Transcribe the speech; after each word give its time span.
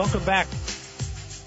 Welcome 0.00 0.24
back. 0.24 0.46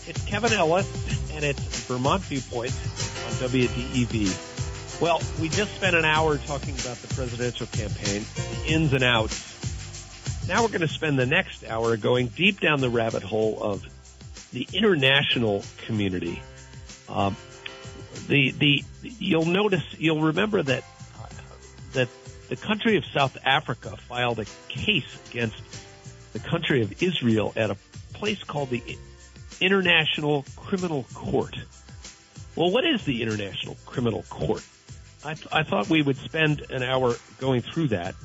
It's 0.06 0.24
Kevin 0.28 0.54
Ellis, 0.54 0.88
and 1.34 1.44
it's 1.44 1.60
Vermont 1.88 2.22
Viewpoint 2.22 2.70
on 2.70 3.50
WDEV. 3.50 5.02
Well, 5.02 5.20
we 5.42 5.50
just 5.50 5.74
spent 5.74 5.96
an 5.96 6.06
hour 6.06 6.38
talking 6.38 6.76
about 6.76 6.98
the 6.98 7.12
presidential 7.16 7.66
campaign, 7.66 8.24
the 8.36 8.72
ins 8.72 8.94
and 8.94 9.04
outs. 9.04 10.46
Now 10.48 10.62
we're 10.62 10.68
going 10.68 10.82
to 10.82 10.88
spend 10.88 11.18
the 11.18 11.26
next 11.26 11.66
hour 11.66 11.98
going 11.98 12.28
deep 12.28 12.60
down 12.60 12.80
the 12.80 12.92
rabbit 12.92 13.24
hole 13.24 13.58
of 13.60 13.84
the 14.52 14.68
international 14.72 15.64
community. 15.88 16.40
Um, 17.10 17.36
the 18.28 18.52
the 18.52 18.84
you'll 19.02 19.46
notice 19.46 19.96
you'll 19.98 20.22
remember 20.22 20.62
that 20.62 20.84
uh, 21.20 21.26
that 21.94 22.08
the 22.50 22.56
country 22.56 22.98
of 22.98 23.06
South 23.06 23.36
Africa 23.44 23.98
filed 23.98 24.38
a 24.38 24.46
case 24.70 25.18
against 25.32 25.60
the 26.34 26.40
country 26.40 26.84
of 26.84 27.02
Israel 27.02 27.52
at 27.56 27.72
a 27.72 27.78
place 28.14 28.44
called 28.44 28.70
the 28.70 28.82
International 29.60 30.46
Criminal 30.56 31.06
Court. 31.14 31.56
Well, 32.56 32.72
what 32.72 32.86
is 32.86 33.04
the 33.06 33.22
International 33.22 33.78
Criminal 33.86 34.24
Court? 34.30 34.64
I, 35.26 35.34
th- 35.34 35.48
I 35.52 35.64
thought 35.64 35.90
we 35.90 36.02
would 36.02 36.18
spend 36.18 36.62
an 36.70 36.84
hour 36.84 37.16
going 37.40 37.62
through 37.62 37.90
that. 37.90 38.16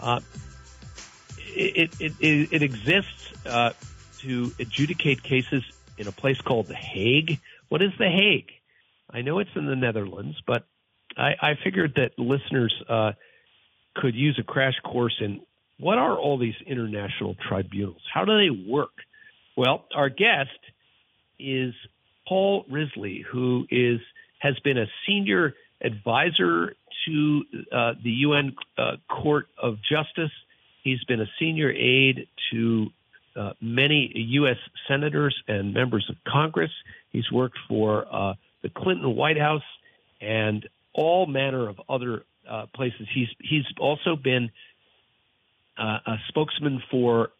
Uh, 0.00 0.20
it, 1.38 1.94
it, 2.00 2.12
it, 2.20 2.52
it, 2.52 2.62
exists 2.62 3.32
uh, 3.46 3.72
to 4.18 4.52
adjudicate 4.58 5.22
cases 5.22 5.62
in 5.96 6.06
a 6.06 6.12
place 6.12 6.40
called 6.40 6.66
The 6.66 6.74
Hague. 6.74 7.38
What 7.68 7.82
is 7.82 7.92
The 7.98 8.08
Hague? 8.08 8.50
I 9.10 9.22
know 9.22 9.38
it's 9.38 9.50
in 9.54 9.66
the 9.66 9.76
Netherlands, 9.76 10.36
but 10.46 10.66
I, 11.16 11.34
I 11.40 11.54
figured 11.62 11.94
that 11.96 12.18
listeners 12.18 12.74
uh, 12.88 13.12
could 13.94 14.14
use 14.14 14.38
a 14.38 14.42
crash 14.44 14.78
course 14.84 15.16
in 15.20 15.40
what 15.78 15.98
are 15.98 16.16
all 16.16 16.38
these 16.38 16.56
international 16.66 17.36
tribunals? 17.48 18.02
How 18.12 18.24
do 18.24 18.36
they 18.36 18.50
work? 18.50 18.90
Well, 19.58 19.86
our 19.92 20.08
guest 20.08 20.60
is 21.40 21.74
Paul 22.28 22.64
Risley, 22.70 23.24
who 23.28 23.66
is 23.68 23.98
has 24.38 24.56
been 24.60 24.78
a 24.78 24.86
senior 25.04 25.52
advisor 25.80 26.76
to 27.04 27.42
uh, 27.72 27.94
the 28.00 28.10
UN 28.10 28.54
uh, 28.78 28.98
Court 29.10 29.48
of 29.60 29.78
Justice. 29.82 30.30
He's 30.84 31.02
been 31.08 31.20
a 31.20 31.26
senior 31.40 31.72
aide 31.72 32.28
to 32.52 32.86
uh, 33.34 33.54
many 33.60 34.12
U.S. 34.14 34.58
senators 34.86 35.34
and 35.48 35.74
members 35.74 36.06
of 36.08 36.14
Congress. 36.24 36.70
He's 37.10 37.28
worked 37.32 37.58
for 37.68 38.06
uh, 38.14 38.34
the 38.62 38.68
Clinton 38.68 39.16
White 39.16 39.40
House 39.40 39.66
and 40.20 40.68
all 40.94 41.26
manner 41.26 41.68
of 41.68 41.80
other 41.88 42.22
uh, 42.48 42.66
places. 42.76 43.08
He's 43.12 43.28
he's 43.40 43.64
also 43.80 44.14
been 44.14 44.52
uh, 45.76 45.98
a 46.06 46.16
spokesman 46.28 46.80
for 46.92 47.30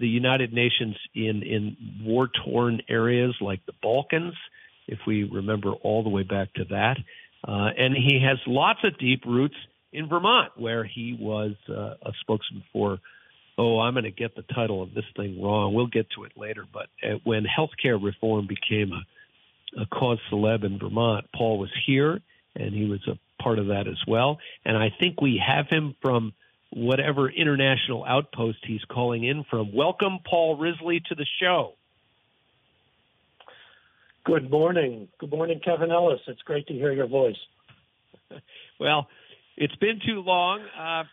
the 0.00 0.08
United 0.08 0.52
Nations 0.52 0.96
in 1.14 1.42
in 1.42 1.76
war 2.02 2.28
torn 2.44 2.80
areas 2.88 3.34
like 3.40 3.64
the 3.66 3.74
Balkans, 3.82 4.34
if 4.88 4.98
we 5.06 5.24
remember 5.24 5.72
all 5.72 6.02
the 6.02 6.08
way 6.08 6.22
back 6.24 6.52
to 6.54 6.64
that. 6.70 6.96
Uh, 7.46 7.68
and 7.78 7.94
he 7.94 8.20
has 8.22 8.38
lots 8.46 8.80
of 8.84 8.98
deep 8.98 9.24
roots 9.24 9.54
in 9.92 10.08
Vermont, 10.08 10.52
where 10.56 10.84
he 10.84 11.16
was 11.18 11.52
uh, 11.68 11.94
a 12.02 12.12
spokesman 12.20 12.64
for. 12.72 12.98
Oh, 13.58 13.78
I'm 13.78 13.92
going 13.92 14.04
to 14.04 14.10
get 14.10 14.34
the 14.34 14.44
title 14.54 14.82
of 14.82 14.94
this 14.94 15.04
thing 15.16 15.42
wrong. 15.42 15.74
We'll 15.74 15.86
get 15.86 16.06
to 16.16 16.24
it 16.24 16.32
later. 16.34 16.64
But 16.72 16.86
uh, 17.06 17.18
when 17.24 17.44
healthcare 17.44 18.02
reform 18.02 18.46
became 18.46 18.92
a, 18.92 19.82
a 19.82 19.86
cause 19.86 20.18
celeb 20.32 20.64
in 20.64 20.78
Vermont, 20.78 21.26
Paul 21.36 21.58
was 21.58 21.70
here, 21.86 22.20
and 22.56 22.72
he 22.72 22.86
was 22.86 23.06
a 23.06 23.18
part 23.42 23.58
of 23.58 23.66
that 23.66 23.86
as 23.86 23.98
well. 24.08 24.38
And 24.64 24.78
I 24.78 24.88
think 24.98 25.20
we 25.20 25.42
have 25.46 25.66
him 25.68 25.94
from 26.00 26.32
whatever 26.72 27.28
international 27.30 28.04
outpost 28.04 28.58
he's 28.66 28.84
calling 28.90 29.24
in 29.24 29.44
from. 29.50 29.74
Welcome, 29.74 30.18
Paul 30.28 30.56
Risley, 30.56 31.02
to 31.08 31.14
the 31.14 31.26
show. 31.40 31.74
Good 34.24 34.50
morning. 34.50 35.08
Good 35.18 35.30
morning, 35.30 35.60
Kevin 35.64 35.90
Ellis. 35.90 36.20
It's 36.28 36.42
great 36.42 36.66
to 36.68 36.74
hear 36.74 36.92
your 36.92 37.08
voice. 37.08 37.36
well, 38.80 39.08
it's 39.56 39.74
been 39.76 40.00
too 40.06 40.20
long. 40.20 40.60
Uh, 40.78 41.04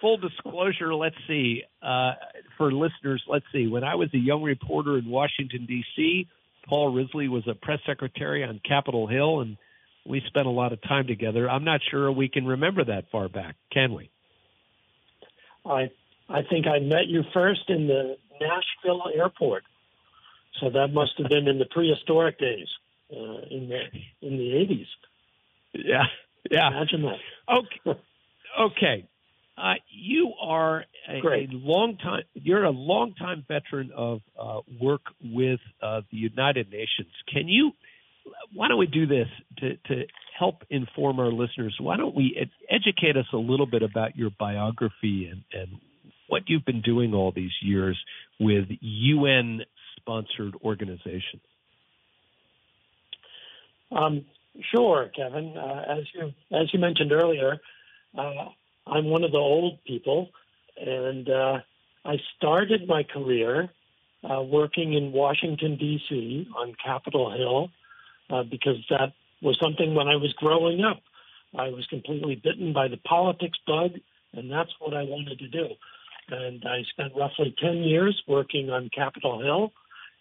full 0.00 0.18
disclosure, 0.18 0.94
let's 0.94 1.16
see, 1.26 1.62
uh, 1.82 2.12
for 2.58 2.72
listeners, 2.72 3.22
let's 3.28 3.44
see. 3.52 3.66
When 3.66 3.84
I 3.84 3.94
was 3.94 4.08
a 4.14 4.18
young 4.18 4.42
reporter 4.42 4.98
in 4.98 5.08
Washington, 5.08 5.66
D.C., 5.66 6.28
Paul 6.68 6.94
Risley 6.94 7.28
was 7.28 7.46
a 7.48 7.54
press 7.54 7.80
secretary 7.86 8.44
on 8.44 8.60
Capitol 8.66 9.06
Hill, 9.06 9.40
and 9.40 9.56
we 10.06 10.22
spent 10.26 10.46
a 10.46 10.50
lot 10.50 10.72
of 10.72 10.82
time 10.82 11.06
together. 11.06 11.48
I'm 11.48 11.64
not 11.64 11.80
sure 11.90 12.10
we 12.10 12.28
can 12.28 12.46
remember 12.46 12.84
that 12.84 13.04
far 13.10 13.28
back, 13.28 13.56
can 13.72 13.94
we? 13.94 14.10
I 15.64 15.90
I 16.28 16.42
think 16.42 16.66
I 16.66 16.78
met 16.78 17.06
you 17.06 17.22
first 17.32 17.68
in 17.68 17.86
the 17.86 18.16
Nashville 18.40 19.02
airport, 19.14 19.64
so 20.60 20.70
that 20.70 20.88
must 20.92 21.12
have 21.18 21.28
been 21.28 21.48
in 21.48 21.58
the 21.58 21.66
prehistoric 21.66 22.38
days, 22.38 22.68
uh, 23.12 23.40
in 23.50 23.68
the 23.68 24.26
in 24.26 24.36
the 24.36 24.56
eighties. 24.56 24.86
Yeah, 25.72 26.04
yeah. 26.50 26.68
Imagine 26.68 27.02
that. 27.02 27.18
Okay, 27.56 28.00
okay. 28.60 29.08
Uh, 29.56 29.74
you 29.88 30.32
are 30.42 30.84
a, 31.08 31.18
a, 31.18 31.48
long 31.52 31.96
time. 31.96 32.22
You're 32.34 32.64
a 32.64 32.70
long 32.70 33.14
time 33.14 33.44
veteran 33.46 33.92
of 33.94 34.20
uh, 34.38 34.60
work 34.80 35.02
with 35.22 35.60
uh, 35.80 36.00
the 36.10 36.16
United 36.16 36.70
Nations. 36.70 37.12
Can 37.32 37.48
you? 37.48 37.70
Why 38.52 38.68
don't 38.68 38.78
we 38.78 38.86
do 38.86 39.06
this 39.06 39.28
to, 39.58 39.76
to 39.76 40.06
help 40.36 40.62
inform 40.70 41.20
our 41.20 41.30
listeners, 41.30 41.76
why 41.80 41.96
don't 41.96 42.14
we 42.14 42.36
ed- 42.40 42.50
educate 42.70 43.16
us 43.16 43.26
a 43.32 43.36
little 43.36 43.66
bit 43.66 43.82
about 43.82 44.16
your 44.16 44.30
biography 44.38 45.30
and, 45.30 45.42
and 45.52 45.78
what 46.28 46.42
you've 46.46 46.64
been 46.64 46.82
doing 46.82 47.14
all 47.14 47.32
these 47.32 47.52
years 47.62 47.98
with 48.40 48.64
UN 48.80 49.60
sponsored 49.96 50.54
organizations? 50.64 51.42
Um, 53.92 54.24
sure, 54.74 55.10
Kevin. 55.14 55.56
Uh, 55.56 55.84
as 55.88 56.04
you 56.14 56.32
as 56.50 56.72
you 56.72 56.80
mentioned 56.80 57.12
earlier, 57.12 57.58
uh, 58.16 58.48
I'm 58.86 59.06
one 59.06 59.22
of 59.24 59.30
the 59.30 59.38
old 59.38 59.78
people, 59.86 60.30
and 60.76 61.28
uh, 61.28 61.58
I 62.04 62.16
started 62.36 62.88
my 62.88 63.04
career 63.04 63.70
uh, 64.28 64.42
working 64.42 64.94
in 64.94 65.12
Washington 65.12 65.76
D.C. 65.76 66.48
on 66.56 66.74
Capitol 66.84 67.30
Hill 67.30 67.70
uh, 68.30 68.42
because 68.42 68.76
that 68.90 69.12
was 69.44 69.58
something 69.62 69.94
when 69.94 70.08
I 70.08 70.16
was 70.16 70.32
growing 70.38 70.82
up. 70.82 71.02
I 71.56 71.68
was 71.68 71.86
completely 71.86 72.40
bitten 72.42 72.72
by 72.72 72.88
the 72.88 72.96
politics 72.96 73.58
bug, 73.66 73.92
and 74.32 74.50
that's 74.50 74.72
what 74.80 74.94
I 74.94 75.04
wanted 75.04 75.38
to 75.38 75.48
do. 75.48 75.68
And 76.30 76.64
I 76.66 76.82
spent 76.90 77.12
roughly 77.14 77.54
10 77.62 77.76
years 77.82 78.20
working 78.26 78.70
on 78.70 78.90
Capitol 78.92 79.40
Hill, 79.40 79.72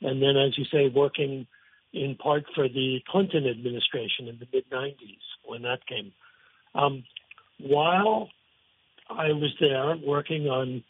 and 0.01 0.21
then, 0.21 0.35
as 0.35 0.57
you 0.57 0.65
say, 0.65 0.89
working 0.93 1.47
in 1.93 2.15
part 2.15 2.43
for 2.53 2.67
the 2.67 2.99
Clinton 3.07 3.47
administration 3.47 4.27
in 4.27 4.37
the 4.39 4.47
mid 4.51 4.69
90s 4.69 5.23
when 5.45 5.61
that 5.61 5.85
came. 5.87 6.11
Um, 6.75 7.03
while 7.59 8.29
I 9.09 9.27
was 9.27 9.55
there 9.59 9.95
working 10.05 10.47
on 10.47 10.83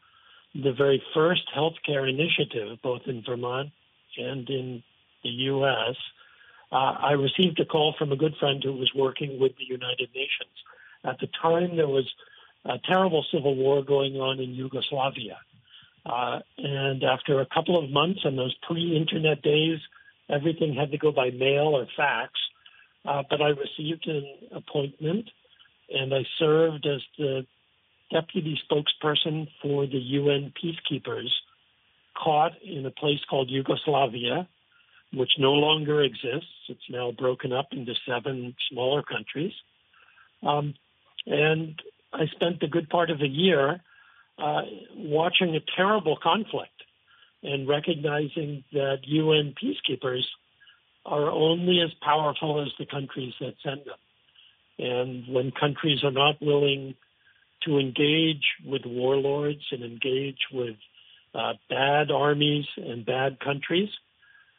the 0.55 0.71
very 0.71 1.01
first 1.13 1.43
healthcare 1.55 2.09
initiative, 2.09 2.79
both 2.81 3.01
in 3.05 3.23
Vermont 3.27 3.69
and 4.17 4.49
in 4.49 4.83
the 5.23 5.29
U.S., 5.29 5.95
uh, 6.73 6.95
I 6.99 7.11
received 7.11 7.59
a 7.59 7.65
call 7.65 7.93
from 7.99 8.11
a 8.11 8.15
good 8.15 8.33
friend 8.39 8.61
who 8.63 8.73
was 8.73 8.91
working 8.95 9.39
with 9.39 9.51
the 9.57 9.65
United 9.65 10.09
Nations. 10.15 10.55
At 11.05 11.19
the 11.19 11.27
time, 11.39 11.77
there 11.77 11.87
was 11.87 12.11
a 12.65 12.79
terrible 12.83 13.23
civil 13.31 13.55
war 13.55 13.83
going 13.83 14.15
on 14.15 14.39
in 14.39 14.55
Yugoslavia. 14.55 15.37
Uh, 16.03 16.39
and 16.57 17.03
after 17.03 17.39
a 17.39 17.45
couple 17.45 17.77
of 17.77 17.91
months 17.91 18.21
on 18.25 18.35
those 18.35 18.55
pre 18.67 18.97
internet 18.97 19.43
days, 19.43 19.77
everything 20.29 20.73
had 20.73 20.91
to 20.91 20.97
go 20.97 21.11
by 21.11 21.29
mail 21.29 21.77
or 21.77 21.85
fax. 21.95 22.31
Uh, 23.05 23.21
but 23.29 23.39
I 23.39 23.49
received 23.49 24.07
an 24.07 24.25
appointment 24.51 25.29
and 25.89 26.11
I 26.11 26.25
served 26.39 26.87
as 26.87 27.01
the 27.19 27.45
deputy 28.11 28.59
spokesperson 28.65 29.47
for 29.61 29.85
the 29.85 29.99
UN 29.99 30.53
peacekeepers 30.57 31.29
caught 32.17 32.53
in 32.63 32.85
a 32.85 32.91
place 32.91 33.19
called 33.29 33.51
Yugoslavia 33.51 34.47
which 35.13 35.31
no 35.37 35.53
longer 35.53 36.01
exists. 36.01 36.47
It's 36.69 36.89
now 36.89 37.11
broken 37.11 37.53
up 37.53 37.67
into 37.71 37.93
seven 38.07 38.55
smaller 38.69 39.03
countries. 39.03 39.53
Um, 40.41 40.73
and 41.25 41.79
I 42.11 42.25
spent 42.27 42.63
a 42.63 42.67
good 42.67 42.89
part 42.89 43.09
of 43.09 43.21
a 43.21 43.27
year 43.27 43.81
uh, 44.37 44.61
watching 44.95 45.55
a 45.55 45.59
terrible 45.75 46.17
conflict 46.21 46.71
and 47.43 47.67
recognizing 47.67 48.63
that 48.71 48.99
UN 49.03 49.53
peacekeepers 49.61 50.23
are 51.05 51.29
only 51.29 51.81
as 51.81 51.91
powerful 52.01 52.61
as 52.61 52.69
the 52.79 52.85
countries 52.85 53.33
that 53.39 53.55
send 53.63 53.81
them. 53.81 53.99
And 54.79 55.27
when 55.27 55.51
countries 55.51 56.03
are 56.03 56.11
not 56.11 56.41
willing 56.41 56.95
to 57.65 57.77
engage 57.77 58.43
with 58.65 58.81
warlords 58.85 59.61
and 59.71 59.83
engage 59.83 60.39
with 60.51 60.75
uh, 61.35 61.53
bad 61.69 62.11
armies 62.11 62.65
and 62.77 63.05
bad 63.05 63.39
countries, 63.39 63.89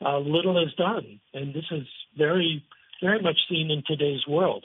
uh, 0.05 0.19
little 0.19 0.63
is 0.65 0.73
done. 0.75 1.21
And 1.33 1.55
this 1.55 1.65
is 1.71 1.87
very, 2.17 2.65
very 3.03 3.21
much 3.21 3.39
seen 3.49 3.71
in 3.71 3.83
today's 3.87 4.27
world. 4.29 4.65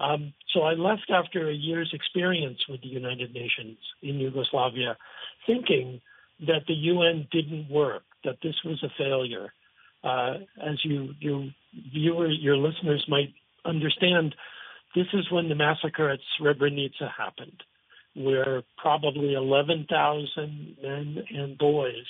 Um, 0.00 0.32
so 0.52 0.62
I 0.62 0.74
left 0.74 1.10
after 1.10 1.48
a 1.48 1.54
year's 1.54 1.90
experience 1.92 2.58
with 2.68 2.80
the 2.82 2.88
United 2.88 3.32
Nations 3.32 3.78
in 4.02 4.16
Yugoslavia, 4.16 4.96
thinking 5.46 6.00
that 6.40 6.64
the 6.66 6.74
UN 6.74 7.28
didn't 7.30 7.70
work, 7.70 8.02
that 8.24 8.38
this 8.42 8.56
was 8.64 8.82
a 8.82 8.92
failure. 8.98 9.52
Uh, 10.02 10.38
as 10.60 10.78
you, 10.84 11.14
you 11.20 11.50
viewer, 11.92 12.28
your 12.28 12.56
listeners 12.56 13.04
might 13.08 13.32
understand, 13.64 14.34
this 14.94 15.06
is 15.12 15.30
when 15.30 15.48
the 15.48 15.54
massacre 15.54 16.10
at 16.10 16.18
Srebrenica 16.38 17.10
happened, 17.16 17.62
where 18.14 18.62
probably 18.76 19.34
11,000 19.34 20.76
men 20.82 21.24
and 21.30 21.56
boys 21.56 22.04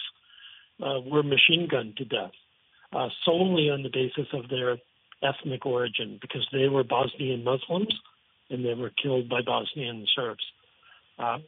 uh, 0.83 1.01
were 1.01 1.23
machine 1.23 1.69
gunned 1.71 1.99
to 1.99 2.05
death 2.05 2.33
uh, 2.95 3.09
solely 3.25 3.71
on 3.71 3.83
the 3.83 3.91
basis 3.93 4.29
of 4.33 4.49
their 4.49 4.79
ethnic 5.23 5.67
origin, 5.67 6.19
because 6.21 6.47
they 6.53 6.69
were 6.69 6.85
Bosnian 6.85 7.45
Muslims 7.45 7.95
and 8.51 8.65
they 8.65 8.75
were 8.75 8.91
killed 8.91 9.29
by 9.29 9.41
Bosnian 9.45 10.07
Serbs. 10.15 10.45
Uh, 11.19 11.39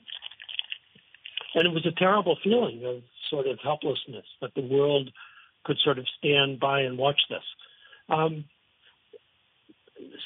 and 1.54 1.66
it 1.66 1.72
was 1.72 1.87
a 1.87 1.98
terrible 1.98 2.37
feeling 2.43 2.84
of 2.84 3.02
sort 3.31 3.46
of 3.46 3.58
helplessness 3.62 4.25
that 4.40 4.54
the 4.54 4.62
world 4.62 5.10
could 5.64 5.78
sort 5.82 5.98
of 5.98 6.06
stand 6.19 6.60
by 6.60 6.81
and 6.81 6.98
watch 6.98 7.20
this. 7.28 7.43
Um, 8.08 8.44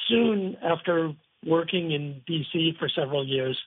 soon 0.08 0.56
after 0.62 1.12
working 1.44 1.93
in 1.93 2.20
DC 2.28 2.78
for 2.78 2.88
several 2.88 3.26
years, 3.26 3.58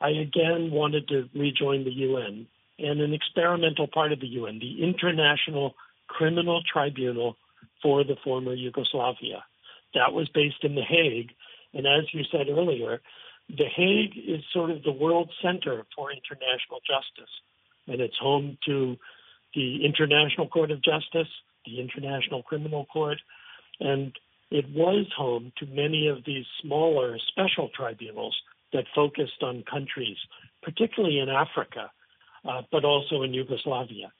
I 0.00 0.10
again 0.10 0.70
wanted 0.70 1.08
to 1.08 1.28
rejoin 1.34 1.84
the 1.84 1.90
UN 1.90 2.46
and 2.78 3.00
an 3.00 3.12
experimental 3.12 3.88
part 3.88 4.12
of 4.12 4.20
the 4.20 4.28
UN, 4.28 4.60
the 4.60 4.82
International 4.82 5.74
Criminal 6.08 6.62
Tribunal 6.70 7.36
for 7.82 8.04
the 8.04 8.16
former 8.24 8.54
Yugoslavia. 8.54 9.44
That 9.94 10.12
was 10.12 10.28
based 10.28 10.62
in 10.62 10.74
The 10.74 10.82
Hague. 10.82 11.30
And 11.72 11.86
as 11.86 12.12
you 12.12 12.24
said 12.30 12.48
earlier, 12.48 13.00
The 13.48 13.68
Hague 13.74 14.14
is 14.16 14.42
sort 14.52 14.70
of 14.70 14.82
the 14.82 14.92
world 14.92 15.30
center 15.42 15.86
for 15.94 16.10
international 16.10 16.80
justice. 16.86 17.32
And 17.86 18.00
it's 18.00 18.18
home 18.18 18.58
to 18.66 18.96
the 19.54 19.84
International 19.84 20.48
Court 20.48 20.70
of 20.70 20.82
Justice, 20.82 21.28
the 21.64 21.80
International 21.80 22.42
Criminal 22.42 22.84
Court, 22.86 23.18
and 23.80 24.12
it 24.50 24.66
was 24.70 25.06
home 25.16 25.52
to 25.58 25.66
many 25.66 26.08
of 26.08 26.24
these 26.24 26.44
smaller 26.62 27.18
special 27.28 27.68
tribunals 27.74 28.36
that 28.72 28.84
focused 28.94 29.42
on 29.42 29.64
countries, 29.70 30.16
particularly 30.62 31.18
in 31.18 31.28
Africa, 31.28 31.90
uh, 32.48 32.62
but 32.70 32.84
also 32.84 33.22
in 33.22 33.34
Yugoslavia. 33.34 34.12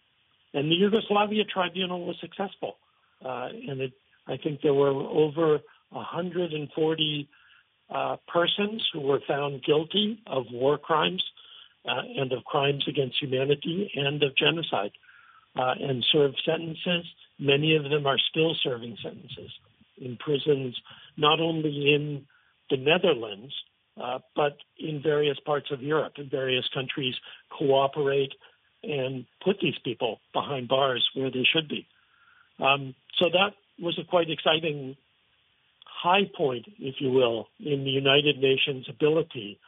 And 0.54 0.70
the 0.70 0.76
Yugoslavia 0.76 1.44
tribunal 1.44 2.06
was 2.06 2.16
successful. 2.20 2.76
Uh, 3.24 3.48
and 3.68 3.80
it, 3.80 3.92
I 4.26 4.36
think 4.36 4.60
there 4.62 4.74
were 4.74 4.90
over 4.90 5.60
140 5.90 7.28
uh, 7.90 8.16
persons 8.32 8.86
who 8.92 9.00
were 9.00 9.20
found 9.26 9.64
guilty 9.64 10.20
of 10.26 10.44
war 10.52 10.78
crimes 10.78 11.22
uh, 11.88 12.02
and 12.16 12.32
of 12.32 12.44
crimes 12.44 12.84
against 12.88 13.20
humanity 13.20 13.90
and 13.94 14.22
of 14.22 14.36
genocide 14.36 14.92
uh, 15.56 15.74
and 15.80 16.04
served 16.12 16.40
sentences. 16.44 17.06
Many 17.38 17.76
of 17.76 17.84
them 17.84 18.06
are 18.06 18.18
still 18.30 18.54
serving 18.62 18.96
sentences 19.02 19.50
in 20.00 20.16
prisons, 20.16 20.76
not 21.16 21.40
only 21.40 21.94
in 21.94 22.26
the 22.70 22.76
Netherlands, 22.76 23.52
uh, 24.00 24.18
but 24.36 24.58
in 24.78 25.02
various 25.02 25.38
parts 25.44 25.70
of 25.72 25.82
Europe. 25.82 26.14
In 26.18 26.28
various 26.28 26.64
countries 26.72 27.14
cooperate 27.56 28.32
and 28.82 29.26
put 29.44 29.56
these 29.60 29.78
people 29.84 30.20
behind 30.32 30.68
bars 30.68 31.06
where 31.14 31.30
they 31.30 31.44
should 31.52 31.68
be. 31.68 31.86
Um, 32.60 32.94
so 33.18 33.26
that 33.32 33.54
was 33.80 33.98
a 33.98 34.04
quite 34.04 34.30
exciting 34.30 34.96
high 35.84 36.30
point, 36.36 36.66
if 36.78 36.96
you 37.00 37.10
will, 37.10 37.48
in 37.58 37.84
the 37.84 37.90
United 37.90 38.38
Nations' 38.38 38.86
ability 38.88 39.58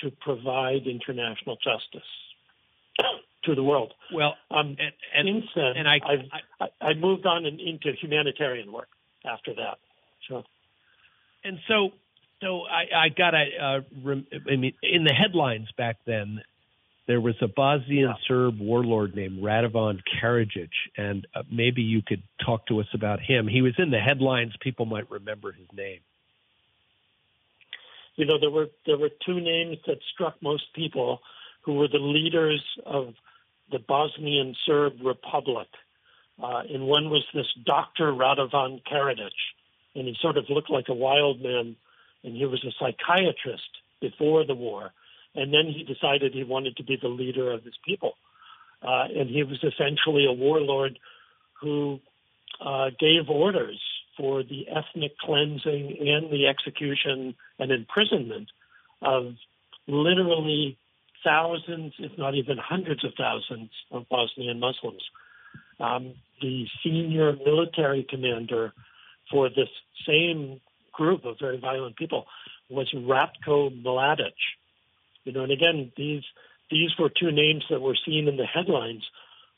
to 0.00 0.10
provide 0.20 0.86
international 0.86 1.56
justice 1.56 2.08
to 3.44 3.54
the 3.54 3.62
world. 3.62 3.92
Well, 4.12 4.34
um, 4.50 4.76
and, 4.78 4.92
and, 5.14 5.42
since 5.42 5.50
then, 5.54 5.72
and 5.76 5.88
I, 5.88 5.94
I've, 5.96 6.68
I, 6.80 6.86
I 6.86 6.94
moved 6.94 7.26
on 7.26 7.46
in, 7.46 7.58
into 7.60 7.92
humanitarian 8.00 8.72
work 8.72 8.88
after 9.24 9.54
that. 9.54 9.78
So, 10.28 10.44
and 11.44 11.58
so, 11.68 11.90
so 12.40 12.62
I, 12.62 13.06
I 13.06 13.08
got 13.08 13.30
to. 13.32 13.44
Uh, 13.60 13.80
rem, 14.02 14.26
I 14.48 14.56
mean, 14.56 14.74
in 14.82 15.04
the 15.04 15.12
headlines 15.12 15.68
back 15.76 15.96
then, 16.06 16.42
there 17.06 17.20
was 17.20 17.34
a 17.40 17.48
Bosnian. 17.48 18.14
Serb 18.28 18.60
warlord 18.60 19.14
named 19.16 19.42
Radovan 19.42 20.00
Karadzic, 20.20 20.70
and 20.96 21.26
uh, 21.34 21.42
maybe 21.50 21.82
you 21.82 22.02
could 22.02 22.22
talk 22.44 22.66
to 22.66 22.80
us 22.80 22.86
about 22.94 23.20
him. 23.20 23.48
He 23.48 23.62
was 23.62 23.74
in 23.78 23.90
the 23.90 23.98
headlines; 23.98 24.52
people 24.60 24.86
might 24.86 25.10
remember 25.10 25.52
his 25.52 25.66
name. 25.74 26.00
You 28.16 28.26
know, 28.26 28.38
there 28.38 28.50
were 28.50 28.68
there 28.86 28.98
were 28.98 29.10
two 29.24 29.40
names 29.40 29.78
that 29.86 29.98
struck 30.14 30.40
most 30.42 30.64
people, 30.74 31.20
who 31.62 31.74
were 31.74 31.88
the 31.88 31.98
leaders 31.98 32.62
of 32.86 33.14
the 33.70 33.78
Bosnian 33.78 34.54
Serb 34.64 34.94
Republic, 35.04 35.68
uh, 36.42 36.62
and 36.72 36.86
one 36.86 37.10
was 37.10 37.24
this 37.34 37.46
Dr. 37.64 38.12
Radovan 38.12 38.82
Karadzic, 38.84 39.32
and 39.94 40.06
he 40.06 40.16
sort 40.20 40.36
of 40.36 40.44
looked 40.50 40.70
like 40.70 40.88
a 40.88 40.94
wild 40.94 41.40
man, 41.42 41.74
and 42.22 42.36
he 42.36 42.46
was 42.46 42.64
a 42.64 42.70
psychiatrist 42.78 43.70
before 44.00 44.44
the 44.44 44.54
war 44.54 44.92
and 45.34 45.52
then 45.52 45.66
he 45.66 45.84
decided 45.84 46.32
he 46.32 46.44
wanted 46.44 46.76
to 46.76 46.84
be 46.84 46.96
the 47.00 47.08
leader 47.08 47.52
of 47.52 47.64
his 47.64 47.74
people. 47.86 48.14
Uh, 48.82 49.04
and 49.16 49.30
he 49.30 49.42
was 49.42 49.62
essentially 49.62 50.26
a 50.26 50.32
warlord 50.32 50.98
who 51.60 52.00
uh, 52.64 52.90
gave 52.98 53.28
orders 53.28 53.80
for 54.16 54.42
the 54.42 54.66
ethnic 54.68 55.16
cleansing 55.18 55.96
and 56.00 56.30
the 56.30 56.46
execution 56.48 57.34
and 57.58 57.70
imprisonment 57.70 58.48
of 59.00 59.34
literally 59.86 60.76
thousands, 61.24 61.92
if 61.98 62.16
not 62.18 62.34
even 62.34 62.58
hundreds 62.58 63.04
of 63.04 63.12
thousands, 63.16 63.70
of 63.90 64.08
Bosnian 64.08 64.60
Muslims. 64.60 65.02
Um, 65.80 66.14
the 66.40 66.66
senior 66.84 67.32
military 67.44 68.06
commander 68.08 68.72
for 69.30 69.48
this 69.48 69.68
same 70.06 70.60
group 70.92 71.24
of 71.24 71.38
very 71.38 71.58
violent 71.58 71.96
people 71.96 72.26
was 72.68 72.92
Ratko 72.92 73.82
Mladic, 73.82 74.34
you 75.24 75.32
know, 75.32 75.42
and 75.42 75.52
again, 75.52 75.92
these 75.96 76.22
these 76.70 76.90
were 76.98 77.10
two 77.10 77.30
names 77.30 77.64
that 77.70 77.80
were 77.80 77.96
seen 78.06 78.28
in 78.28 78.36
the 78.36 78.46
headlines 78.46 79.02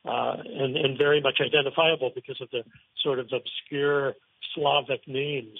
uh, 0.05 0.37
and, 0.44 0.76
and 0.76 0.99
very 0.99 1.20
much 1.20 1.38
identifiable 1.40 2.11
because 2.14 2.40
of 2.40 2.50
the 2.50 2.64
sort 3.02 3.19
of 3.19 3.28
obscure 3.32 4.14
Slavic 4.55 5.06
names. 5.06 5.58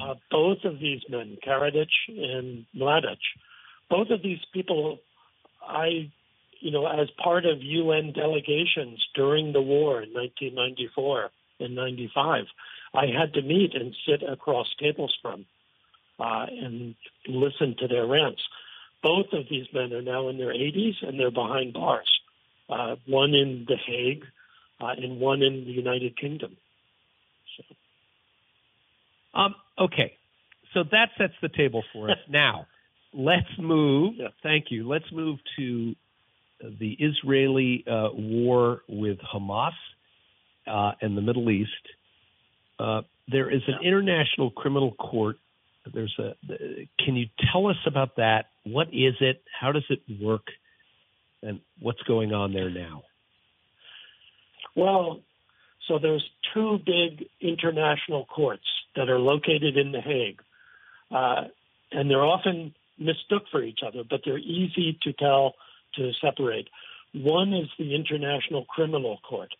Uh, 0.00 0.14
both 0.30 0.58
of 0.64 0.78
these 0.78 1.00
men, 1.08 1.38
Karadzic 1.46 1.88
and 2.08 2.66
Mladic, 2.76 3.18
both 3.88 4.10
of 4.10 4.22
these 4.22 4.38
people, 4.52 4.98
I, 5.66 6.10
you 6.60 6.70
know, 6.70 6.86
as 6.86 7.08
part 7.22 7.44
of 7.44 7.62
UN 7.62 8.12
delegations 8.12 9.04
during 9.14 9.52
the 9.52 9.62
war 9.62 10.02
in 10.02 10.12
1994 10.12 11.30
and 11.60 11.74
95, 11.74 12.44
I 12.94 13.06
had 13.06 13.34
to 13.34 13.42
meet 13.42 13.74
and 13.74 13.94
sit 14.06 14.22
across 14.28 14.68
tables 14.78 15.16
from 15.20 15.46
uh, 16.18 16.46
and 16.50 16.94
listen 17.26 17.76
to 17.78 17.88
their 17.88 18.06
rants. 18.06 18.42
Both 19.02 19.26
of 19.32 19.44
these 19.50 19.66
men 19.72 19.92
are 19.92 20.02
now 20.02 20.28
in 20.28 20.38
their 20.38 20.52
80s 20.52 20.94
and 21.02 21.18
they're 21.18 21.30
behind 21.30 21.72
bars. 21.72 22.08
Uh, 22.68 22.96
one 23.06 23.34
in 23.34 23.64
The 23.66 23.76
Hague 23.76 24.24
uh, 24.80 24.94
and 24.96 25.18
one 25.18 25.42
in 25.42 25.64
the 25.64 25.72
United 25.72 26.16
Kingdom. 26.18 26.56
So. 27.56 29.38
Um, 29.38 29.54
okay, 29.78 30.12
so 30.74 30.84
that 30.90 31.08
sets 31.18 31.34
the 31.42 31.48
table 31.48 31.82
for 31.92 32.10
us. 32.10 32.18
now, 32.28 32.66
let's 33.12 33.48
move. 33.58 34.14
Yeah. 34.16 34.28
Thank 34.42 34.66
you. 34.70 34.88
Let's 34.88 35.10
move 35.12 35.38
to 35.56 35.94
the 36.62 36.96
Israeli 36.98 37.84
uh, 37.86 38.08
war 38.12 38.82
with 38.88 39.18
Hamas 39.18 39.72
uh, 40.66 40.92
and 41.00 41.16
the 41.16 41.22
Middle 41.22 41.50
East. 41.50 41.70
Uh, 42.78 43.02
there 43.28 43.50
is 43.50 43.62
an 43.66 43.84
international 43.84 44.50
criminal 44.50 44.92
court 44.92 45.36
there's 45.92 46.14
a. 46.18 46.34
Can 47.04 47.16
you 47.16 47.26
tell 47.52 47.66
us 47.68 47.76
about 47.86 48.16
that? 48.16 48.46
What 48.64 48.88
is 48.88 49.14
it? 49.20 49.42
How 49.58 49.72
does 49.72 49.84
it 49.88 50.00
work? 50.22 50.46
And 51.42 51.60
what's 51.80 52.02
going 52.02 52.32
on 52.32 52.52
there 52.52 52.70
now? 52.70 53.02
Well, 54.76 55.20
so 55.88 55.98
there's 55.98 56.24
two 56.54 56.78
big 56.84 57.26
international 57.40 58.26
courts 58.26 58.64
that 58.94 59.08
are 59.08 59.18
located 59.18 59.76
in 59.76 59.92
The 59.92 60.00
Hague, 60.00 60.40
uh, 61.10 61.44
and 61.90 62.10
they're 62.10 62.24
often 62.24 62.74
mistook 62.98 63.44
for 63.50 63.62
each 63.62 63.80
other, 63.86 64.02
but 64.08 64.20
they're 64.24 64.38
easy 64.38 64.98
to 65.02 65.12
tell 65.14 65.54
to 65.96 66.12
separate. 66.20 66.68
One 67.12 67.52
is 67.52 67.68
the 67.78 67.94
International 67.94 68.64
Criminal 68.66 69.18
Court, 69.28 69.52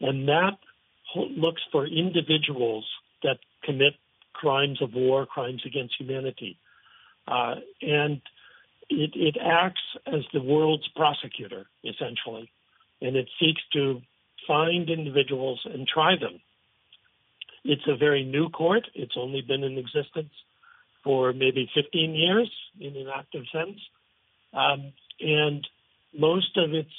and 0.00 0.28
that 0.28 0.58
looks 1.14 1.62
for 1.70 1.86
individuals 1.86 2.84
that 3.22 3.38
commit 3.64 3.94
crimes 4.42 4.82
of 4.82 4.92
war, 4.92 5.24
crimes 5.24 5.62
against 5.64 5.94
humanity. 5.96 6.58
Uh, 7.28 7.54
and 7.80 8.20
it, 8.90 9.12
it 9.14 9.36
acts 9.40 9.86
as 10.04 10.22
the 10.34 10.42
world's 10.42 10.88
prosecutor, 10.96 11.66
essentially, 11.84 12.50
and 13.00 13.14
it 13.14 13.28
seeks 13.38 13.62
to 13.72 14.02
find 14.48 14.90
individuals 14.90 15.60
and 15.64 15.86
try 15.86 16.16
them. 16.20 16.40
It's 17.64 17.86
a 17.86 17.96
very 17.96 18.24
new 18.24 18.48
court. 18.48 18.84
It's 18.96 19.14
only 19.16 19.42
been 19.42 19.62
in 19.62 19.78
existence 19.78 20.32
for 21.04 21.32
maybe 21.32 21.70
15 21.72 22.14
years 22.14 22.50
in 22.80 22.96
an 22.96 23.06
active 23.16 23.44
sense. 23.52 23.78
Um, 24.52 24.92
and 25.20 25.64
most 26.18 26.56
of 26.56 26.74
its 26.74 26.90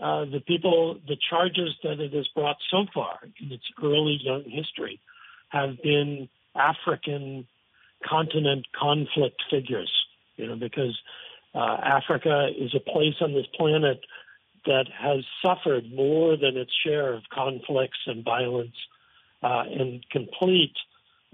uh, 0.00 0.24
the 0.24 0.40
people, 0.44 0.98
the 1.06 1.16
charges 1.30 1.70
that 1.84 2.00
it 2.00 2.12
has 2.12 2.26
brought 2.34 2.56
so 2.68 2.84
far 2.92 3.20
in 3.40 3.52
its 3.52 3.62
early 3.80 4.18
young 4.20 4.42
history 4.42 4.98
have 5.50 5.80
been 5.84 6.28
African 6.54 7.46
continent 8.08 8.66
conflict 8.78 9.42
figures, 9.50 9.90
you 10.36 10.46
know, 10.46 10.56
because 10.56 10.98
uh, 11.54 11.76
Africa 11.82 12.48
is 12.58 12.74
a 12.74 12.80
place 12.80 13.14
on 13.20 13.32
this 13.32 13.46
planet 13.56 14.00
that 14.66 14.86
has 14.98 15.24
suffered 15.44 15.92
more 15.92 16.36
than 16.36 16.56
its 16.56 16.72
share 16.84 17.12
of 17.14 17.22
conflicts 17.32 17.98
and 18.06 18.24
violence 18.24 18.74
uh, 19.42 19.64
and 19.70 20.04
complete 20.10 20.74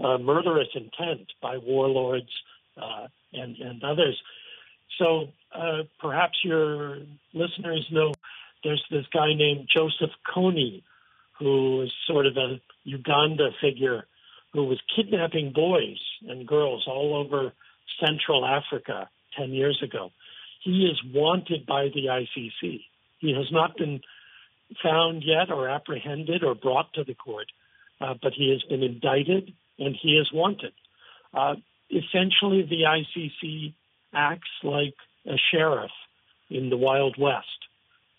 uh, 0.02 0.18
murderous 0.18 0.68
intent 0.74 1.32
by 1.40 1.56
warlords 1.58 2.30
uh, 2.76 3.06
and, 3.32 3.56
and 3.56 3.82
others. 3.84 4.20
So 4.98 5.28
uh, 5.54 5.84
perhaps 6.00 6.38
your 6.42 6.98
listeners 7.32 7.86
know 7.90 8.12
there's 8.64 8.84
this 8.90 9.06
guy 9.12 9.34
named 9.34 9.68
Joseph 9.74 10.14
Kony, 10.34 10.82
who 11.38 11.82
is 11.82 11.92
sort 12.06 12.26
of 12.26 12.36
a 12.36 12.60
Uganda 12.84 13.50
figure 13.60 14.04
who 14.52 14.64
was 14.64 14.80
kidnapping 14.94 15.52
boys 15.52 15.98
and 16.28 16.46
girls 16.46 16.84
all 16.86 17.16
over 17.16 17.52
Central 18.04 18.44
Africa 18.44 19.08
10 19.38 19.50
years 19.50 19.80
ago. 19.82 20.10
He 20.62 20.86
is 20.86 21.00
wanted 21.14 21.66
by 21.66 21.88
the 21.94 22.06
ICC. 22.06 22.80
He 23.18 23.34
has 23.34 23.50
not 23.50 23.76
been 23.76 24.00
found 24.82 25.22
yet 25.24 25.50
or 25.50 25.68
apprehended 25.68 26.44
or 26.44 26.54
brought 26.54 26.92
to 26.94 27.04
the 27.04 27.14
court, 27.14 27.46
uh, 28.00 28.14
but 28.20 28.32
he 28.32 28.50
has 28.50 28.62
been 28.68 28.82
indicted 28.82 29.52
and 29.78 29.96
he 30.00 30.10
is 30.10 30.30
wanted. 30.32 30.72
Uh, 31.32 31.54
essentially, 31.90 32.62
the 32.62 32.82
ICC 32.86 33.72
acts 34.12 34.50
like 34.62 34.94
a 35.26 35.36
sheriff 35.52 35.90
in 36.50 36.70
the 36.70 36.76
Wild 36.76 37.16
West. 37.18 37.46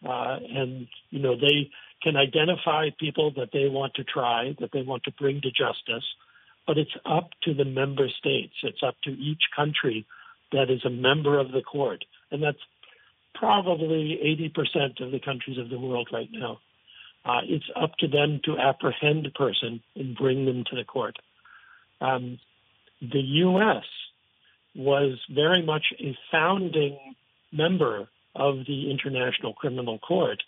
Uh, 0.04 0.38
and, 0.50 0.88
you 1.10 1.20
know, 1.20 1.36
they 1.36 1.70
can 2.02 2.16
identify 2.16 2.90
people 3.00 3.32
that 3.38 3.50
they 3.54 3.68
want 3.70 3.94
to 3.96 4.04
try, 4.04 4.56
that 4.60 4.72
they 4.74 4.82
want 4.82 5.04
to 5.04 5.12
bring 5.12 5.42
to 5.42 5.52
justice, 5.52 6.06
but 6.66 6.78
it's 6.78 6.96
up 7.06 7.30
to 7.44 7.54
the 7.54 7.66
member 7.66 8.08
states. 8.10 8.54
It's 8.64 8.84
up 8.84 8.96
to 9.04 9.12
each 9.12 9.44
country 9.56 10.06
that 10.52 10.70
is 10.70 10.84
a 10.86 10.90
member 10.90 11.40
of 11.40 11.52
the 11.52 11.62
court. 11.62 12.04
And 12.32 12.42
that's 12.44 12.60
probably 13.36 14.20
80% 14.56 15.04
of 15.04 15.12
the 15.12 15.20
countries 15.20 15.58
of 15.58 15.70
the 15.70 15.80
world 15.80 16.10
right 16.12 16.30
now. 16.32 16.60
Uh, 17.24 17.42
it's 17.44 17.70
up 17.76 17.96
to 18.00 18.08
them 18.08 18.42
to 18.46 18.58
apprehend 18.58 19.26
a 19.26 19.32
person 19.32 19.82
and 19.96 20.16
bring 20.16 20.46
them 20.46 20.64
to 20.70 20.76
the 20.76 20.84
court. 20.84 21.18
Um, 22.00 22.40
the 23.00 23.20
U.S. 23.20 23.84
was 24.76 25.20
very 25.30 25.64
much 25.64 25.86
a 26.00 26.18
founding 26.32 26.98
member 27.52 28.08
of 28.36 28.66
the 28.68 28.90
International 28.90 29.54
Criminal 29.54 30.00
Court 30.00 30.42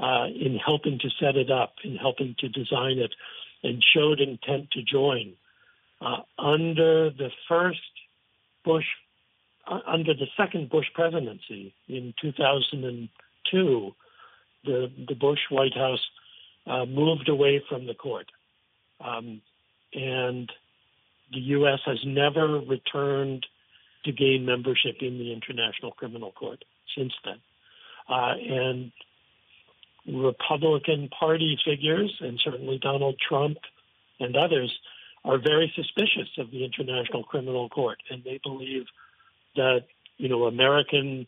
uh, 0.00 0.26
in 0.28 0.56
helping 0.56 0.98
to 0.98 1.10
set 1.20 1.36
it 1.36 1.50
up, 1.50 1.74
in 1.84 1.96
helping 1.96 2.34
to 2.38 2.48
design 2.48 2.98
it, 2.98 3.14
and 3.62 3.84
showed 3.94 4.20
intent 4.20 4.70
to 4.70 4.82
join. 4.82 5.34
Uh, 6.00 6.22
under 6.38 7.10
the 7.10 7.30
first 7.48 7.80
Bush, 8.64 8.86
uh, 9.66 9.80
under 9.86 10.14
the 10.14 10.26
second 10.36 10.70
Bush 10.70 10.86
presidency 10.94 11.74
in 11.88 12.14
2002, 12.20 13.94
the 14.64 14.90
the 15.08 15.14
Bush 15.14 15.40
White 15.50 15.74
House 15.74 16.06
uh, 16.66 16.86
moved 16.86 17.28
away 17.28 17.62
from 17.68 17.86
the 17.86 17.94
court, 17.94 18.26
um, 19.04 19.42
and 19.92 20.50
the 21.32 21.40
U.S. 21.40 21.80
has 21.84 21.98
never 22.06 22.60
returned 22.60 23.46
to 24.04 24.12
gain 24.12 24.46
membership 24.46 24.96
in 25.00 25.18
the 25.18 25.32
International 25.32 25.92
Criminal 25.92 26.32
Court 26.32 26.64
since 26.96 27.12
then. 27.24 27.38
Uh, 28.08 28.34
and 28.38 28.92
Republican 30.06 31.08
Party 31.08 31.58
figures, 31.64 32.16
and 32.20 32.40
certainly 32.42 32.78
Donald 32.78 33.16
Trump 33.26 33.58
and 34.18 34.36
others, 34.36 34.76
are 35.24 35.38
very 35.38 35.72
suspicious 35.76 36.28
of 36.38 36.50
the 36.50 36.64
International 36.64 37.22
Criminal 37.22 37.68
Court, 37.68 37.98
and 38.10 38.24
they 38.24 38.40
believe 38.42 38.86
that 39.56 39.84
you 40.16 40.28
know 40.28 40.44
American 40.44 41.26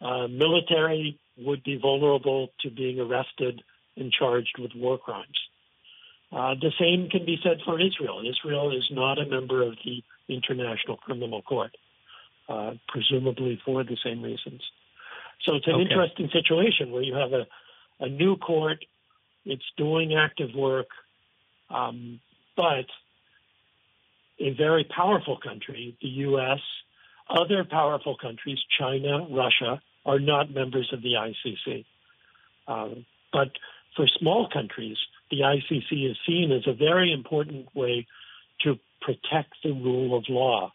uh, 0.00 0.26
military 0.28 1.18
would 1.36 1.62
be 1.62 1.76
vulnerable 1.76 2.48
to 2.60 2.70
being 2.70 2.98
arrested 3.00 3.62
and 3.96 4.12
charged 4.12 4.58
with 4.58 4.72
war 4.74 4.98
crimes. 4.98 5.38
Uh, 6.30 6.54
the 6.60 6.72
same 6.78 7.08
can 7.10 7.24
be 7.24 7.38
said 7.42 7.58
for 7.64 7.80
Israel. 7.80 8.22
Israel 8.28 8.76
is 8.76 8.84
not 8.90 9.18
a 9.18 9.26
member 9.26 9.62
of 9.62 9.74
the 9.84 10.02
International 10.28 10.96
Criminal 10.96 11.42
Court, 11.42 11.74
uh, 12.48 12.72
presumably 12.88 13.60
for 13.64 13.82
the 13.82 13.96
same 14.04 14.22
reasons. 14.22 14.62
So 15.44 15.54
it's 15.54 15.66
an 15.66 15.74
okay. 15.74 15.82
interesting 15.82 16.28
situation 16.32 16.90
where 16.90 17.02
you 17.02 17.14
have 17.14 17.32
a, 17.32 17.46
a 18.00 18.08
new 18.08 18.36
court, 18.36 18.84
it's 19.44 19.64
doing 19.76 20.14
active 20.14 20.54
work, 20.54 20.88
um, 21.70 22.20
but 22.56 22.86
a 24.38 24.50
very 24.50 24.84
powerful 24.84 25.38
country, 25.38 25.96
the 26.00 26.08
U.S., 26.08 26.60
other 27.28 27.64
powerful 27.64 28.16
countries, 28.16 28.58
China, 28.78 29.26
Russia, 29.30 29.80
are 30.06 30.18
not 30.18 30.50
members 30.50 30.90
of 30.92 31.02
the 31.02 31.14
ICC. 31.14 31.84
Um, 32.66 33.04
but 33.32 33.50
for 33.96 34.06
small 34.06 34.48
countries, 34.48 34.96
the 35.30 35.40
ICC 35.40 36.10
is 36.10 36.16
seen 36.26 36.52
as 36.52 36.66
a 36.66 36.72
very 36.72 37.12
important 37.12 37.74
way 37.74 38.06
to 38.62 38.78
protect 39.00 39.54
the 39.62 39.72
rule 39.72 40.16
of 40.16 40.24
law 40.28 40.72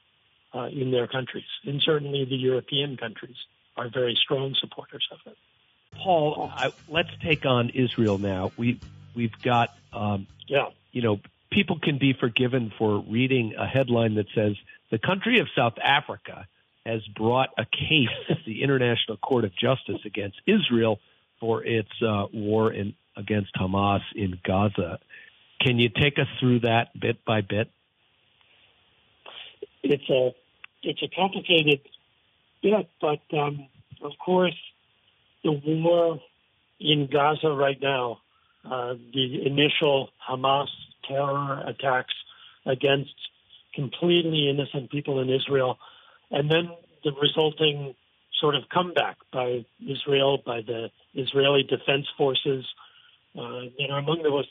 uh, 0.54 0.68
in 0.68 0.92
their 0.92 1.08
countries. 1.08 1.46
And 1.66 1.82
certainly 1.82 2.26
the 2.26 2.36
European 2.36 2.98
countries 2.98 3.38
are 3.76 3.90
very 3.90 4.16
strong 4.22 4.56
supporters 4.60 5.08
of 5.12 5.20
it. 5.26 5.38
Paul, 6.02 6.52
I, 6.54 6.72
let's 6.88 7.10
take 7.22 7.46
on 7.46 7.70
Israel 7.70 8.18
now. 8.18 8.52
We 8.58 8.80
we've 9.16 9.38
got 9.42 9.70
um, 9.92 10.28
yeah. 10.48 10.70
You 10.92 11.02
know, 11.02 11.20
people 11.52 11.80
can 11.82 11.98
be 11.98 12.14
forgiven 12.14 12.72
for 12.78 13.00
reading 13.00 13.56
a 13.58 13.66
headline 13.66 14.16
that 14.16 14.28
says 14.36 14.56
the 14.92 15.00
country 15.00 15.40
of 15.40 15.48
South 15.56 15.74
Africa 15.84 16.48
has 16.86 17.02
brought 17.16 17.50
a 17.58 17.66
case 17.66 18.10
to 18.28 18.36
the 18.46 18.64
International 18.64 19.18
Court 19.18 19.46
of 19.46 19.52
Justice 19.56 20.02
against 20.06 20.38
Israel 20.46 21.00
for 21.40 21.64
its 21.64 21.90
uh, 22.02 22.26
war 22.34 22.72
in 22.72 22.94
against 23.16 23.54
Hamas 23.56 24.02
in 24.16 24.40
Gaza. 24.44 25.00
Can 25.62 25.78
you 25.78 25.90
take 25.90 26.18
us 26.18 26.28
through 26.40 26.62
that 26.62 27.00
bit 27.00 27.24
by 27.26 27.42
bit? 27.42 27.70
It's 29.84 30.10
a 30.10 30.34
it's 30.82 31.02
a 31.02 31.08
complicated 31.16 31.82
bit, 32.62 32.90
but 33.00 33.22
um, 33.38 33.68
of 34.02 34.12
course, 34.24 34.56
the 35.44 35.52
war 35.52 36.20
in 36.80 37.08
Gaza 37.12 37.50
right 37.50 37.80
now, 37.82 38.20
uh, 38.66 38.94
the 39.14 39.46
initial 39.46 40.10
Hamas 40.30 40.68
terror 41.08 41.64
attacks 41.68 42.14
against 42.66 43.14
completely 43.76 44.50
innocent 44.50 44.92
people 44.92 45.20
in 45.20 45.30
Israel, 45.30 45.78
and 46.32 46.50
then 46.50 46.70
the 47.04 47.12
resulting 47.22 47.96
sort 48.40 48.56
of 48.56 48.64
comeback 48.74 49.18
by 49.32 49.66
Israel, 49.82 50.40
by 50.46 50.62
the 50.62 50.90
Israeli 51.14 51.64
Defense 51.64 52.08
Forces, 52.18 52.66
uh, 53.38 53.68
that 53.78 53.90
are 53.90 54.00
among 54.00 54.22
the 54.24 54.30
most, 54.30 54.50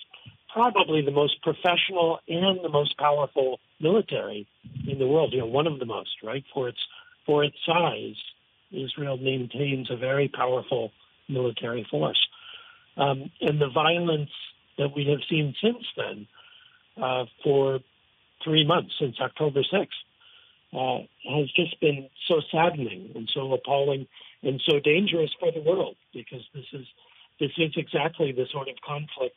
probably 0.53 1.03
the 1.03 1.11
most 1.11 1.41
professional 1.43 2.19
and 2.29 2.65
the 2.65 2.69
most 2.69 2.97
powerful 2.99 3.61
military 3.81 4.47
in 4.89 4.99
the 4.99 5.07
world. 5.07 5.33
You 5.33 5.41
know, 5.41 5.47
one 5.47 5.67
of 5.67 5.79
the 5.79 5.87
most, 5.87 6.11
right? 6.23 6.45
For 6.53 6.69
its 6.69 6.79
for 7.25 7.45
its 7.45 7.57
size, 7.65 8.17
Israel 8.73 9.17
maintains 9.17 9.91
a 9.91 9.97
very 9.97 10.29
powerful 10.29 10.93
military 11.29 11.87
force. 11.91 12.21
Um, 12.97 13.31
and 13.41 13.61
the 13.61 13.71
violence 13.73 14.31
that 14.79 14.95
we 14.95 15.07
have 15.07 15.21
seen 15.29 15.55
since 15.63 15.85
then, 15.97 16.27
uh, 17.03 17.25
for 17.43 17.81
three 18.45 18.67
months 18.67 18.93
since 19.01 19.17
October 19.21 19.63
6th, 19.63 19.87
uh, 20.75 21.05
has 21.31 21.51
just 21.55 21.79
been 21.81 22.09
so 22.29 22.41
saddening 22.51 23.13
and 23.15 23.31
so 23.33 23.53
appalling 23.53 24.07
and 24.43 24.61
so 24.67 24.81
dangerous 24.81 25.31
for 25.39 25.53
the 25.53 25.61
world 25.61 25.97
because 26.15 26.43
this 26.55 26.65
is 26.73 26.87
this 27.41 27.51
is 27.59 27.73
exactly 27.77 28.33
the 28.33 28.47
sort 28.53 28.69
of 28.69 28.77
conflict 28.87 29.37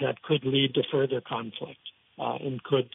that 0.00 0.20
could 0.22 0.44
lead 0.44 0.74
to 0.74 0.82
further 0.90 1.20
conflict 1.20 1.80
uh, 2.18 2.36
and 2.40 2.62
could 2.64 2.88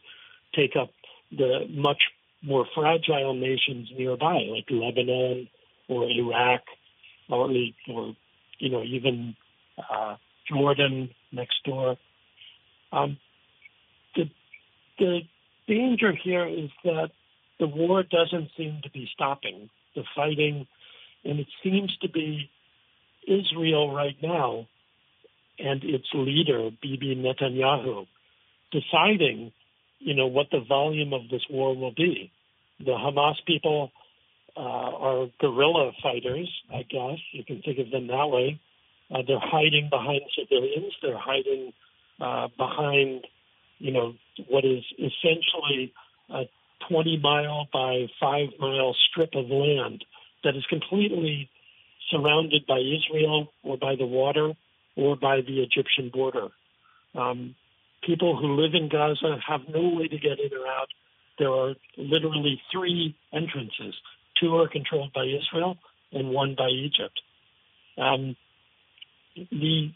take 0.53 0.75
up 0.75 0.91
the 1.31 1.65
much 1.69 2.01
more 2.41 2.65
fragile 2.75 3.33
nations 3.33 3.89
nearby, 3.97 4.39
like 4.49 4.65
Lebanon 4.69 5.47
or 5.89 6.09
Iraq, 6.09 6.61
or, 7.29 7.49
or 7.89 8.15
you 8.59 8.69
know 8.69 8.83
even 8.83 9.35
uh, 9.77 10.15
Jordan 10.49 11.09
next 11.31 11.63
door. 11.65 11.97
Um, 12.91 13.17
the 14.15 14.29
the 14.97 15.19
danger 15.67 16.13
here 16.23 16.47
is 16.47 16.69
that 16.83 17.09
the 17.59 17.67
war 17.67 18.03
doesn't 18.03 18.49
seem 18.55 18.79
to 18.83 18.89
be 18.89 19.09
stopping. 19.13 19.69
The 19.95 20.03
fighting, 20.15 20.67
and 21.25 21.39
it 21.39 21.47
seems 21.63 21.95
to 22.01 22.09
be 22.09 22.49
Israel 23.27 23.93
right 23.93 24.15
now 24.21 24.67
and 25.59 25.83
its 25.83 26.07
leader, 26.13 26.69
Bibi 26.81 27.15
Netanyahu, 27.15 28.07
deciding, 28.71 29.51
you 29.99 30.15
know, 30.15 30.27
what 30.27 30.47
the 30.51 30.61
volume 30.67 31.13
of 31.13 31.23
this 31.29 31.41
war 31.49 31.75
will 31.75 31.91
be. 31.91 32.31
The 32.79 32.91
Hamas 32.91 33.35
people 33.45 33.91
uh, 34.59 34.61
are 34.61 35.27
guerrilla 35.39 35.93
fighters, 36.03 36.49
I 36.69 36.83
guess 36.83 37.17
you 37.31 37.45
can 37.45 37.61
think 37.61 37.79
of 37.79 37.91
them 37.91 38.07
that 38.07 38.27
way. 38.27 38.59
Uh, 39.09 39.19
they're 39.25 39.39
hiding 39.41 39.87
behind 39.89 40.21
civilians. 40.37 40.91
They're 41.01 41.17
hiding 41.17 41.71
uh, 42.19 42.49
behind, 42.57 43.25
you 43.77 43.93
know, 43.93 44.15
what 44.49 44.65
is 44.65 44.83
essentially 44.97 45.93
a 46.29 46.43
20 46.89 47.19
mile 47.23 47.69
by 47.71 48.07
5 48.19 48.47
mile 48.59 48.95
strip 49.09 49.29
of 49.33 49.49
land 49.49 50.03
that 50.43 50.57
is 50.57 50.65
completely 50.69 51.49
surrounded 52.11 52.65
by 52.67 52.79
Israel 52.79 53.53
or 53.63 53.77
by 53.77 53.95
the 53.95 54.05
water 54.05 54.53
or 54.97 55.15
by 55.15 55.37
the 55.37 55.63
Egyptian 55.63 56.09
border. 56.13 56.49
Um, 57.15 57.55
people 58.05 58.37
who 58.37 58.61
live 58.61 58.73
in 58.73 58.89
Gaza 58.89 59.37
have 59.47 59.61
no 59.73 59.95
way 59.95 60.09
to 60.09 60.17
get 60.17 60.39
in 60.39 60.51
or 60.57 60.67
out. 60.67 60.89
There 61.37 61.49
are 61.51 61.75
literally 61.97 62.61
three 62.73 63.15
entrances. 63.31 63.95
Two 64.39 64.55
are 64.57 64.67
controlled 64.67 65.13
by 65.13 65.25
Israel 65.25 65.77
and 66.11 66.29
one 66.29 66.55
by 66.57 66.69
Egypt. 66.69 67.19
Um, 67.97 68.35
the 69.35 69.91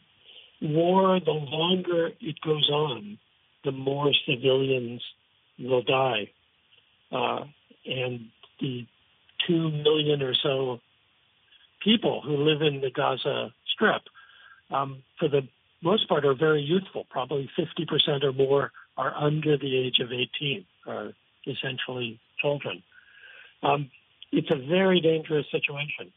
war, 0.62 1.19
the 1.19 1.31
longer 1.31 2.12
it 2.19 2.39
goes 2.41 2.69
on, 2.69 3.17
the 3.63 3.71
more 3.71 4.12
civilians 4.27 5.01
will 5.59 5.83
die. 5.83 6.29
Uh, 7.12 7.45
and 7.85 8.29
the 8.59 8.85
two 9.47 9.69
million 9.69 10.21
or 10.21 10.33
so 10.41 10.79
people 11.83 12.21
who 12.21 12.38
live 12.38 12.62
in 12.62 12.81
the 12.81 12.89
Gaza 12.89 13.53
Strip, 13.73 14.01
um, 14.71 15.03
for 15.19 15.27
the 15.27 15.47
most 15.81 16.07
part, 16.07 16.25
are 16.25 16.33
very 16.33 16.62
youthful. 16.62 17.05
Probably 17.09 17.50
50% 17.57 18.23
or 18.23 18.31
more 18.31 18.71
are 18.97 19.13
under 19.13 19.57
the 19.57 19.77
age 19.77 20.00
of 20.00 20.12
18, 20.12 20.65
are 20.88 21.13
essentially 21.45 22.19
children. 22.41 22.83
Um, 23.62 23.91
it's 24.33 24.49
a 24.49 24.55
very 24.67 24.99
dangerous 24.99 25.45
situation. 25.51 26.11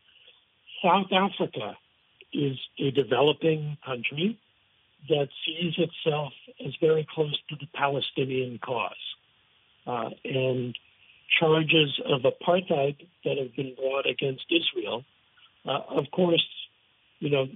South 0.82 1.12
Africa 1.12 1.76
is 2.32 2.56
a 2.78 2.90
developing 2.90 3.76
country 3.84 4.38
that 5.08 5.28
sees 5.44 5.74
itself 5.76 6.32
as 6.64 6.72
very 6.80 7.06
close 7.14 7.38
to 7.50 7.56
the 7.56 7.66
Palestinian 7.74 8.58
cause. 8.58 8.92
Uh, 9.86 10.10
and 10.24 10.76
charges 11.38 12.00
of 12.06 12.22
apartheid 12.22 12.96
that 13.24 13.36
have 13.38 13.54
been 13.54 13.74
brought 13.74 14.06
against 14.06 14.44
Israel. 14.50 15.04
Uh, 15.64 15.80
of 15.90 16.04
course, 16.10 16.44
you 17.18 17.30
know, 17.30 17.46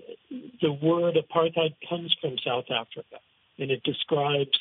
the 0.61 0.73
word 0.73 1.17
apartheid 1.17 1.75
comes 1.88 2.14
from 2.21 2.37
South 2.45 2.67
Africa, 2.71 3.19
and 3.59 3.71
it 3.71 3.83
describes 3.83 4.59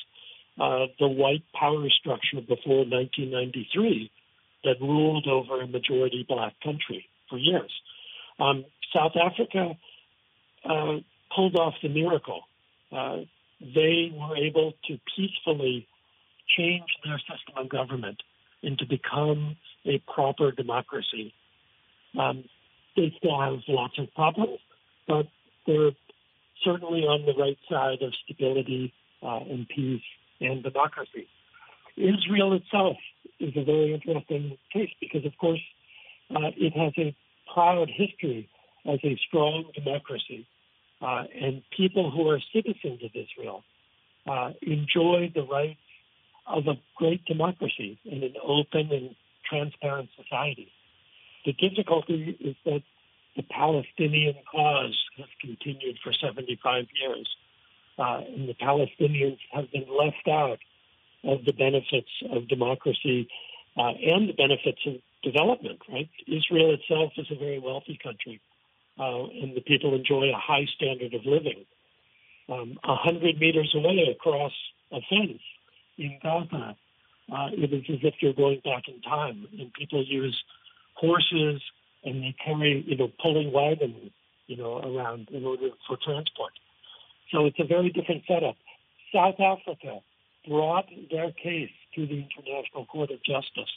uh, 0.60 0.88
the 1.00 1.08
white 1.08 1.44
power 1.54 1.90
structure 1.90 2.42
before 2.42 2.86
1993 2.86 4.12
that 4.64 4.76
ruled 4.82 5.28
over 5.28 5.62
a 5.62 5.68
majority 5.68 6.26
black 6.28 6.54
country 6.64 7.08
for 7.30 7.38
years. 7.38 7.72
Um, 8.40 8.66
South 8.94 9.14
Africa 9.16 9.78
uh, 10.66 10.98
pulled 11.36 11.56
off 11.56 11.76
the 11.82 11.90
miracle. 11.90 12.42
Uh, 12.92 13.20
they 13.62 14.12
were 14.14 14.36
able 14.38 14.74
to 14.88 15.00
peacefully 15.16 15.88
change 16.58 16.86
their 17.04 17.20
system 17.20 17.56
of 17.58 17.70
government 17.70 18.22
and 18.64 18.78
to 18.80 18.86
become 18.86 19.58
a 19.86 20.00
proper 20.14 20.52
democracy. 20.52 21.34
Um, 22.18 22.46
they 22.96 23.14
still 23.18 23.40
have 23.40 23.60
lots 23.68 23.98
of 23.98 24.14
problems, 24.14 24.60
but 25.08 25.28
they're 25.68 25.92
certainly 26.64 27.02
on 27.02 27.26
the 27.26 27.34
right 27.42 27.58
side 27.70 28.02
of 28.02 28.14
stability 28.26 28.94
uh, 29.22 29.40
and 29.50 29.68
peace 29.68 30.02
and 30.42 30.64
democracy. 30.64 31.28
Israel 31.96 32.54
itself 32.54 32.98
is 33.40 33.54
a 33.56 33.64
very 33.64 33.94
interesting 33.94 34.58
case 34.72 34.90
because, 35.00 35.26
of 35.26 35.38
course, 35.38 35.62
uh, 36.36 36.52
it 36.58 36.74
has 36.74 36.94
a 36.98 37.16
proud 37.54 37.90
history 37.90 38.50
as 38.86 39.00
a 39.04 39.18
strong 39.28 39.66
democracy, 39.74 40.48
uh, 41.02 41.24
and 41.40 41.62
people 41.76 42.12
who 42.12 42.30
are 42.30 42.40
citizens 42.54 43.02
of 43.04 43.12
Israel 43.14 43.64
uh, 44.28 44.52
enjoy 44.62 45.32
the 45.34 45.44
rights 45.44 45.80
of 46.46 46.68
a 46.68 46.76
great 46.96 47.24
democracy 47.26 48.00
in 48.06 48.24
an 48.24 48.34
open 48.44 48.92
and 48.92 49.16
transparent 49.48 50.10
society. 50.22 50.72
The 51.46 51.54
difficulty 51.54 52.38
is 52.40 52.56
that 52.66 52.84
the 53.36 53.44
Palestinian 53.44 54.36
cause 54.52 54.98
has 55.18 55.28
continued 55.40 55.98
for 56.04 56.12
75 56.14 56.86
years, 57.02 57.30
uh, 57.98 58.22
and 58.28 58.50
the 58.50 58.56
Palestinians 58.56 59.38
have 59.52 59.72
been 59.72 59.86
left 59.90 60.28
out 60.28 60.60
of 61.24 61.46
the 61.46 61.54
benefits 61.54 62.10
of 62.32 62.48
democracy 62.48 63.28
uh, 63.78 63.92
and 63.92 64.30
the 64.30 64.34
benefits 64.34 64.80
of 64.86 64.96
development, 65.24 65.80
right? 65.92 66.10
Israel 66.28 66.74
itself 66.74 67.14
is 67.18 67.28
a 67.32 67.36
very 67.36 67.60
wealthy 67.60 68.00
country, 68.02 68.42
uh, 69.00 69.26
and 69.26 69.56
the 69.56 69.62
people 69.62 69.94
enjoy 69.94 70.30
a 70.30 70.38
high 70.38 70.66
standard 70.76 71.14
of 71.14 71.26
living. 71.26 71.66
Um, 72.50 72.80
a 72.84 72.92
um, 72.92 72.98
hundred 73.02 73.40
meters 73.40 73.72
away 73.76 74.08
across 74.10 74.54
a 74.92 75.00
fence 75.10 75.42
in 75.98 76.18
Gaza, 76.24 76.76
uh, 77.32 77.50
it 77.52 77.72
is 77.72 77.84
as 77.90 78.00
if 78.02 78.16
you're 78.22 78.34
going 78.34 78.62
back 78.64 78.88
in 78.88 79.02
time, 79.02 79.48
and 79.60 79.72
people 79.74 80.04
use 80.04 80.42
horses 80.96 81.62
and 82.04 82.24
they 82.24 82.36
carry, 82.44 82.84
you 82.88 82.98
know, 82.98 83.12
pulling 83.22 83.52
wagons, 83.52 84.12
you 84.48 84.58
know, 84.58 84.80
around 84.80 85.30
in 85.32 85.46
order 85.46 85.70
for 85.88 85.98
transport. 86.04 86.54
So 87.32 87.46
it's 87.46 87.60
a 87.60 87.66
very 87.66 87.90
different 87.92 88.24
setup. 88.28 88.56
South 89.14 89.40
Africa 89.40 90.00
brought 90.48 90.86
their 91.12 91.32
case 91.32 91.72
to 91.96 92.06
the 92.08 92.26
International 92.26 92.86
Court 92.86 93.12
of 93.12 93.24
Justice 93.24 93.72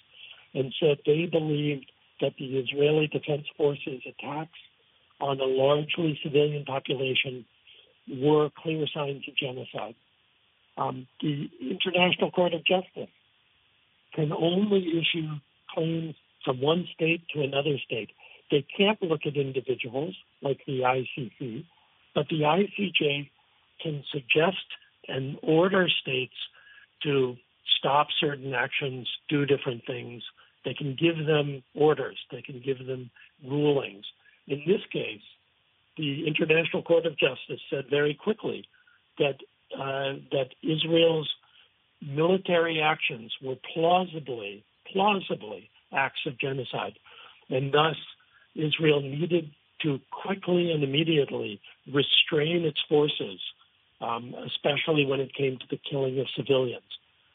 and 0.54 0.72
said 0.80 0.98
they 1.06 1.26
believed 1.26 1.90
that 2.20 2.34
the 2.38 2.58
Israeli 2.58 3.08
Defense 3.08 3.46
Forces 3.56 4.02
attacks 4.06 4.58
on 5.20 5.40
a 5.40 5.44
largely 5.44 6.18
civilian 6.22 6.64
population 6.64 7.44
were 8.08 8.50
clear 8.62 8.86
signs 8.92 9.22
of 9.28 9.36
genocide 9.36 9.94
um, 10.76 11.06
the 11.20 11.50
International 11.60 12.30
Court 12.30 12.54
of 12.54 12.64
Justice 12.64 13.10
can 14.14 14.32
only 14.32 15.00
issue 15.00 15.28
claims 15.74 16.14
from 16.44 16.60
one 16.60 16.86
state 16.94 17.22
to 17.34 17.42
another 17.42 17.78
state. 17.84 18.10
They 18.50 18.64
can't 18.76 19.02
look 19.02 19.20
at 19.26 19.36
individuals 19.36 20.14
like 20.42 20.60
the 20.66 20.80
ICC, 20.80 21.64
but 22.14 22.26
the 22.28 22.40
ICJ 22.40 23.30
can 23.82 24.04
suggest 24.12 24.64
and 25.08 25.38
order 25.42 25.88
states 25.88 26.34
to 27.02 27.36
stop 27.78 28.08
certain 28.20 28.54
actions, 28.54 29.08
do 29.28 29.44
different 29.46 29.82
things. 29.86 30.22
They 30.64 30.74
can 30.74 30.94
give 30.94 31.26
them 31.26 31.62
orders. 31.74 32.18
They 32.30 32.42
can 32.42 32.62
give 32.64 32.86
them 32.86 33.10
rulings. 33.44 34.04
In 34.46 34.62
this 34.66 34.80
case, 34.92 35.22
the 35.96 36.26
International 36.26 36.82
Court 36.82 37.06
of 37.06 37.18
Justice 37.18 37.60
said 37.68 37.86
very 37.90 38.14
quickly 38.14 38.64
that 39.18 39.36
uh, 39.74 40.18
that 40.30 40.50
Israel's 40.62 41.30
military 42.00 42.80
actions 42.80 43.32
were 43.42 43.56
plausibly, 43.72 44.64
plausibly 44.92 45.70
acts 45.92 46.20
of 46.26 46.38
genocide, 46.38 46.98
and 47.48 47.72
thus 47.72 47.96
Israel 48.54 49.00
needed 49.00 49.50
to 49.82 50.00
quickly 50.10 50.70
and 50.72 50.84
immediately 50.84 51.60
restrain 51.92 52.64
its 52.64 52.80
forces, 52.88 53.40
um, 54.02 54.34
especially 54.46 55.06
when 55.06 55.20
it 55.20 55.34
came 55.34 55.58
to 55.58 55.66
the 55.70 55.78
killing 55.88 56.18
of 56.18 56.26
civilians. 56.36 56.82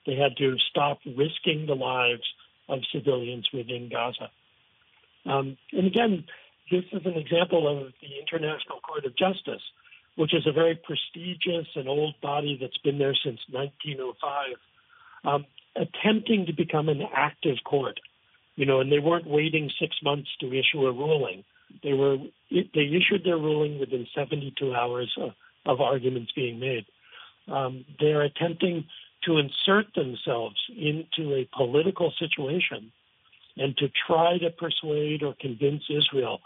They 0.05 0.15
had 0.15 0.37
to 0.37 0.57
stop 0.69 0.99
risking 1.05 1.65
the 1.65 1.75
lives 1.75 2.23
of 2.69 2.79
civilians 2.91 3.47
within 3.53 3.89
Gaza. 3.89 4.29
Um, 5.25 5.57
and 5.71 5.87
again, 5.87 6.25
this 6.71 6.83
is 6.91 7.05
an 7.05 7.13
example 7.13 7.67
of 7.67 7.93
the 8.01 8.19
International 8.21 8.79
Court 8.79 9.05
of 9.05 9.15
Justice 9.17 9.61
which 10.17 10.33
is 10.33 10.45
a 10.47 10.51
very 10.51 10.75
prestigious 10.75 11.67
and 11.75 11.87
old 11.87 12.15
body 12.21 12.57
that's 12.59 12.77
been 12.79 12.97
there 12.97 13.15
since 13.23 13.39
1905, 13.51 14.55
um, 15.23 15.45
attempting 15.75 16.47
to 16.47 16.53
become 16.53 16.89
an 16.89 17.03
active 17.15 17.57
court. 17.63 17.99
You 18.55 18.65
know, 18.65 18.79
and 18.79 18.91
they 18.91 18.97
weren't 18.97 19.27
waiting 19.27 19.69
six 19.79 19.95
months 20.03 20.29
to 20.41 20.47
issue 20.47 20.87
a 20.87 20.91
ruling. 20.91 21.43
They 21.83 21.93
were 21.93 22.17
they 22.49 22.65
issued 22.73 23.23
their 23.23 23.37
ruling 23.37 23.79
within 23.79 24.07
72 24.15 24.73
hours 24.73 25.15
of 25.67 25.81
arguments 25.81 26.31
being 26.35 26.59
made. 26.59 26.85
Um, 27.47 27.85
they're 27.99 28.23
attempting 28.23 28.85
to 29.25 29.37
insert 29.37 29.93
themselves 29.93 30.55
into 30.75 31.35
a 31.35 31.47
political 31.55 32.11
situation 32.19 32.91
and 33.57 33.75
to 33.77 33.87
try 34.07 34.37
to 34.37 34.49
persuade 34.49 35.23
or 35.23 35.35
convince 35.39 35.83
Israel 35.89 36.39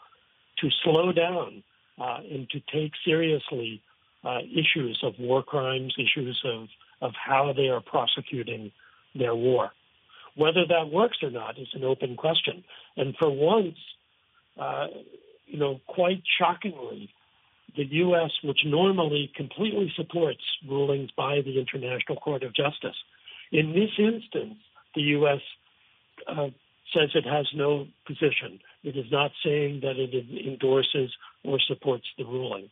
to 0.60 0.70
slow 0.84 1.12
down 1.12 1.64
uh, 2.00 2.20
and 2.30 2.50
to 2.50 2.60
take 2.74 2.92
seriously 3.06 3.82
uh, 4.24 4.40
issues 4.40 5.00
of 5.04 5.14
war 5.20 5.44
crimes, 5.44 5.94
issues 5.98 6.42
of, 6.46 6.68
of 7.02 7.14
how 7.14 7.54
they 7.56 7.68
are 7.70 7.82
prosecuting 7.82 8.72
their 9.16 9.36
war. 9.36 9.72
Whether 10.36 10.66
that 10.68 10.90
works 10.92 11.18
or 11.22 11.30
not 11.30 11.60
is 11.60 11.68
an 11.74 11.84
open 11.84 12.16
question. 12.16 12.64
And 12.96 13.16
for 13.18 13.30
once, 13.30 13.78
uh, 14.58 14.88
you 15.46 15.60
know, 15.60 15.82
quite 15.88 16.24
shockingly, 16.40 17.10
the 17.76 17.86
U.S., 17.86 18.32
which 18.44 18.60
normally 18.66 19.32
completely 19.36 19.92
supports 19.96 20.42
rulings 20.68 21.10
by 21.16 21.42
the 21.46 21.60
International 21.60 22.18
Court 22.18 22.44
of 22.44 22.54
Justice, 22.56 22.96
in 23.52 23.74
this 23.74 23.92
instance, 23.98 24.56
the 24.96 25.02
U.S. 25.02 25.40
Uh, 26.28 26.48
says 26.94 27.10
it 27.16 27.26
has 27.26 27.48
no 27.56 27.88
position. 28.06 28.60
It 28.84 28.98
is 28.98 29.06
not 29.12 29.32
saying 29.44 29.82
that 29.84 29.98
it 29.98 30.14
endorses 30.48 31.12
or 31.44 31.60
supports 31.68 32.06
the 32.18 32.26
ruling. 32.26 32.70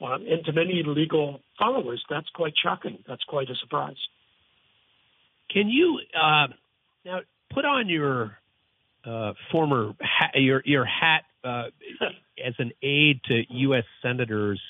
Uh, 0.00 0.16
and 0.16 0.44
to 0.44 0.52
many 0.52 0.82
legal 0.84 1.40
followers, 1.58 2.02
that's 2.10 2.28
quite 2.34 2.52
shocking. 2.62 2.98
That's 3.08 3.22
quite 3.24 3.48
a 3.48 3.54
surprise. 3.54 3.96
Can 5.50 5.68
you 5.68 6.00
uh, 6.14 6.48
now 7.04 7.20
put 7.52 7.64
on 7.64 7.88
your 7.88 8.36
uh, 9.06 9.32
former 9.52 9.94
hat, 10.00 10.32
your 10.34 10.62
your 10.64 10.84
hat 10.84 11.22
uh, 11.44 11.64
as 12.44 12.54
an 12.58 12.72
aide 12.82 13.20
to 13.24 13.42
U.S. 13.48 13.84
senators? 14.02 14.60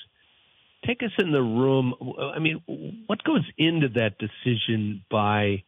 Take 0.87 1.03
us 1.03 1.13
in 1.19 1.33
the 1.33 1.43
room. 1.43 1.95
I 2.21 2.39
mean, 2.39 2.63
what 3.07 3.23
goes 3.25 3.45
into 3.57 3.89
that 3.91 4.19
decision 4.19 5.03
by 5.11 5.63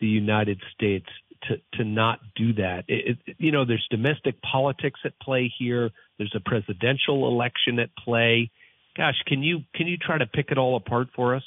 the 0.00 0.06
United 0.06 0.60
States 0.74 1.06
to 1.48 1.56
to 1.74 1.84
not 1.84 2.20
do 2.34 2.54
that? 2.54 2.84
It, 2.88 3.18
it, 3.26 3.36
you 3.38 3.52
know, 3.52 3.64
there's 3.64 3.86
domestic 3.90 4.40
politics 4.40 5.00
at 5.04 5.18
play 5.20 5.52
here. 5.58 5.90
There's 6.18 6.34
a 6.34 6.40
presidential 6.40 7.28
election 7.28 7.78
at 7.78 7.90
play. 7.96 8.50
Gosh, 8.96 9.16
can 9.26 9.42
you 9.42 9.60
can 9.74 9.86
you 9.86 9.96
try 9.98 10.18
to 10.18 10.26
pick 10.26 10.50
it 10.50 10.58
all 10.58 10.76
apart 10.76 11.08
for 11.14 11.34
us? 11.34 11.42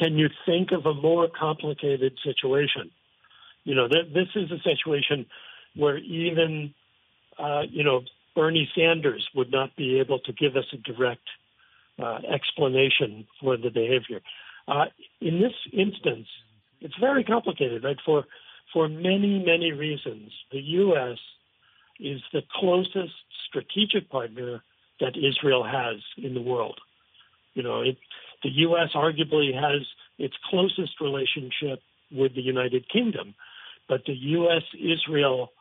Can 0.00 0.18
you 0.18 0.28
think 0.44 0.72
of 0.72 0.84
a 0.86 0.94
more 0.94 1.28
complicated 1.28 2.12
situation? 2.22 2.90
You 3.64 3.74
know, 3.74 3.88
th- 3.88 4.12
this 4.12 4.28
is 4.36 4.50
a 4.50 4.62
situation 4.62 5.26
where 5.74 5.98
even, 5.98 6.74
uh, 7.38 7.62
you 7.70 7.82
know, 7.82 8.02
Bernie 8.36 8.68
Sanders 8.76 9.26
would 9.34 9.50
not 9.50 9.74
be 9.76 9.98
able 9.98 10.20
to 10.20 10.32
give 10.32 10.56
us 10.56 10.66
a 10.72 10.76
direct 10.76 11.26
uh, 11.98 12.18
explanation 12.32 13.26
for 13.40 13.56
the 13.56 13.70
behavior. 13.70 14.20
Uh, 14.68 14.84
in 15.20 15.40
this 15.40 15.54
instance, 15.72 16.28
it's 16.80 16.94
very 17.00 17.24
complicated, 17.24 17.82
right? 17.82 17.96
For 18.04 18.24
for 18.72 18.88
many 18.88 19.42
many 19.44 19.72
reasons, 19.72 20.30
the 20.52 20.60
U.S. 20.60 21.18
is 21.98 22.20
the 22.32 22.42
closest 22.60 23.14
strategic 23.48 24.10
partner 24.10 24.62
that 25.00 25.16
Israel 25.16 25.64
has 25.64 25.96
in 26.22 26.34
the 26.34 26.42
world. 26.42 26.78
You 27.54 27.62
know, 27.62 27.80
it, 27.80 27.96
the 28.42 28.50
U.S. 28.50 28.90
arguably 28.94 29.54
has 29.54 29.82
its 30.18 30.34
closest 30.50 31.00
relationship 31.00 31.80
with 32.12 32.34
the 32.34 32.42
United 32.42 32.88
Kingdom, 32.90 33.34
but 33.88 34.02
the 34.06 34.14
U.S. 34.14 34.62
Israel 34.74 35.52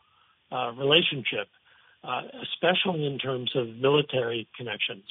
uh, 0.52 0.72
relationship, 0.78 1.48
uh, 2.06 2.22
especially 2.44 3.06
in 3.06 3.18
terms 3.18 3.52
of 3.56 3.68
military 3.76 4.48
connections, 4.58 5.04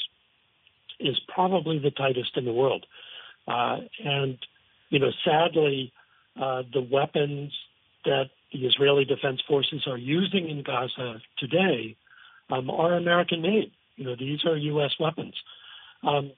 is 1.00 1.18
probably 1.28 1.78
the 1.78 1.90
tightest 1.90 2.36
in 2.36 2.44
the 2.44 2.52
world. 2.52 2.86
Uh, 3.48 3.78
and, 4.04 4.38
you 4.90 4.98
know, 4.98 5.10
sadly, 5.24 5.92
uh, 6.40 6.62
the 6.72 6.80
weapons 6.80 7.52
that 8.04 8.30
the 8.52 8.66
Israeli 8.66 9.04
Defense 9.04 9.40
Forces 9.48 9.86
are 9.86 9.98
using 9.98 10.48
in 10.48 10.62
Gaza 10.62 11.20
today 11.38 11.96
um, 12.50 12.70
are 12.70 12.94
American 12.94 13.42
made. 13.42 13.72
You 13.96 14.04
know, 14.04 14.16
these 14.16 14.44
are 14.44 14.56
U.S. 14.56 14.92
weapons. 15.00 15.34
Um, 16.02 16.32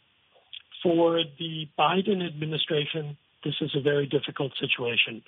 for 0.82 1.22
the 1.38 1.68
Biden 1.78 2.26
administration, 2.26 3.16
this 3.44 3.54
is 3.60 3.70
a 3.76 3.80
very 3.80 4.06
difficult 4.06 4.52
situation 4.60 5.22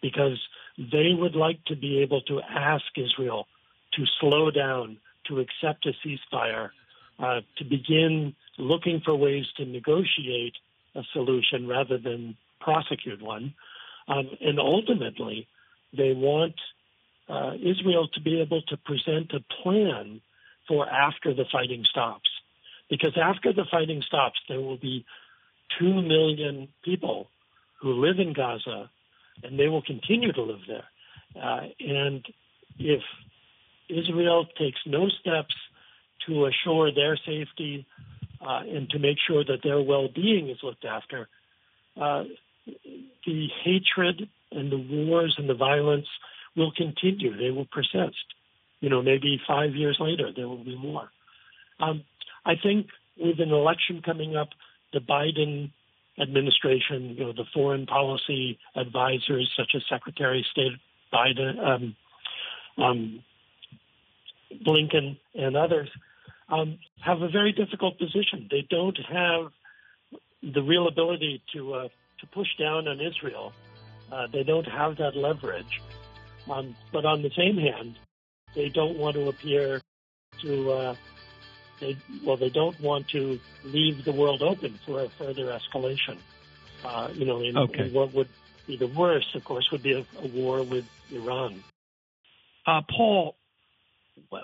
because 0.00 0.38
they 0.78 1.12
would 1.12 1.34
like 1.34 1.64
to 1.66 1.76
be 1.76 1.98
able 1.98 2.22
to 2.22 2.40
ask 2.40 2.84
Israel 2.96 3.46
to 3.94 4.04
slow 4.20 4.50
down, 4.50 4.98
to 5.26 5.40
accept 5.40 5.86
a 5.86 5.92
ceasefire, 6.04 6.70
uh, 7.18 7.40
to 7.58 7.64
begin 7.64 8.34
looking 8.58 9.00
for 9.04 9.14
ways 9.14 9.46
to 9.56 9.64
negotiate 9.64 10.54
a 10.94 11.02
solution 11.12 11.66
rather 11.66 11.98
than 11.98 12.36
prosecute 12.60 13.22
one. 13.22 13.54
Um, 14.08 14.30
and 14.40 14.58
ultimately, 14.58 15.46
they 15.96 16.12
want 16.12 16.54
uh, 17.28 17.52
Israel 17.54 18.08
to 18.14 18.20
be 18.20 18.40
able 18.40 18.62
to 18.62 18.76
present 18.76 19.32
a 19.32 19.62
plan 19.62 20.20
for 20.66 20.88
after 20.88 21.34
the 21.34 21.44
fighting 21.50 21.84
stops. 21.88 22.28
Because 22.88 23.16
after 23.20 23.52
the 23.52 23.64
fighting 23.70 24.02
stops, 24.06 24.38
there 24.48 24.60
will 24.60 24.76
be 24.76 25.04
2 25.78 26.02
million 26.02 26.68
people 26.84 27.28
who 27.80 28.04
live 28.04 28.18
in 28.18 28.32
Gaza, 28.32 28.90
and 29.42 29.58
they 29.58 29.68
will 29.68 29.82
continue 29.82 30.32
to 30.32 30.42
live 30.42 30.60
there. 30.66 30.84
Uh, 31.40 31.60
and 31.78 32.24
if 32.78 33.02
Israel 33.90 34.46
takes 34.58 34.78
no 34.86 35.08
steps 35.20 35.54
to 36.26 36.46
assure 36.46 36.92
their 36.92 37.16
safety 37.16 37.86
uh, 38.40 38.60
and 38.68 38.88
to 38.90 38.98
make 38.98 39.18
sure 39.26 39.44
that 39.44 39.58
their 39.62 39.80
well-being 39.80 40.48
is 40.48 40.58
looked 40.62 40.84
after, 40.84 41.28
uh, 42.00 42.24
the 43.26 43.48
hatred 43.64 44.28
and 44.52 44.70
the 44.70 44.78
wars 44.78 45.34
and 45.38 45.48
the 45.48 45.54
violence 45.54 46.06
will 46.56 46.72
continue. 46.72 47.36
They 47.36 47.50
will 47.50 47.66
persist. 47.66 48.16
You 48.80 48.88
know, 48.88 49.02
maybe 49.02 49.40
five 49.46 49.74
years 49.74 49.98
later 50.00 50.30
there 50.34 50.48
will 50.48 50.64
be 50.64 50.76
more. 50.76 51.10
Um, 51.80 52.04
I 52.44 52.54
think 52.62 52.86
with 53.18 53.40
an 53.40 53.50
election 53.50 54.02
coming 54.04 54.36
up, 54.36 54.48
the 54.92 55.00
Biden 55.00 55.70
administration, 56.20 57.14
you 57.16 57.24
know, 57.24 57.32
the 57.32 57.44
foreign 57.54 57.86
policy 57.86 58.58
advisors 58.74 59.50
such 59.56 59.72
as 59.74 59.82
Secretary 59.88 60.40
of 60.40 60.46
State 60.46 60.72
Biden, 61.12 61.58
um, 61.58 61.96
um, 62.82 63.24
Blinken, 64.66 65.18
and 65.34 65.56
others 65.56 65.88
um, 66.48 66.78
have 67.00 67.22
a 67.22 67.28
very 67.28 67.52
difficult 67.52 67.98
position. 67.98 68.48
They 68.50 68.66
don't 68.68 68.98
have 69.08 69.52
the 70.42 70.62
real 70.62 70.88
ability 70.88 71.42
to 71.54 71.74
uh, 71.74 71.88
to 72.20 72.26
push 72.26 72.48
down 72.58 72.88
on 72.88 73.00
Israel. 73.00 73.52
Uh, 74.10 74.26
they 74.32 74.42
don't 74.42 74.66
have 74.66 74.96
that 74.96 75.16
leverage. 75.16 75.80
Um, 76.50 76.74
but 76.92 77.04
on 77.04 77.22
the 77.22 77.30
same 77.36 77.56
hand, 77.56 77.98
they 78.54 78.68
don't 78.68 78.98
want 78.98 79.14
to 79.16 79.28
appear 79.28 79.80
to. 80.42 80.72
Uh, 80.72 80.94
they 81.80 81.96
well, 82.24 82.36
they 82.36 82.50
don't 82.50 82.78
want 82.80 83.08
to 83.08 83.38
leave 83.64 84.04
the 84.04 84.12
world 84.12 84.42
open 84.42 84.78
for 84.84 85.02
a 85.02 85.08
further 85.10 85.46
escalation. 85.46 86.18
Uh, 86.84 87.08
you 87.12 87.24
know, 87.24 87.40
in, 87.40 87.56
okay. 87.56 87.86
in, 87.86 87.92
what 87.92 88.12
would 88.14 88.28
be 88.66 88.76
the 88.76 88.86
worst, 88.86 89.34
of 89.34 89.44
course, 89.44 89.68
would 89.70 89.82
be 89.82 89.92
a, 89.92 90.04
a 90.22 90.28
war 90.28 90.62
with 90.62 90.84
Iran. 91.10 91.62
Uh, 92.66 92.82
Paul, 92.88 93.36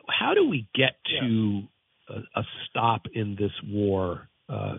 how 0.08 0.34
do 0.34 0.48
we 0.48 0.66
get 0.74 0.96
to 1.20 1.62
yeah. 2.10 2.16
a, 2.16 2.40
a, 2.40 2.44
stop 2.68 3.02
in 3.12 3.36
this 3.38 3.52
war? 3.64 4.28
Uh, 4.48 4.76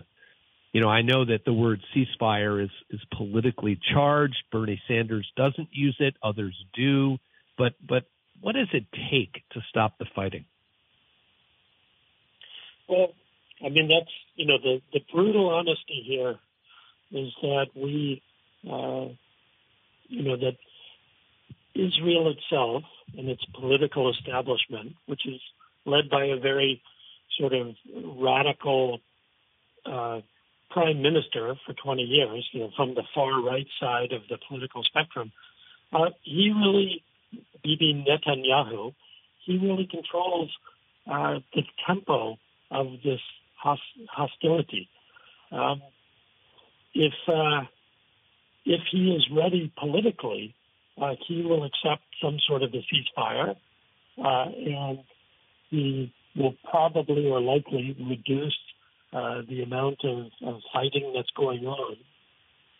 you 0.72 0.80
know, 0.80 0.88
I 0.88 1.02
know 1.02 1.24
that 1.24 1.44
the 1.44 1.52
word 1.52 1.80
ceasefire 1.94 2.62
is 2.62 2.70
is 2.90 3.00
politically 3.16 3.78
charged. 3.92 4.36
Bernie 4.52 4.80
Sanders 4.86 5.30
doesn't 5.36 5.68
use 5.72 5.96
it; 5.98 6.14
others 6.22 6.54
do. 6.74 7.18
But 7.56 7.74
but 7.86 8.04
what 8.40 8.54
does 8.54 8.68
it 8.72 8.84
take 9.10 9.42
to 9.52 9.60
stop 9.68 9.98
the 9.98 10.06
fighting? 10.14 10.44
Well, 12.88 13.08
I 13.64 13.68
mean 13.68 13.88
that's 13.88 14.12
you 14.36 14.46
know 14.46 14.58
the 14.62 14.80
the 14.92 15.00
brutal 15.12 15.48
honesty 15.48 16.02
here 16.06 16.38
is 17.10 17.32
that 17.42 17.66
we 17.74 18.22
uh, 18.64 19.08
you 20.08 20.22
know 20.22 20.36
that 20.36 20.56
Israel 21.78 22.34
itself 22.36 22.82
and 23.16 23.28
its 23.28 23.44
political 23.58 24.10
establishment, 24.10 24.96
which 25.06 25.26
is 25.26 25.40
led 25.86 26.10
by 26.10 26.24
a 26.24 26.36
very 26.36 26.82
sort 27.38 27.52
of 27.52 27.74
radical 27.94 28.98
uh, 29.86 30.20
prime 30.70 31.00
minister 31.00 31.54
for 31.64 31.72
20 31.72 32.02
years, 32.02 32.46
you 32.52 32.60
know, 32.60 32.70
from 32.76 32.94
the 32.94 33.04
far 33.14 33.40
right 33.42 33.66
side 33.80 34.12
of 34.12 34.22
the 34.28 34.38
political 34.48 34.82
spectrum, 34.82 35.32
uh, 35.92 36.10
he 36.22 36.52
really, 36.54 37.02
Bibi 37.62 38.04
Netanyahu, 38.06 38.94
he 39.46 39.56
really 39.56 39.88
controls 39.90 40.50
uh, 41.10 41.38
the 41.54 41.62
tempo 41.86 42.36
of 42.70 42.86
this 43.02 43.20
host- 43.62 44.08
hostility. 44.10 44.88
Um, 45.50 45.80
if 46.94 47.14
uh, 47.26 47.62
if 48.66 48.80
he 48.90 49.12
is 49.12 49.26
ready 49.34 49.72
politically, 49.78 50.54
uh, 51.00 51.14
he 51.26 51.42
will 51.42 51.64
accept 51.64 52.02
some 52.22 52.38
sort 52.46 52.62
of 52.62 52.72
a 52.74 52.84
ceasefire, 52.88 53.56
uh, 54.22 54.50
and 54.50 54.98
he 55.70 56.12
will 56.36 56.54
probably 56.68 57.26
or 57.26 57.40
likely 57.40 57.96
reduce 58.00 58.58
uh, 59.12 59.42
the 59.48 59.62
amount 59.62 59.98
of, 60.04 60.26
of, 60.46 60.60
fighting 60.72 61.12
that's 61.14 61.30
going 61.36 61.66
on. 61.66 61.96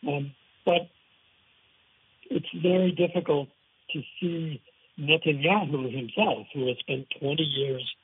Um, 0.07 0.35
but 0.65 0.89
it's 2.31 2.47
very 2.63 2.93
difficult 2.93 3.49
to 3.93 4.03
see 4.21 4.61
Netanyahu 4.99 5.95
himself, 5.95 6.47
who 6.53 6.67
has 6.67 6.77
spent 6.81 7.07
20 7.21 7.43
years 7.43 7.95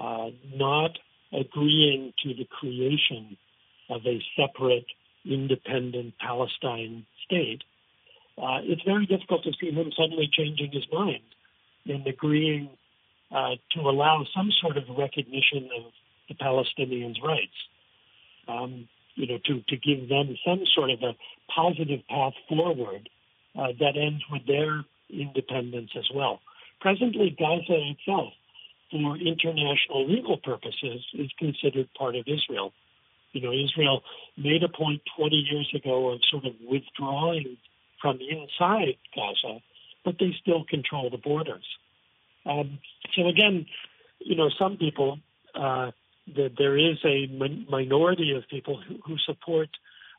uh, 0.00 0.30
not 0.54 0.98
agreeing 1.32 2.12
to 2.24 2.34
the 2.34 2.46
creation 2.46 3.36
of 3.90 4.00
a 4.06 4.20
separate, 4.36 4.86
independent 5.24 6.14
Palestine 6.18 7.06
state, 7.24 7.62
uh, 8.38 8.60
it's 8.62 8.82
very 8.82 9.06
difficult 9.06 9.44
to 9.44 9.52
see 9.60 9.70
him 9.70 9.90
suddenly 9.96 10.28
changing 10.32 10.70
his 10.72 10.84
mind 10.92 11.22
and 11.86 12.06
agreeing 12.06 12.70
uh, 13.30 13.56
to 13.72 13.80
allow 13.80 14.24
some 14.34 14.50
sort 14.60 14.76
of 14.76 14.84
recognition 14.96 15.68
of 15.76 15.92
the 16.28 16.34
Palestinians' 16.34 17.22
rights. 17.22 17.56
Um, 18.48 18.88
you 19.14 19.26
know, 19.26 19.38
to, 19.44 19.60
to 19.68 19.76
give 19.76 20.08
them 20.08 20.36
some 20.44 20.62
sort 20.74 20.90
of 20.90 21.02
a 21.02 21.14
positive 21.54 22.00
path 22.08 22.32
forward 22.48 23.10
uh, 23.54 23.68
that 23.78 23.94
ends 23.94 24.22
with 24.30 24.46
their 24.46 24.84
independence 25.10 25.90
as 25.96 26.08
well. 26.14 26.40
Presently, 26.80 27.36
Gaza 27.38 27.76
itself 27.92 28.32
for 28.92 29.16
international 29.16 30.06
legal 30.06 30.36
purposes, 30.36 31.04
is 31.14 31.30
considered 31.38 31.88
part 31.94 32.14
of 32.14 32.24
Israel. 32.28 32.72
You 33.32 33.40
know, 33.40 33.52
Israel 33.52 34.02
made 34.36 34.62
a 34.62 34.68
point 34.68 35.00
20 35.16 35.34
years 35.34 35.72
ago 35.74 36.10
of 36.10 36.20
sort 36.30 36.44
of 36.44 36.52
withdrawing 36.68 37.56
from 38.02 38.18
inside 38.20 38.96
Gaza, 39.14 39.60
but 40.04 40.16
they 40.18 40.34
still 40.42 40.64
control 40.68 41.08
the 41.08 41.16
borders. 41.16 41.64
Um, 42.44 42.80
so 43.14 43.28
again, 43.28 43.66
you 44.18 44.36
know, 44.36 44.50
some 44.58 44.76
people, 44.76 45.20
uh, 45.54 45.92
the, 46.26 46.50
there 46.58 46.76
is 46.76 46.98
a 47.04 47.26
min- 47.28 47.66
minority 47.70 48.32
of 48.36 48.42
people 48.50 48.80
who, 48.86 48.96
who 49.06 49.16
support 49.24 49.68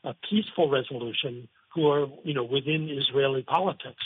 a 0.04 0.14
peaceful 0.28 0.70
resolution 0.70 1.48
who 1.74 1.88
are, 1.90 2.06
you 2.22 2.34
know, 2.34 2.44
within 2.44 2.88
Israeli 2.88 3.42
politics. 3.42 4.04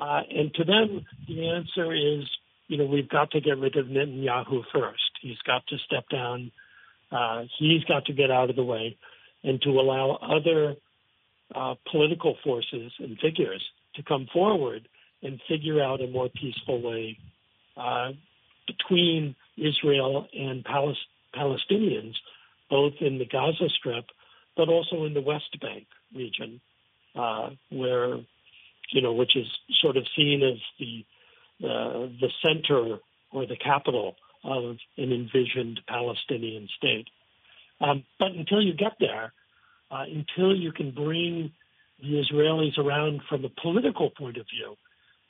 Uh, 0.00 0.20
and 0.30 0.52
to 0.54 0.64
them, 0.64 1.04
the 1.28 1.48
answer 1.48 1.92
is, 1.92 2.24
you 2.68 2.76
know, 2.76 2.84
we've 2.84 3.08
got 3.08 3.30
to 3.32 3.40
get 3.40 3.58
rid 3.58 3.76
of 3.76 3.86
Netanyahu 3.86 4.62
first. 4.72 5.10
He's 5.20 5.38
got 5.46 5.66
to 5.68 5.76
step 5.86 6.08
down. 6.08 6.52
Uh, 7.10 7.44
he's 7.58 7.82
got 7.84 8.04
to 8.06 8.12
get 8.12 8.30
out 8.30 8.50
of 8.50 8.56
the 8.56 8.64
way 8.64 8.96
and 9.42 9.60
to 9.62 9.70
allow 9.70 10.18
other 10.22 10.76
uh, 11.54 11.74
political 11.90 12.36
forces 12.44 12.92
and 12.98 13.18
figures 13.18 13.64
to 13.96 14.02
come 14.02 14.26
forward 14.32 14.88
and 15.22 15.40
figure 15.48 15.82
out 15.82 16.00
a 16.00 16.06
more 16.06 16.28
peaceful 16.28 16.80
way 16.80 17.18
uh, 17.76 18.10
between 18.66 19.34
Israel 19.56 20.26
and 20.32 20.64
Palest- 20.64 20.98
Palestinians, 21.34 22.14
both 22.68 22.94
in 23.00 23.18
the 23.18 23.26
Gaza 23.26 23.68
Strip, 23.78 24.06
but 24.56 24.68
also 24.68 25.04
in 25.04 25.14
the 25.14 25.20
West 25.20 25.60
Bank 25.60 25.86
region, 26.14 26.60
uh, 27.16 27.50
where 27.70 28.20
you 28.92 29.02
know, 29.02 29.12
which 29.12 29.36
is 29.36 29.46
sort 29.80 29.96
of 29.96 30.04
seen 30.16 30.42
as 30.42 30.58
the 30.78 31.04
the 31.60 32.30
center 32.42 32.98
or 33.32 33.46
the 33.46 33.56
capital 33.56 34.16
of 34.44 34.76
an 34.96 35.12
envisioned 35.12 35.80
Palestinian 35.86 36.68
state. 36.76 37.08
Um, 37.80 38.04
but 38.18 38.32
until 38.32 38.60
you 38.62 38.74
get 38.74 38.92
there, 38.98 39.32
uh, 39.90 40.04
until 40.04 40.54
you 40.54 40.72
can 40.72 40.90
bring 40.92 41.52
the 42.00 42.22
Israelis 42.22 42.78
around 42.78 43.20
from 43.28 43.44
a 43.44 43.48
political 43.62 44.10
point 44.10 44.36
of 44.36 44.46
view, 44.46 44.76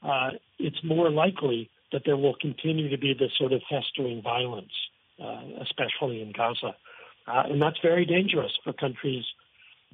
uh, 0.03 0.31
it's 0.59 0.83
more 0.85 1.11
likely 1.11 1.71
that 1.93 2.03
there 2.07 2.17
will 2.17 2.35
continue 2.41 2.89
to 2.89 2.99
be 2.99 3.15
this 3.15 3.33
sort 3.39 3.53
of 3.53 3.61
festering 3.69 4.23
violence, 4.23 4.73
uh, 5.23 5.43
especially 5.63 6.23
in 6.23 6.33
Gaza. 6.33 6.75
Uh, 7.27 7.43
and 7.51 7.61
that's 7.61 7.79
very 7.83 8.07
dangerous 8.07 8.53
for 8.65 8.73
countries 8.73 9.25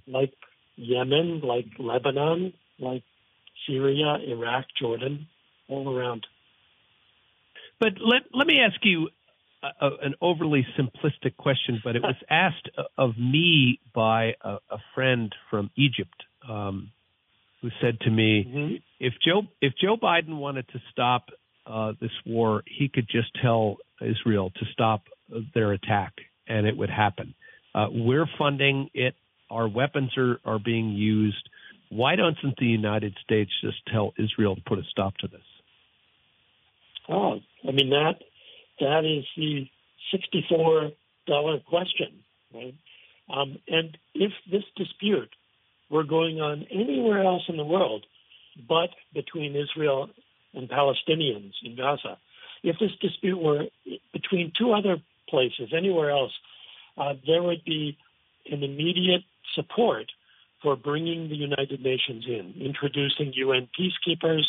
like 0.06 0.32
Yemen, 0.76 1.40
like 1.40 1.66
Lebanon, 1.78 2.52
like 2.78 3.02
Syria, 3.66 4.18
Iraq, 4.26 4.66
Jordan, 4.78 5.26
all 5.68 5.96
around. 5.96 6.26
But 7.80 7.94
let, 8.00 8.22
let 8.32 8.46
me 8.46 8.60
ask 8.60 8.78
you 8.82 9.08
a, 9.62 9.88
an 10.02 10.14
overly 10.20 10.66
simplistic 10.78 11.36
question, 11.36 11.80
but 11.84 11.96
it 11.96 12.02
was 12.02 12.16
asked 12.30 12.68
of 12.96 13.16
me 13.18 13.80
by 13.94 14.34
a, 14.42 14.56
a 14.70 14.78
friend 14.94 15.34
from 15.50 15.70
Egypt 15.76 16.24
um, 16.48 16.90
who 17.62 17.68
said 17.80 17.98
to 18.00 18.10
me, 18.10 18.44
mm-hmm. 18.46 18.74
"If 19.00 19.14
Joe 19.24 19.42
if 19.60 19.74
Joe 19.80 19.96
Biden 19.96 20.38
wanted 20.38 20.68
to 20.68 20.80
stop 20.92 21.26
uh, 21.66 21.92
this 22.00 22.10
war, 22.24 22.62
he 22.66 22.88
could 22.88 23.08
just 23.08 23.28
tell 23.42 23.76
Israel 24.00 24.50
to 24.50 24.66
stop 24.72 25.04
their 25.54 25.72
attack, 25.72 26.12
and 26.46 26.66
it 26.66 26.76
would 26.76 26.90
happen. 26.90 27.34
Uh, 27.74 27.86
we're 27.90 28.26
funding 28.38 28.90
it. 28.94 29.14
Our 29.50 29.68
weapons 29.68 30.16
are 30.16 30.38
are 30.44 30.58
being 30.58 30.90
used. 30.90 31.48
Why 31.88 32.16
doesn't 32.16 32.56
the 32.58 32.66
United 32.66 33.16
States 33.22 33.50
just 33.62 33.78
tell 33.92 34.12
Israel 34.18 34.56
to 34.56 34.62
put 34.62 34.78
a 34.78 34.84
stop 34.90 35.16
to 35.18 35.28
this?" 35.28 35.40
Oh, 37.08 37.38
I 37.66 37.72
mean 37.72 37.90
that 37.90 38.16
that 38.80 39.04
is 39.04 39.24
the 39.36 39.66
sixty-four 40.12 40.90
dollar 41.26 41.58
question, 41.60 42.22
right? 42.54 42.74
Um, 43.28 43.58
and 43.68 43.96
if 44.14 44.32
this 44.50 44.62
dispute 44.76 45.30
were 45.90 46.04
going 46.04 46.40
on 46.40 46.66
anywhere 46.70 47.24
else 47.24 47.42
in 47.48 47.56
the 47.56 47.64
world, 47.64 48.04
but 48.68 48.90
between 49.14 49.56
Israel 49.56 50.10
and 50.54 50.68
Palestinians 50.68 51.52
in 51.64 51.76
Gaza, 51.76 52.18
if 52.62 52.76
this 52.78 52.92
dispute 53.00 53.38
were 53.38 53.64
between 54.12 54.52
two 54.58 54.72
other 54.72 54.96
places, 55.28 55.72
anywhere 55.76 56.10
else, 56.10 56.32
uh, 56.96 57.14
there 57.26 57.42
would 57.42 57.64
be 57.64 57.96
an 58.50 58.62
immediate 58.62 59.22
support 59.54 60.06
for 60.62 60.76
bringing 60.76 61.28
the 61.28 61.36
United 61.36 61.80
Nations 61.82 62.24
in, 62.26 62.54
introducing 62.60 63.32
UN 63.34 63.68
peacekeepers, 63.78 64.44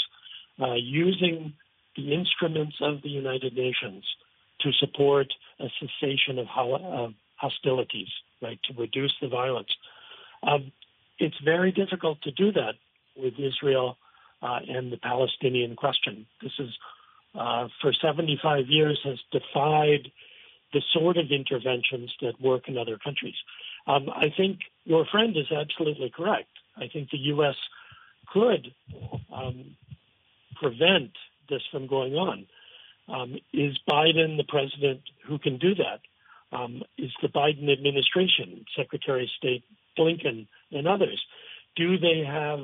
uh, 0.60 0.74
using 0.74 1.54
the 1.98 2.14
instruments 2.14 2.76
of 2.82 3.02
the 3.02 3.10
United 3.10 3.56
Nations 3.56 4.04
to 4.62 4.72
support 4.80 5.28
a 5.60 5.68
cessation 5.80 6.40
of 6.40 6.48
ho- 6.48 7.14
hostilities, 7.36 8.08
right, 8.42 8.60
to 8.66 8.80
reduce 8.80 9.14
the 9.22 9.28
violence. 9.28 9.70
Um, 10.44 10.72
it's 11.20 11.36
very 11.44 11.72
difficult 11.72 12.22
to 12.24 12.32
do 12.32 12.52
that 12.54 12.76
with 13.16 13.34
Israel 13.40 13.98
uh, 14.42 14.60
and 14.68 14.92
the 14.92 14.98
Palestinian 14.98 15.76
question. 15.76 16.26
This 16.42 16.52
is, 16.60 16.70
uh, 17.36 17.68
for 17.82 17.92
75 17.94 18.66
years, 18.68 19.00
has 19.04 19.18
defied 19.32 20.12
the 20.74 20.82
sort 20.94 21.18
of 21.18 21.32
interventions 21.32 22.14
that 22.22 22.40
work 22.42 22.68
in 22.68 22.78
other 22.78 22.98
countries. 23.04 23.36
Um, 23.88 24.10
I 24.10 24.28
think 24.36 24.60
your 24.84 25.06
friend 25.06 25.36
is 25.36 25.52
absolutely 25.52 26.12
correct. 26.16 26.50
I 26.76 26.88
think 26.92 27.10
the 27.10 27.18
U.S. 27.18 27.56
could 28.32 28.74
um, 29.34 29.76
prevent 30.60 31.12
this 31.50 31.62
from 31.72 31.88
going 31.88 32.14
on. 32.14 32.46
Um, 33.10 33.38
is 33.54 33.78
Biden 33.90 34.38
the 34.38 34.46
president 34.48 35.02
who 35.26 35.40
can 35.40 35.58
do 35.58 35.76
that? 35.76 36.02
Um, 36.56 36.84
is 36.98 37.12
the 37.22 37.28
Biden 37.28 37.72
administration, 37.72 38.66
Secretary 38.76 39.24
of 39.24 39.30
State 39.38 39.64
Blinken 39.98 40.48
and 40.72 40.88
others, 40.88 41.22
do 41.76 41.98
they 41.98 42.24
have 42.26 42.60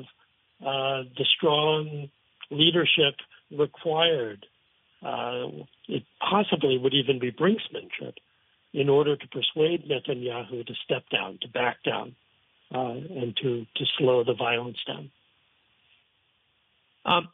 uh, 0.60 1.04
the 1.16 1.26
strong 1.36 2.08
leadership 2.50 3.14
required? 3.50 4.46
Uh, 5.04 5.48
it 5.88 6.04
possibly 6.18 6.78
would 6.78 6.94
even 6.94 7.18
be 7.18 7.30
brinksmanship 7.30 8.14
in 8.72 8.88
order 8.88 9.16
to 9.16 9.28
persuade 9.28 9.88
Netanyahu 9.88 10.66
to 10.66 10.74
step 10.84 11.04
down, 11.10 11.38
to 11.42 11.48
back 11.48 11.82
down, 11.84 12.16
uh, 12.74 12.90
and 12.90 13.36
to, 13.36 13.66
to 13.76 13.84
slow 13.98 14.24
the 14.24 14.34
violence 14.34 14.78
down. 14.86 15.10
Um, 17.04 17.28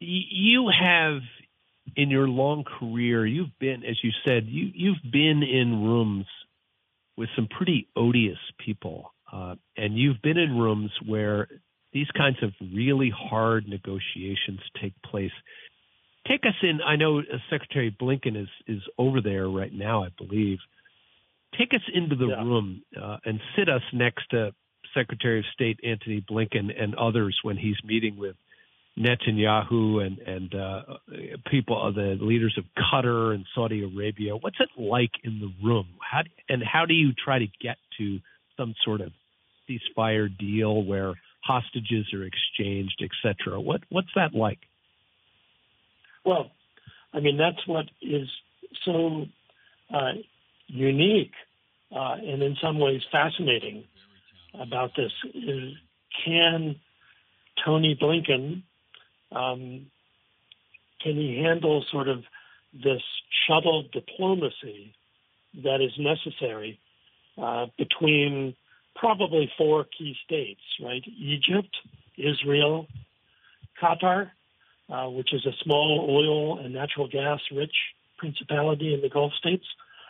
you 0.00 0.70
have 0.70 1.20
in 1.96 2.10
your 2.10 2.28
long 2.28 2.64
career, 2.64 3.26
you've 3.26 3.58
been, 3.58 3.84
as 3.84 3.96
you 4.02 4.10
said, 4.26 4.46
you, 4.46 4.70
you've 4.74 5.12
been 5.12 5.42
in 5.42 5.82
rooms 5.82 6.26
with 7.16 7.28
some 7.34 7.48
pretty 7.48 7.88
odious 7.96 8.38
people. 8.64 9.12
Uh, 9.30 9.56
and 9.76 9.98
you've 9.98 10.22
been 10.22 10.38
in 10.38 10.56
rooms 10.56 10.90
where 11.04 11.48
these 11.92 12.06
kinds 12.16 12.36
of 12.42 12.52
really 12.60 13.12
hard 13.14 13.66
negotiations 13.66 14.60
take 14.80 14.94
place. 15.02 15.32
Take 16.26 16.44
us 16.44 16.54
in. 16.62 16.80
I 16.86 16.96
know 16.96 17.22
Secretary 17.50 17.94
Blinken 18.00 18.40
is 18.40 18.48
is 18.66 18.82
over 18.98 19.20
there 19.20 19.48
right 19.48 19.72
now, 19.72 20.04
I 20.04 20.08
believe. 20.16 20.58
Take 21.58 21.72
us 21.72 21.80
into 21.92 22.14
the 22.14 22.28
yeah. 22.28 22.42
room 22.42 22.82
uh, 23.00 23.16
and 23.24 23.40
sit 23.56 23.68
us 23.68 23.82
next 23.92 24.28
to 24.30 24.52
Secretary 24.94 25.38
of 25.38 25.46
State 25.54 25.80
Antony 25.82 26.22
Blinken 26.30 26.70
and 26.78 26.94
others 26.94 27.38
when 27.42 27.56
he's 27.56 27.76
meeting 27.84 28.18
with 28.18 28.36
Netanyahu 28.98 30.04
and 30.04 30.18
and 30.18 30.54
uh, 30.54 30.82
people, 31.50 31.92
the 31.94 32.18
leaders 32.20 32.58
of 32.58 32.64
Qatar 32.76 33.34
and 33.34 33.44
Saudi 33.54 33.84
Arabia. 33.84 34.36
What's 34.36 34.56
it 34.60 34.68
like 34.76 35.12
in 35.22 35.40
the 35.40 35.66
room? 35.66 35.86
How 36.00 36.22
do, 36.22 36.30
and 36.48 36.62
how 36.62 36.84
do 36.86 36.94
you 36.94 37.12
try 37.12 37.38
to 37.38 37.46
get 37.62 37.76
to 37.98 38.18
some 38.56 38.74
sort 38.84 39.00
of 39.00 39.12
ceasefire 39.68 40.28
deal 40.36 40.82
where 40.82 41.14
hostages 41.44 42.12
are 42.12 42.24
exchanged, 42.24 43.02
etc.? 43.02 43.60
What 43.60 43.82
what's 43.88 44.08
that 44.16 44.34
like? 44.34 44.58
Well, 46.24 46.50
I 47.14 47.20
mean 47.20 47.36
that's 47.36 47.66
what 47.66 47.86
is 48.02 48.28
so 48.84 49.26
uh, 49.94 50.12
unique 50.66 51.32
uh, 51.94 52.16
and 52.20 52.42
in 52.42 52.56
some 52.62 52.78
ways 52.78 53.00
fascinating 53.12 53.84
about 54.58 54.90
this 54.96 55.12
is 55.34 55.72
can 56.24 56.76
Tony 57.64 57.98
Blinken 58.00 58.62
um, 59.32 59.86
can 61.02 61.14
he 61.14 61.42
handle 61.42 61.84
sort 61.90 62.08
of 62.08 62.24
this 62.72 63.02
shuttle 63.46 63.84
diplomacy 63.92 64.94
that 65.62 65.80
is 65.80 65.92
necessary 65.98 66.78
uh, 67.40 67.66
between 67.76 68.54
probably 68.94 69.50
four 69.56 69.86
key 69.96 70.14
states, 70.24 70.60
right? 70.82 71.02
Egypt, 71.06 71.74
Israel, 72.16 72.86
Qatar, 73.80 74.30
uh, 74.90 75.08
which 75.08 75.32
is 75.32 75.44
a 75.46 75.52
small 75.62 76.06
oil 76.08 76.64
and 76.64 76.74
natural 76.74 77.08
gas 77.08 77.40
rich 77.54 77.74
principality 78.18 78.94
in 78.94 79.00
the 79.00 79.08
Gulf 79.08 79.32
states, 79.38 79.64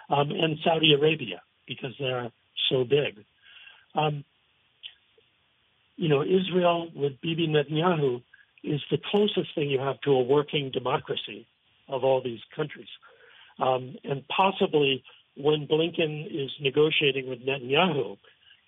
um, 0.08 0.30
and 0.30 0.58
Saudi 0.64 0.94
Arabia 0.94 1.42
because 1.66 1.92
they're 1.98 2.30
so 2.70 2.84
big. 2.84 3.24
Um, 3.94 4.24
you 5.96 6.08
know, 6.08 6.22
Israel 6.22 6.88
with 6.94 7.20
Bibi 7.20 7.48
Netanyahu 7.48 8.22
is 8.64 8.80
the 8.90 8.98
closest 9.10 9.54
thing 9.54 9.70
you 9.70 9.78
have 9.78 10.00
to 10.02 10.10
a 10.10 10.22
working 10.22 10.70
democracy 10.70 11.46
of 11.88 12.04
all 12.04 12.22
these 12.22 12.40
countries. 12.54 12.88
Um, 13.58 13.96
and 14.04 14.26
possibly 14.28 15.02
when 15.36 15.66
Blinken 15.66 16.26
is 16.26 16.50
negotiating 16.60 17.28
with 17.28 17.40
Netanyahu, 17.40 18.18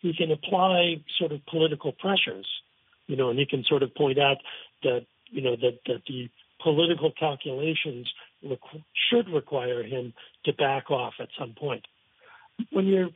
he 0.00 0.14
can 0.14 0.30
apply 0.30 1.02
sort 1.18 1.32
of 1.32 1.44
political 1.46 1.92
pressures, 1.92 2.46
you 3.06 3.16
know, 3.16 3.30
and 3.30 3.38
he 3.38 3.46
can 3.46 3.64
sort 3.64 3.82
of 3.82 3.94
point 3.94 4.18
out 4.18 4.38
that, 4.82 5.06
you 5.26 5.42
know, 5.42 5.56
that, 5.56 5.78
that 5.86 6.02
the 6.08 6.30
political 6.62 7.12
calculations 7.18 8.10
requ- 8.44 8.84
should 9.10 9.28
require 9.28 9.82
him 9.82 10.12
to 10.44 10.52
back 10.52 10.90
off 10.90 11.14
at 11.20 11.28
some 11.38 11.54
point. 11.58 11.84
When 12.70 12.86
you're 12.86 13.10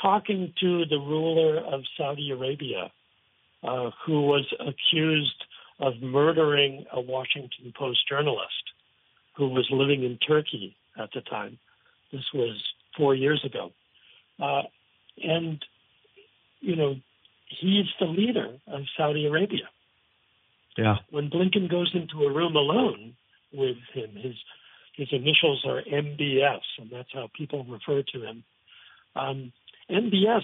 talking 0.00 0.52
to 0.60 0.84
the 0.86 0.98
ruler 0.98 1.58
of 1.58 1.82
Saudi 1.96 2.30
Arabia, 2.30 2.90
uh, 3.62 3.90
who 4.06 4.22
was 4.22 4.46
accused 4.58 5.44
of 5.80 5.94
murdering 6.02 6.84
a 6.92 7.00
Washington 7.00 7.72
Post 7.76 8.00
journalist 8.08 8.64
who 9.36 9.48
was 9.48 9.66
living 9.70 10.04
in 10.04 10.18
Turkey 10.18 10.76
at 10.98 11.10
the 11.14 11.22
time. 11.22 11.58
This 12.12 12.24
was 12.34 12.62
four 12.96 13.14
years 13.14 13.42
ago. 13.44 13.70
Uh, 14.40 14.62
and, 15.22 15.64
you 16.60 16.76
know, 16.76 16.96
he's 17.60 17.86
the 17.98 18.06
leader 18.06 18.58
of 18.66 18.82
Saudi 18.96 19.26
Arabia. 19.26 19.68
Yeah. 20.76 20.96
When 21.10 21.30
Blinken 21.30 21.70
goes 21.70 21.90
into 21.94 22.24
a 22.24 22.32
room 22.32 22.56
alone 22.56 23.14
with 23.52 23.76
him, 23.94 24.10
his 24.14 24.34
his 24.96 25.08
initials 25.12 25.64
are 25.66 25.82
MBS, 25.82 26.60
and 26.78 26.90
that's 26.90 27.08
how 27.12 27.30
people 27.34 27.64
refer 27.64 28.02
to 28.12 28.22
him. 28.22 28.44
Um, 29.16 29.52
MBS 29.90 30.42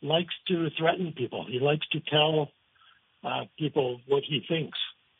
likes 0.00 0.32
to 0.48 0.70
threaten 0.78 1.12
people. 1.12 1.44
He 1.48 1.60
likes 1.60 1.86
to 1.88 2.00
tell 2.00 2.50
uh, 3.24 3.44
people 3.58 4.00
what 4.08 4.22
he 4.28 4.42
thinks 4.48 4.78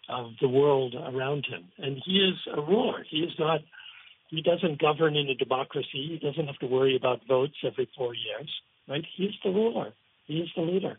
of 0.09 0.33
the 0.41 0.49
world 0.49 0.95
around 0.95 1.47
him. 1.47 1.69
And 1.79 2.01
he 2.05 2.19
is 2.19 2.37
a 2.53 2.61
ruler. 2.61 3.05
He 3.09 3.19
is 3.19 3.33
not, 3.39 3.61
he 4.29 4.43
doesn't 4.43 4.81
govern 4.81 5.17
in 5.17 5.29
a 5.29 5.35
democracy. 5.35 6.19
He 6.21 6.21
doesn't 6.23 6.47
have 6.47 6.59
to 6.59 6.67
worry 6.67 6.97
about 6.97 7.27
votes 7.29 7.55
every 7.65 7.89
four 7.97 8.15
years, 8.15 8.51
right? 8.89 9.05
He's 9.17 9.35
the 9.45 9.51
ruler. 9.51 9.93
He 10.27 10.39
is 10.39 10.49
the 10.57 10.63
leader. 10.63 10.99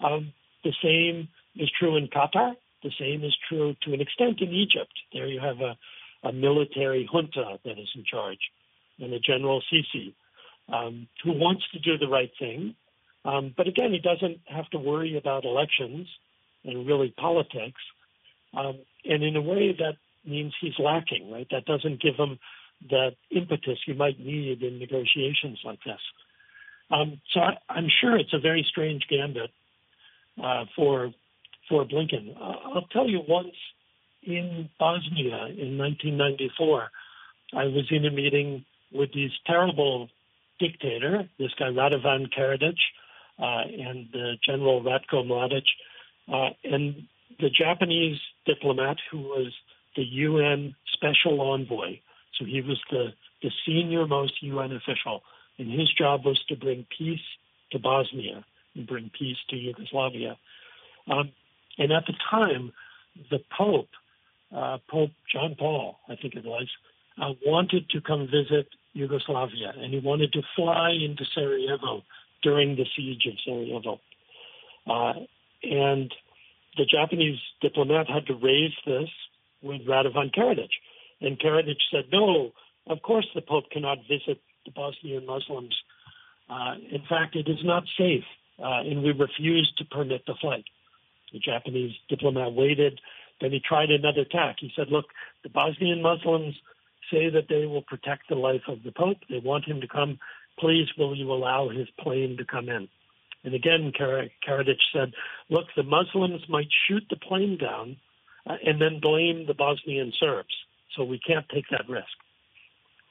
Um, 0.00 0.32
the 0.64 0.72
same 0.82 1.28
is 1.56 1.70
true 1.78 1.96
in 1.96 2.08
Qatar. 2.08 2.54
The 2.82 2.92
same 2.98 3.24
is 3.24 3.34
true 3.48 3.74
to 3.82 3.94
an 3.94 4.00
extent 4.00 4.40
in 4.40 4.52
Egypt. 4.52 4.92
There 5.12 5.26
you 5.26 5.40
have 5.40 5.60
a, 5.60 5.76
a 6.28 6.32
military 6.32 7.08
junta 7.10 7.58
that 7.64 7.78
is 7.78 7.88
in 7.94 8.04
charge 8.04 8.40
and 8.98 9.12
a 9.12 9.20
General 9.20 9.62
Sisi 9.72 10.14
um, 10.72 11.08
who 11.24 11.32
wants 11.32 11.62
to 11.72 11.78
do 11.78 11.98
the 11.98 12.08
right 12.08 12.30
thing. 12.38 12.74
Um, 13.24 13.54
but 13.56 13.68
again, 13.68 13.92
he 13.92 13.98
doesn't 13.98 14.40
have 14.46 14.68
to 14.70 14.78
worry 14.78 15.16
about 15.16 15.44
elections 15.44 16.08
and 16.64 16.86
really 16.86 17.14
politics. 17.16 17.80
Um, 18.54 18.78
and 19.04 19.22
in 19.22 19.36
a 19.36 19.40
way, 19.40 19.74
that 19.78 19.96
means 20.24 20.54
he's 20.60 20.78
lacking, 20.78 21.30
right? 21.30 21.46
That 21.50 21.64
doesn't 21.64 22.00
give 22.00 22.16
him 22.16 22.38
that 22.90 23.14
impetus 23.30 23.78
you 23.86 23.94
might 23.94 24.18
need 24.18 24.62
in 24.62 24.78
negotiations 24.78 25.60
like 25.64 25.78
this. 25.84 26.00
Um, 26.90 27.20
so 27.32 27.40
I, 27.40 27.78
am 27.78 27.88
sure 28.00 28.16
it's 28.16 28.34
a 28.34 28.38
very 28.38 28.66
strange 28.68 29.04
gambit 29.08 29.50
uh, 30.42 30.64
for 30.76 31.12
for 31.68 31.84
Blinken. 31.84 32.36
Uh, 32.36 32.74
I'll 32.74 32.88
tell 32.92 33.08
you, 33.08 33.22
once 33.26 33.54
in 34.22 34.68
Bosnia 34.78 35.46
in 35.46 35.78
1994, 35.78 36.90
I 37.54 37.64
was 37.64 37.86
in 37.90 38.04
a 38.04 38.10
meeting 38.10 38.64
with 38.92 39.12
this 39.12 39.30
terrible 39.46 40.08
dictator, 40.58 41.28
this 41.38 41.50
guy 41.58 41.66
Radovan 41.66 42.28
Karadzic, 42.36 42.76
uh, 43.38 43.64
and 43.66 44.08
uh, 44.14 44.36
General 44.46 44.82
Ratko 44.82 45.26
Mladic, 45.26 45.64
uh, 46.28 46.50
and 46.64 47.06
the 47.40 47.50
Japanese 47.50 48.18
diplomat 48.46 48.96
who 49.10 49.18
was 49.18 49.52
the 49.96 50.02
UN 50.02 50.74
special 50.92 51.40
envoy. 51.40 51.98
So 52.38 52.44
he 52.44 52.60
was 52.60 52.80
the, 52.90 53.12
the 53.42 53.50
senior 53.66 54.06
most 54.06 54.42
UN 54.42 54.72
official, 54.72 55.22
and 55.58 55.70
his 55.70 55.92
job 55.92 56.24
was 56.24 56.42
to 56.48 56.56
bring 56.56 56.86
peace 56.96 57.20
to 57.72 57.78
Bosnia 57.78 58.44
and 58.74 58.86
bring 58.86 59.10
peace 59.16 59.36
to 59.50 59.56
Yugoslavia. 59.56 60.36
Um, 61.10 61.32
and 61.78 61.92
at 61.92 62.04
the 62.06 62.14
time, 62.30 62.72
the 63.30 63.40
Pope, 63.56 63.88
uh, 64.54 64.78
Pope 64.88 65.10
John 65.30 65.56
Paul, 65.58 65.98
I 66.08 66.16
think 66.16 66.34
it 66.34 66.44
was, 66.44 66.68
uh, 67.20 67.32
wanted 67.44 67.90
to 67.90 68.00
come 68.00 68.26
visit 68.26 68.68
Yugoslavia, 68.94 69.72
and 69.76 69.92
he 69.92 70.00
wanted 70.00 70.32
to 70.34 70.42
fly 70.56 70.90
into 70.90 71.24
Sarajevo 71.34 72.02
during 72.42 72.76
the 72.76 72.86
siege 72.96 73.26
of 73.26 73.34
Sarajevo. 73.44 74.00
Uh, 74.86 75.24
and 75.62 76.12
the 76.76 76.84
Japanese 76.84 77.38
diplomat 77.60 78.08
had 78.08 78.26
to 78.26 78.34
raise 78.34 78.72
this 78.86 79.08
with 79.62 79.86
Radovan 79.86 80.34
Karadzic. 80.34 80.70
And 81.20 81.38
Karadzic 81.38 81.76
said, 81.90 82.04
no, 82.12 82.52
of 82.86 83.02
course 83.02 83.26
the 83.34 83.42
Pope 83.42 83.70
cannot 83.70 83.98
visit 84.08 84.40
the 84.64 84.72
Bosnian 84.74 85.26
Muslims. 85.26 85.74
Uh, 86.48 86.74
in 86.90 87.02
fact, 87.08 87.36
it 87.36 87.48
is 87.48 87.64
not 87.64 87.84
safe, 87.96 88.24
uh, 88.58 88.80
and 88.80 89.02
we 89.02 89.12
refuse 89.12 89.72
to 89.78 89.84
permit 89.84 90.22
the 90.26 90.34
flight. 90.40 90.64
The 91.32 91.38
Japanese 91.38 91.92
diplomat 92.08 92.52
waited. 92.52 93.00
Then 93.40 93.52
he 93.52 93.60
tried 93.60 93.90
another 93.90 94.24
tack. 94.24 94.56
He 94.60 94.72
said, 94.76 94.88
look, 94.90 95.06
the 95.42 95.48
Bosnian 95.48 96.02
Muslims 96.02 96.54
say 97.10 97.30
that 97.30 97.48
they 97.48 97.66
will 97.66 97.82
protect 97.82 98.28
the 98.28 98.34
life 98.34 98.62
of 98.68 98.82
the 98.82 98.92
Pope. 98.92 99.18
They 99.28 99.38
want 99.38 99.64
him 99.64 99.80
to 99.80 99.88
come. 99.88 100.18
Please, 100.58 100.88
will 100.98 101.16
you 101.16 101.32
allow 101.32 101.68
his 101.68 101.88
plane 101.98 102.36
to 102.36 102.44
come 102.44 102.68
in? 102.68 102.88
And 103.44 103.54
again, 103.54 103.92
Kar- 103.96 104.28
Karadzic 104.46 104.78
said, 104.92 105.12
look, 105.50 105.66
the 105.76 105.82
Muslims 105.82 106.42
might 106.48 106.68
shoot 106.86 107.04
the 107.10 107.16
plane 107.16 107.58
down 107.58 107.96
uh, 108.46 108.56
and 108.64 108.80
then 108.80 109.00
blame 109.00 109.46
the 109.46 109.54
Bosnian 109.54 110.12
Serbs. 110.18 110.54
So 110.96 111.04
we 111.04 111.18
can't 111.18 111.48
take 111.48 111.64
that 111.70 111.88
risk. 111.88 112.06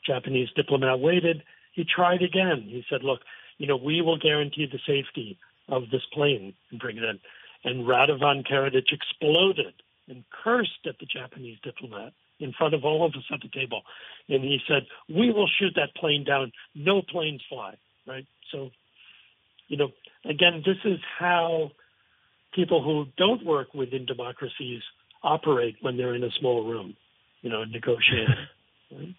Japanese 0.06 0.50
diplomat 0.56 1.00
waited. 1.00 1.44
He 1.74 1.84
tried 1.84 2.22
again. 2.22 2.64
He 2.66 2.84
said, 2.90 3.04
look, 3.04 3.20
you 3.58 3.68
know, 3.68 3.78
we 3.78 4.02
will 4.02 4.18
guarantee 4.18 4.68
the 4.72 4.80
safety 4.86 5.38
of 5.68 5.84
this 5.92 6.02
plane 6.14 6.54
and 6.70 6.80
bring 6.80 6.98
it 6.98 7.04
in. 7.04 7.20
And 7.64 7.86
Radovan 7.86 8.48
Karadzic 8.48 8.92
exploded 8.92 9.74
and 10.08 10.24
cursed 10.44 10.86
at 10.88 10.98
the 11.00 11.06
Japanese 11.06 11.58
diplomat 11.64 12.14
in 12.40 12.54
front 12.54 12.74
of 12.74 12.84
all 12.84 13.06
of 13.06 13.14
us 13.14 13.24
at 13.32 13.42
the 13.42 13.50
table. 13.50 13.84
And 14.28 14.44
he 14.44 14.60
said, 14.68 14.88
we 15.08 15.32
will 15.32 15.48
shoot 15.60 15.74
that 15.76 15.96
plane 15.96 16.24
down. 16.24 16.52
No 16.74 17.02
planes 17.02 17.42
fly, 17.48 17.76
right? 18.08 18.26
So 18.52 18.72
you 19.72 19.78
know, 19.78 19.88
again, 20.26 20.62
this 20.66 20.76
is 20.84 21.00
how 21.18 21.72
people 22.54 22.84
who 22.84 23.06
don't 23.18 23.46
work 23.46 23.74
within 23.74 24.06
democracies 24.06 24.82
operate 25.24 25.78
when 25.80 25.96
they're 25.96 26.14
in 26.14 26.24
a 26.26 26.32
small 26.40 26.68
room, 26.68 26.98
you 27.42 27.50
know, 27.50 27.64
negotiating. 27.64 28.36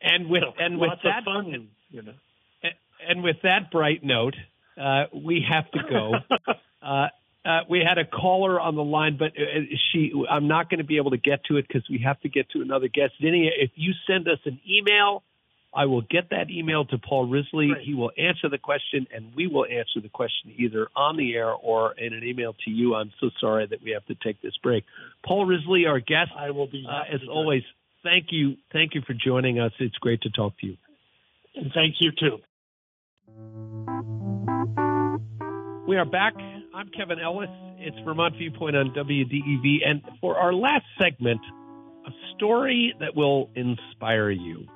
and 0.00 0.30
with 0.30 0.44
and 0.60 0.78
with 0.78 0.90
that 1.02 1.24
fun, 1.24 1.68
you 1.90 2.02
know, 2.02 2.12
and 3.08 3.24
with 3.24 3.36
that 3.42 3.72
bright 3.72 4.04
note, 4.04 4.36
uh, 4.80 5.06
we 5.12 5.44
have 5.50 5.68
to 5.72 5.80
go. 5.90 6.12
uh, 6.86 7.08
uh, 7.44 7.60
we 7.68 7.80
had 7.80 7.98
a 7.98 8.04
caller 8.04 8.60
on 8.60 8.76
the 8.76 8.84
line, 8.84 9.16
but 9.18 9.32
uh, 9.32 9.60
she. 9.92 10.12
I'm 10.30 10.46
not 10.46 10.70
going 10.70 10.78
to 10.78 10.84
be 10.84 10.98
able 10.98 11.10
to 11.10 11.18
get 11.18 11.42
to 11.46 11.56
it 11.56 11.66
because 11.66 11.82
we 11.90 11.98
have 12.04 12.20
to 12.20 12.28
get 12.28 12.48
to 12.50 12.60
another 12.60 12.86
guest. 12.86 13.14
Vinny, 13.20 13.50
if 13.58 13.72
you 13.74 13.92
send 14.06 14.28
us 14.28 14.38
an 14.44 14.60
email 14.70 15.24
I 15.72 15.86
will 15.86 16.00
get 16.02 16.30
that 16.30 16.50
email 16.50 16.84
to 16.86 16.98
Paul 16.98 17.28
Risley. 17.28 17.72
He 17.80 17.94
will 17.94 18.10
answer 18.18 18.48
the 18.48 18.58
question, 18.58 19.06
and 19.14 19.32
we 19.36 19.46
will 19.46 19.64
answer 19.64 20.00
the 20.00 20.08
question 20.08 20.52
either 20.56 20.88
on 20.96 21.16
the 21.16 21.34
air 21.34 21.52
or 21.52 21.92
in 21.92 22.12
an 22.12 22.24
email 22.24 22.54
to 22.64 22.70
you. 22.70 22.96
I'm 22.96 23.12
so 23.20 23.30
sorry 23.40 23.66
that 23.66 23.80
we 23.82 23.92
have 23.92 24.04
to 24.06 24.16
take 24.16 24.42
this 24.42 24.56
break. 24.62 24.84
Paul 25.24 25.46
Risley, 25.46 25.86
our 25.86 26.00
guest, 26.00 26.32
I 26.36 26.50
will 26.50 26.66
be 26.66 26.84
uh, 26.88 27.14
as 27.14 27.20
always. 27.30 27.62
Thank 28.02 28.26
you, 28.30 28.56
thank 28.72 28.94
you 28.94 29.02
for 29.06 29.14
joining 29.14 29.60
us. 29.60 29.72
It's 29.78 29.96
great 29.98 30.22
to 30.22 30.30
talk 30.30 30.58
to 30.60 30.66
you. 30.66 30.76
And 31.54 31.70
thank 31.72 31.96
you 32.00 32.10
too. 32.18 32.38
We 35.86 35.96
are 35.96 36.04
back. 36.04 36.34
I'm 36.74 36.88
Kevin 36.88 37.20
Ellis. 37.20 37.50
It's 37.78 37.98
Vermont 38.04 38.36
Viewpoint 38.36 38.76
on 38.76 38.90
WDEV, 38.90 39.86
and 39.86 40.02
for 40.20 40.36
our 40.36 40.52
last 40.52 40.84
segment, 40.98 41.40
a 42.06 42.10
story 42.34 42.94
that 43.00 43.14
will 43.14 43.50
inspire 43.54 44.30
you. 44.30 44.66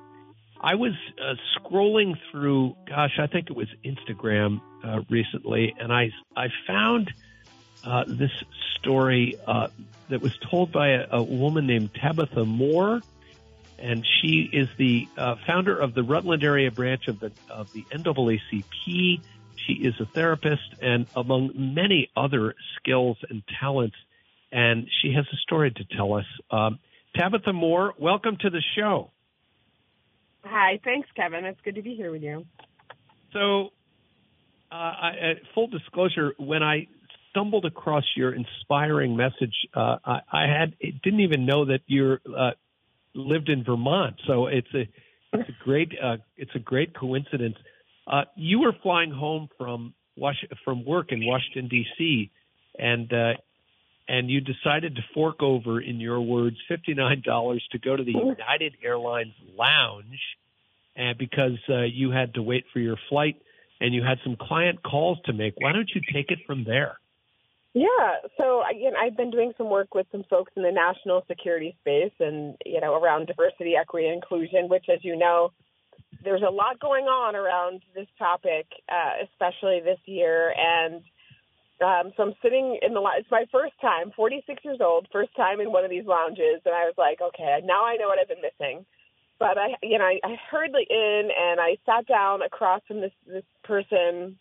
I 0.65 0.73
was 0.73 0.93
uh, 1.21 1.35
scrolling 1.55 2.17
through, 2.31 2.75
gosh, 2.89 3.19
I 3.19 3.27
think 3.27 3.51
it 3.51 3.55
was 3.55 3.67
Instagram 3.85 4.61
uh, 4.83 5.01
recently, 5.11 5.75
and 5.79 5.93
I 5.93 6.09
I 6.35 6.47
found 6.65 7.13
uh, 7.83 8.05
this 8.07 8.31
story 8.73 9.35
uh, 9.45 9.67
that 10.09 10.23
was 10.23 10.35
told 10.49 10.71
by 10.71 10.87
a, 10.93 11.05
a, 11.11 11.21
woman 11.21 11.67
named 11.67 11.91
Tabitha 11.93 12.45
Moore, 12.45 13.01
and 13.77 14.03
she 14.19 14.49
is 14.51 14.67
the 14.79 15.07
uh, 15.15 15.35
founder 15.45 15.77
of 15.77 15.93
the 15.93 16.01
Rutland 16.01 16.43
area 16.43 16.71
branch 16.71 17.09
of 17.09 17.19
the 17.19 17.31
of 17.47 17.71
the 17.73 17.83
NAACP. 17.91 19.21
She 19.67 19.73
is 19.73 19.93
a 19.99 20.05
therapist, 20.05 20.73
and 20.81 21.05
among 21.15 21.51
many 21.75 22.09
other 22.17 22.55
skills 22.77 23.17
and 23.29 23.43
talents, 23.59 23.97
and 24.51 24.87
she 25.03 25.13
has 25.13 25.27
a 25.31 25.37
story 25.37 25.69
to 25.69 25.83
tell 25.95 26.13
us. 26.13 26.25
Um, 26.49 26.79
Tabitha 27.15 27.53
Moore, 27.53 27.93
welcome 27.99 28.37
to 28.37 28.49
the 28.49 28.63
show. 28.75 29.11
Hi, 30.45 30.79
thanks, 30.83 31.09
Kevin. 31.15 31.43
It's 31.45 31.59
good 31.61 31.75
to 31.75 31.81
be 31.81 31.95
here 31.95 32.11
with 32.11 32.21
you. 32.21 32.45
So, 33.33 33.71
uh, 34.71 34.75
I, 34.75 35.09
uh, 35.09 35.33
full 35.53 35.67
disclosure, 35.67 36.33
when 36.37 36.61
I 36.61 36.87
stumbled 37.31 37.65
across 37.65 38.03
your 38.15 38.33
inspiring 38.33 39.15
message, 39.15 39.53
uh, 39.73 39.97
I, 40.05 40.19
I, 40.31 40.47
had 40.47 40.75
didn't 41.03 41.21
even 41.21 41.45
know 41.45 41.65
that 41.65 41.81
you're 41.87 42.21
uh, 42.25 42.51
lived 43.13 43.49
in 43.49 43.63
Vermont. 43.63 44.15
So 44.27 44.47
it's 44.47 44.73
a 44.73 44.87
it's 45.33 45.49
a 45.49 45.63
great 45.63 45.91
uh, 46.01 46.17
it's 46.37 46.51
a 46.55 46.59
great 46.59 46.95
coincidence. 46.97 47.55
Uh, 48.07 48.23
you 48.35 48.59
were 48.59 48.73
flying 48.83 49.11
home 49.11 49.49
from 49.57 49.93
Was- 50.15 50.45
from 50.63 50.85
work 50.85 51.11
in 51.11 51.25
Washington 51.25 51.67
D.C. 51.67 52.31
and 52.77 53.11
and 54.07 54.29
you 54.29 54.41
decided 54.41 54.95
to 54.95 55.01
fork 55.13 55.41
over, 55.41 55.81
in 55.81 55.99
your 55.99 56.21
words, 56.21 56.57
fifty 56.67 56.93
nine 56.93 57.21
dollars 57.25 57.65
to 57.71 57.79
go 57.79 57.95
to 57.95 58.03
the 58.03 58.11
United 58.11 58.75
Airlines 58.83 59.33
lounge, 59.57 60.19
and 60.95 61.17
because 61.17 61.57
uh, 61.69 61.81
you 61.81 62.11
had 62.11 62.35
to 62.35 62.41
wait 62.41 62.65
for 62.71 62.79
your 62.79 62.97
flight 63.09 63.41
and 63.81 63.93
you 63.93 64.03
had 64.03 64.17
some 64.23 64.37
client 64.39 64.81
calls 64.83 65.17
to 65.25 65.33
make. 65.33 65.53
Why 65.57 65.73
don't 65.73 65.89
you 65.93 66.01
take 66.13 66.31
it 66.31 66.39
from 66.47 66.63
there? 66.63 66.97
Yeah, 67.73 68.29
so 68.37 68.63
again, 68.69 68.93
I've 68.97 69.17
been 69.17 69.31
doing 69.31 69.51
some 69.57 69.69
work 69.69 69.93
with 69.93 70.07
some 70.09 70.23
folks 70.29 70.53
in 70.55 70.63
the 70.63 70.71
national 70.71 71.25
security 71.27 71.75
space, 71.81 72.13
and 72.19 72.55
you 72.65 72.79
know, 72.79 72.95
around 72.95 73.27
diversity, 73.27 73.75
equity, 73.75 74.07
and 74.07 74.15
inclusion, 74.15 74.69
which, 74.69 74.85
as 74.89 75.03
you 75.03 75.17
know, 75.17 75.51
there's 76.23 76.41
a 76.41 76.51
lot 76.51 76.79
going 76.79 77.05
on 77.05 77.35
around 77.35 77.81
this 77.93 78.07
topic, 78.17 78.65
uh, 78.89 79.25
especially 79.29 79.81
this 79.83 79.99
year. 80.05 80.53
And 80.57 81.01
um, 81.83 82.13
so 82.15 82.23
I'm 82.23 82.33
sitting 82.41 82.79
in 82.81 82.93
the 82.93 83.01
it's 83.17 83.31
my 83.31 83.45
first 83.51 83.73
time, 83.81 84.11
46 84.15 84.63
years 84.63 84.79
old, 84.81 85.07
first 85.11 85.35
time 85.35 85.59
in 85.59 85.71
one 85.71 85.83
of 85.83 85.89
these 85.89 86.05
lounges, 86.05 86.61
and 86.65 86.73
I 86.73 86.85
was 86.85 86.95
like, 86.97 87.19
okay, 87.21 87.59
now 87.63 87.85
I 87.85 87.97
know 87.97 88.07
what 88.07 88.19
I've 88.19 88.29
been 88.29 88.41
missing. 88.41 88.85
But 89.37 89.57
I, 89.57 89.75
you 89.83 89.97
know, 89.97 90.05
I, 90.05 90.19
I 90.23 90.37
hurriedly 90.49 90.87
in 90.89 91.29
and 91.37 91.59
I 91.59 91.77
sat 91.85 92.07
down 92.07 92.41
across 92.41 92.81
from 92.87 93.01
this 93.01 93.11
this 93.27 93.43
person 93.63 94.39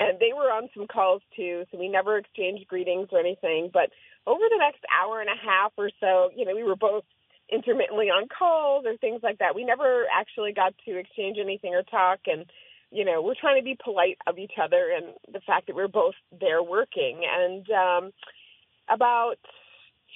and 0.00 0.18
they 0.20 0.32
were 0.36 0.52
on 0.52 0.68
some 0.76 0.86
calls 0.86 1.22
too, 1.34 1.64
so 1.70 1.78
we 1.78 1.88
never 1.88 2.18
exchanged 2.18 2.68
greetings 2.68 3.08
or 3.10 3.18
anything. 3.18 3.70
But 3.72 3.90
over 4.26 4.44
the 4.48 4.58
next 4.58 4.84
hour 4.92 5.20
and 5.20 5.28
a 5.28 5.40
half 5.42 5.72
or 5.76 5.90
so, 5.98 6.30
you 6.36 6.44
know, 6.44 6.54
we 6.54 6.62
were 6.62 6.76
both 6.76 7.04
intermittently 7.50 8.06
on 8.06 8.28
calls 8.28 8.84
or 8.86 8.96
things 8.98 9.20
like 9.22 9.38
that. 9.38 9.54
We 9.54 9.64
never 9.64 10.04
actually 10.14 10.52
got 10.52 10.74
to 10.84 10.98
exchange 10.98 11.38
anything 11.40 11.74
or 11.74 11.82
talk. 11.82 12.20
And, 12.26 12.44
you 12.90 13.04
know, 13.04 13.22
we're 13.22 13.38
trying 13.38 13.60
to 13.60 13.64
be 13.64 13.76
polite 13.82 14.18
of 14.26 14.38
each 14.38 14.54
other 14.62 14.90
and 14.94 15.14
the 15.32 15.40
fact 15.46 15.66
that 15.66 15.76
we're 15.76 15.88
both 15.88 16.14
there 16.40 16.62
working. 16.62 17.20
And 17.28 17.66
um, 17.70 18.10
about 18.88 19.36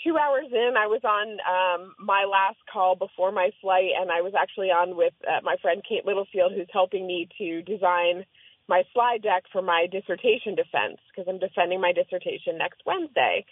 two 0.05 0.17
hours 0.17 0.47
in, 0.51 0.75
I 0.77 0.87
was 0.87 1.03
on 1.05 1.37
um, 1.45 1.95
my 1.99 2.25
last 2.25 2.59
call 2.73 2.97
before 2.97 3.31
my 3.31 3.51
flight, 3.61 3.91
and 4.01 4.11
I 4.11 4.23
was 4.23 4.33
actually 4.39 4.69
on 4.69 4.97
with 4.97 5.13
uh, 5.29 5.41
my 5.43 5.57
friend 5.61 5.83
Kate 5.87 6.07
Littlefield, 6.07 6.53
who's 6.55 6.71
helping 6.73 7.07
me 7.07 7.29
to 7.39 7.63
design 7.63 8.25
my 8.69 8.83
slide 8.95 9.23
deck 9.23 9.45
for 9.53 9.61
my 9.61 9.87
dissertation 9.91 10.55
defense 10.55 10.97
because 11.11 11.29
I'm 11.29 11.39
defending 11.39 11.81
my 11.81 11.93
dissertation 11.93 12.57
next 12.57 12.81
Wednesday. 12.87 13.45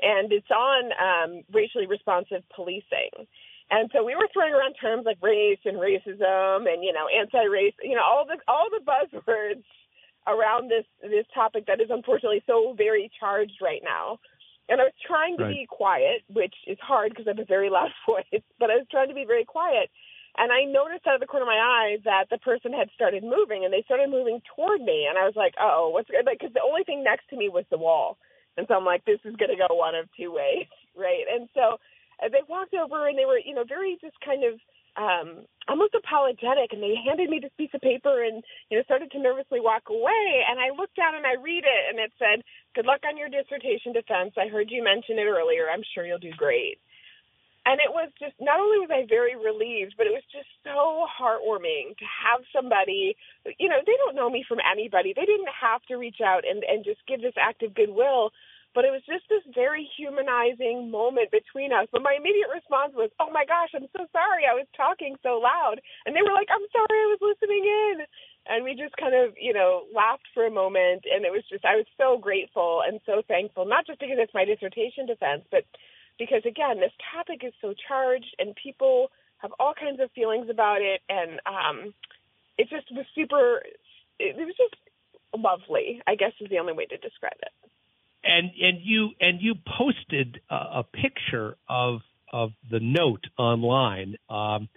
And 0.00 0.30
it's 0.32 0.50
on 0.50 0.92
um, 0.94 1.42
racially 1.52 1.86
responsive 1.86 2.42
policing. 2.54 3.26
And 3.70 3.90
so 3.92 4.02
we 4.02 4.16
were 4.16 4.28
throwing 4.32 4.54
around 4.54 4.74
terms 4.80 5.04
like 5.04 5.18
race 5.20 5.60
and 5.64 5.76
racism 5.76 6.64
and, 6.64 6.82
you 6.82 6.92
know, 6.92 7.06
anti-race, 7.08 7.74
you 7.82 7.94
know, 7.94 8.02
all 8.02 8.24
the, 8.24 8.40
all 8.48 8.68
the 8.72 8.80
buzzwords 8.80 9.64
around 10.26 10.70
this, 10.70 10.84
this 11.02 11.26
topic 11.34 11.66
that 11.66 11.80
is 11.80 11.88
unfortunately 11.90 12.42
so 12.46 12.74
very 12.76 13.10
charged 13.20 13.60
right 13.60 13.82
now. 13.84 14.18
And 14.68 14.80
I 14.80 14.84
was 14.84 14.96
trying 15.04 15.36
to 15.38 15.44
right. 15.44 15.64
be 15.64 15.66
quiet, 15.68 16.24
which 16.28 16.54
is 16.66 16.76
hard 16.80 17.10
because 17.10 17.26
I 17.26 17.30
have 17.30 17.40
a 17.40 17.48
very 17.48 17.70
loud 17.76 17.92
voice, 18.08 18.44
but 18.58 18.70
I 18.70 18.76
was 18.76 18.86
trying 18.90 19.08
to 19.08 19.14
be 19.14 19.24
very 19.24 19.44
quiet. 19.44 19.90
And 20.36 20.52
I 20.52 20.64
noticed 20.64 21.06
out 21.06 21.16
of 21.16 21.20
the 21.20 21.26
corner 21.26 21.44
of 21.44 21.52
my 21.52 21.58
eye 21.58 21.96
that 22.04 22.30
the 22.30 22.38
person 22.38 22.72
had 22.72 22.88
started 22.94 23.24
moving, 23.24 23.64
and 23.64 23.72
they 23.72 23.82
started 23.82 24.08
moving 24.08 24.40
toward 24.54 24.80
me. 24.80 25.08
And 25.08 25.18
I 25.18 25.24
was 25.24 25.34
like, 25.34 25.54
"Oh, 25.58 25.90
what's 25.90 26.08
good?" 26.08 26.24
Like, 26.24 26.38
because 26.38 26.54
the 26.54 26.62
only 26.62 26.84
thing 26.84 27.02
next 27.02 27.28
to 27.30 27.36
me 27.36 27.48
was 27.48 27.64
the 27.70 27.80
wall, 27.80 28.18
and 28.56 28.64
so 28.68 28.74
I'm 28.74 28.84
like, 28.84 29.04
"This 29.04 29.18
is 29.24 29.34
going 29.34 29.50
to 29.50 29.58
go 29.58 29.74
one 29.74 29.96
of 29.96 30.06
two 30.14 30.30
ways, 30.30 30.68
right?" 30.94 31.26
And 31.26 31.48
so 31.54 31.80
they 32.22 32.42
walked 32.48 32.74
over, 32.74 33.06
and 33.06 33.18
they 33.18 33.24
were, 33.24 33.38
you 33.38 33.54
know, 33.54 33.64
very 33.64 33.98
just 34.00 34.18
kind 34.20 34.42
of 34.42 34.58
um, 34.98 35.46
almost 35.68 35.94
apologetic, 35.94 36.74
and 36.74 36.82
they 36.82 36.98
handed 36.98 37.30
me 37.30 37.38
this 37.38 37.54
piece 37.56 37.70
of 37.74 37.80
paper, 37.80 38.24
and 38.24 38.42
you 38.68 38.76
know, 38.76 38.82
started 38.84 39.10
to 39.12 39.22
nervously 39.22 39.60
walk 39.62 39.86
away. 39.90 40.42
And 40.50 40.58
I 40.58 40.74
looked 40.74 40.96
down 40.96 41.14
and 41.14 41.26
I 41.26 41.38
read 41.38 41.62
it, 41.62 41.82
and 41.90 41.98
it 42.02 42.10
said, 42.18 42.42
"Good 42.74 42.86
luck 42.86 43.06
on 43.06 43.16
your 43.16 43.30
dissertation 43.30 43.94
defense. 43.94 44.34
I 44.34 44.50
heard 44.50 44.70
you 44.70 44.82
mention 44.82 45.18
it 45.18 45.30
earlier. 45.30 45.70
I'm 45.70 45.86
sure 45.94 46.04
you'll 46.04 46.18
do 46.18 46.34
great." 46.34 46.78
And 47.68 47.84
it 47.84 47.92
was 47.92 48.08
just, 48.16 48.32
not 48.40 48.60
only 48.64 48.80
was 48.80 48.88
I 48.88 49.04
very 49.04 49.36
relieved, 49.36 49.92
but 50.00 50.08
it 50.08 50.16
was 50.16 50.24
just 50.32 50.48
so 50.64 51.04
heartwarming 51.04 52.00
to 52.00 52.06
have 52.08 52.40
somebody, 52.48 53.12
you 53.60 53.68
know, 53.68 53.84
they 53.84 53.92
don't 54.00 54.16
know 54.16 54.30
me 54.30 54.40
from 54.48 54.56
anybody. 54.64 55.12
They 55.12 55.28
didn't 55.28 55.52
have 55.52 55.84
to 55.92 56.00
reach 56.00 56.24
out 56.24 56.48
and, 56.48 56.64
and 56.64 56.80
just 56.80 57.04
give 57.04 57.20
this 57.20 57.36
act 57.36 57.62
of 57.62 57.76
goodwill. 57.76 58.32
But 58.74 58.84
it 58.84 58.92
was 58.94 59.02
just 59.08 59.24
this 59.28 59.42
very 59.54 59.88
humanizing 59.96 60.90
moment 60.92 61.32
between 61.32 61.72
us. 61.72 61.88
But 61.90 62.04
my 62.04 62.14
immediate 62.14 62.52
response 62.52 62.92
was, 62.94 63.10
oh 63.18 63.32
my 63.32 63.44
gosh, 63.48 63.72
I'm 63.74 63.88
so 63.96 64.06
sorry. 64.12 64.44
I 64.44 64.54
was 64.54 64.68
talking 64.76 65.16
so 65.22 65.40
loud. 65.40 65.80
And 66.06 66.14
they 66.14 66.22
were 66.22 66.36
like, 66.36 66.52
I'm 66.52 66.68
sorry, 66.70 66.98
I 67.00 67.10
was 67.16 67.22
listening 67.24 67.64
in. 67.64 67.96
And 68.46 68.62
we 68.62 68.78
just 68.78 68.96
kind 68.96 69.16
of, 69.16 69.34
you 69.40 69.52
know, 69.52 69.88
laughed 69.90 70.28
for 70.32 70.46
a 70.46 70.52
moment. 70.52 71.08
And 71.08 71.24
it 71.24 71.32
was 71.32 71.42
just, 71.48 71.64
I 71.64 71.76
was 71.80 71.88
so 71.96 72.20
grateful 72.20 72.84
and 72.86 73.00
so 73.04 73.22
thankful, 73.26 73.64
not 73.66 73.86
just 73.86 73.98
because 73.98 74.20
it's 74.20 74.36
my 74.36 74.44
dissertation 74.44 75.08
defense, 75.08 75.42
but 75.50 75.64
because 76.18 76.42
again, 76.44 76.80
this 76.80 76.94
topic 77.14 77.42
is 77.42 77.54
so 77.60 77.74
charged 77.74 78.36
and 78.38 78.54
people 78.54 79.10
have 79.38 79.52
all 79.58 79.72
kinds 79.74 80.00
of 80.00 80.10
feelings 80.12 80.48
about 80.50 80.82
it, 80.82 81.00
and 81.08 81.40
um, 81.46 81.94
it 82.58 82.68
just 82.68 82.90
was 82.90 83.06
super. 83.14 83.62
It, 84.18 84.36
was 84.36 84.54
just 84.56 84.74
lovely. 85.36 86.02
I 86.06 86.16
guess 86.16 86.32
is 86.40 86.50
the 86.50 86.58
only 86.58 86.72
way 86.72 86.86
to 86.86 86.96
describe 86.96 87.38
it. 87.40 87.70
And 88.28 88.50
and 88.60 88.78
you 88.82 89.10
and 89.20 89.40
you 89.40 89.54
posted 89.78 90.40
a, 90.50 90.54
a 90.54 90.84
picture 90.84 91.56
of 91.68 92.00
of 92.30 92.50
the 92.70 92.78
note 92.78 93.24
online, 93.38 94.16
um, 94.28 94.68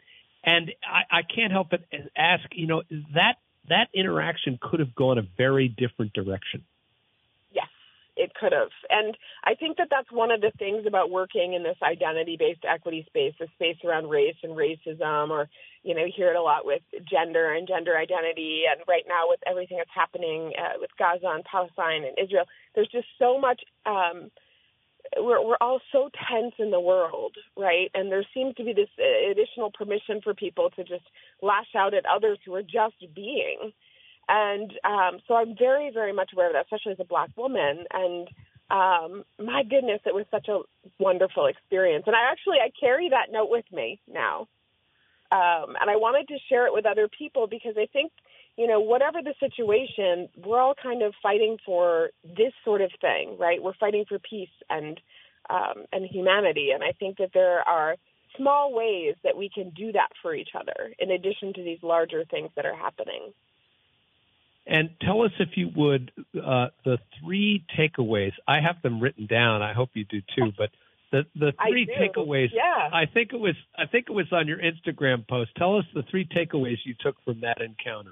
and 0.44 0.72
I, 0.86 1.18
I 1.18 1.22
can't 1.24 1.52
help 1.52 1.70
but 1.70 1.82
ask. 2.16 2.44
You 2.54 2.68
know 2.68 2.84
that 3.14 3.36
that 3.68 3.90
interaction 3.94 4.58
could 4.62 4.80
have 4.80 4.96
gone 4.96 5.18
a 5.18 5.24
very 5.38 5.68
different 5.68 6.14
direction 6.14 6.64
it 8.16 8.34
could 8.34 8.52
have. 8.52 8.70
And 8.90 9.18
I 9.44 9.56
think 9.56 9.78
that 9.78 9.88
that's 9.90 10.12
one 10.12 10.32
of 10.32 10.42
the 10.42 10.52
things 10.60 10.86
about 10.86 11.10
working 11.10 11.54
in 11.54 11.64
this 11.64 11.78
identity 11.82 12.36
based 12.38 12.66
equity 12.68 13.06
space, 13.08 13.34
the 13.40 13.48
space 13.56 13.78
around 13.86 14.10
race 14.10 14.36
and 14.44 14.54
racism, 14.54 15.30
or, 15.30 15.50
you 15.84 15.96
know, 15.96 16.04
you 16.06 16.14
hear 16.16 16.30
it 16.30 16.36
a 16.36 16.42
lot 16.42 16.66
with 16.66 16.82
gender 17.10 17.54
and 17.54 17.68
gender 17.68 17.98
identity. 17.98 18.64
And 18.70 18.82
right 18.88 19.06
now, 19.08 19.24
with 19.28 19.40
everything 19.48 19.78
that's 19.78 19.90
happening 19.94 20.52
uh, 20.58 20.78
with 20.80 20.92
Gaza 21.00 21.28
and 21.28 21.44
Palestine 21.46 22.04
and 22.04 22.18
Israel, 22.22 22.46
there's 22.76 22.90
just 22.90 23.08
so 23.18 23.40
much. 23.40 23.62
Um, 23.86 24.32
we're, 25.18 25.46
we're 25.46 25.58
all 25.60 25.82
so 25.92 26.10
tense 26.30 26.54
in 26.60 26.72
the 26.72 26.80
world, 26.80 27.36
right? 27.58 27.90
And 27.94 28.12
there 28.12 28.24
seems 28.34 28.56
to 28.56 28.64
be 28.64 28.74
this 28.74 28.90
uh, 29.00 29.32
additional 29.32 29.72
permission 29.72 30.22
for 30.24 30.34
people 30.34 30.70
to 30.72 30.84
just 30.84 31.04
lash 31.42 31.76
out 31.76 31.94
at 31.94 32.06
others 32.06 32.40
who 32.46 32.54
are 32.56 32.62
just 32.62 33.14
being. 33.14 33.74
And 34.28 34.72
um, 34.84 35.20
so 35.28 35.36
I'm 35.36 35.56
very, 35.58 35.92
very 35.94 36.14
much 36.14 36.32
aware 36.34 36.48
of 36.48 36.54
that, 36.54 36.66
especially 36.66 36.94
as 36.94 37.00
a 37.00 37.06
black 37.06 37.30
woman. 37.36 37.86
And 37.92 38.28
um, 38.72 39.26
my 39.38 39.64
goodness, 39.64 40.00
it 40.06 40.16
was 40.16 40.26
such 40.32 40.48
a 40.48 40.62
wonderful 40.98 41.48
experience. 41.48 42.06
And 42.08 42.16
I 42.16 42.32
actually 42.32 42.58
I 42.64 42.72
carry 42.80 43.10
that 43.10 43.32
note 43.32 43.50
with 43.50 43.66
me 43.72 44.00
now, 44.12 44.48
um, 45.32 45.76
and 45.80 45.90
I 45.90 45.98
wanted 45.98 46.28
to 46.30 46.38
share 46.48 46.68
it 46.68 46.74
with 46.74 46.86
other 46.86 47.10
people 47.10 47.48
because 47.48 47.76
I 47.78 47.88
think 47.92 48.12
you 48.58 48.68
know 48.68 48.80
whatever 48.80 49.22
the 49.22 49.34
situation, 49.40 50.30
we're 50.46 50.60
all 50.60 50.76
kind 50.82 51.02
of 51.02 51.14
fighting 51.22 51.58
for 51.66 52.12
this 52.24 52.54
sort 52.64 52.82
of 52.82 52.92
thing, 53.02 53.36
right? 53.38 53.62
We're 53.62 53.74
fighting 53.74 54.06
for 54.08 54.20
peace 54.20 54.56
and 54.70 55.00
um, 55.50 55.86
and 55.92 56.06
humanity, 56.06 56.70
and 56.74 56.82
I 56.82 56.94
think 56.94 57.18
that 57.18 57.32
there 57.34 57.68
are 57.68 57.98
small 58.38 58.74
ways 58.74 59.16
that 59.26 59.36
we 59.36 59.50
can 59.54 59.72
do 59.72 59.92
that 59.92 60.10
for 60.22 60.34
each 60.34 60.52
other 60.58 60.94
in 60.98 61.12
addition 61.12 61.54
to 61.54 61.64
these 61.64 61.80
larger 61.84 62.24
things 62.24 62.50
that 62.56 62.66
are 62.66 62.76
happening. 62.76 63.34
And 64.68 64.92
tell 65.02 65.24
us, 65.24 65.32
if 65.40 65.50
you 65.56 65.70
would, 65.76 66.12
uh, 66.36 66.68
the 66.86 67.00
three 67.20 67.66
takeaways. 67.78 68.34
I 68.48 68.60
have 68.62 68.82
them 68.84 69.02
written 69.02 69.26
down. 69.26 69.62
I 69.62 69.74
hope 69.74 69.90
you 69.94 70.06
do 70.06 70.22
too. 70.36 70.52
But 70.56 70.70
the 71.12 71.24
the 71.36 71.52
three 71.68 71.88
takeaways. 71.88 72.50
Yeah. 72.54 72.90
I 72.92 73.06
think 73.12 73.34
it 73.34 73.40
was 73.40 73.56
I 73.78 73.86
think 73.86 74.06
it 74.10 74.14
was 74.14 74.28
on 74.32 74.48
your 74.48 74.60
Instagram 74.60 75.28
post. 75.28 75.52
Tell 75.58 75.78
us 75.78 75.86
the 75.94 76.04
three 76.10 76.26
takeaways 76.26 76.78
you 76.86 76.96
took 77.00 77.16
from 77.26 77.42
that 77.42 77.62
encounter. 77.62 78.12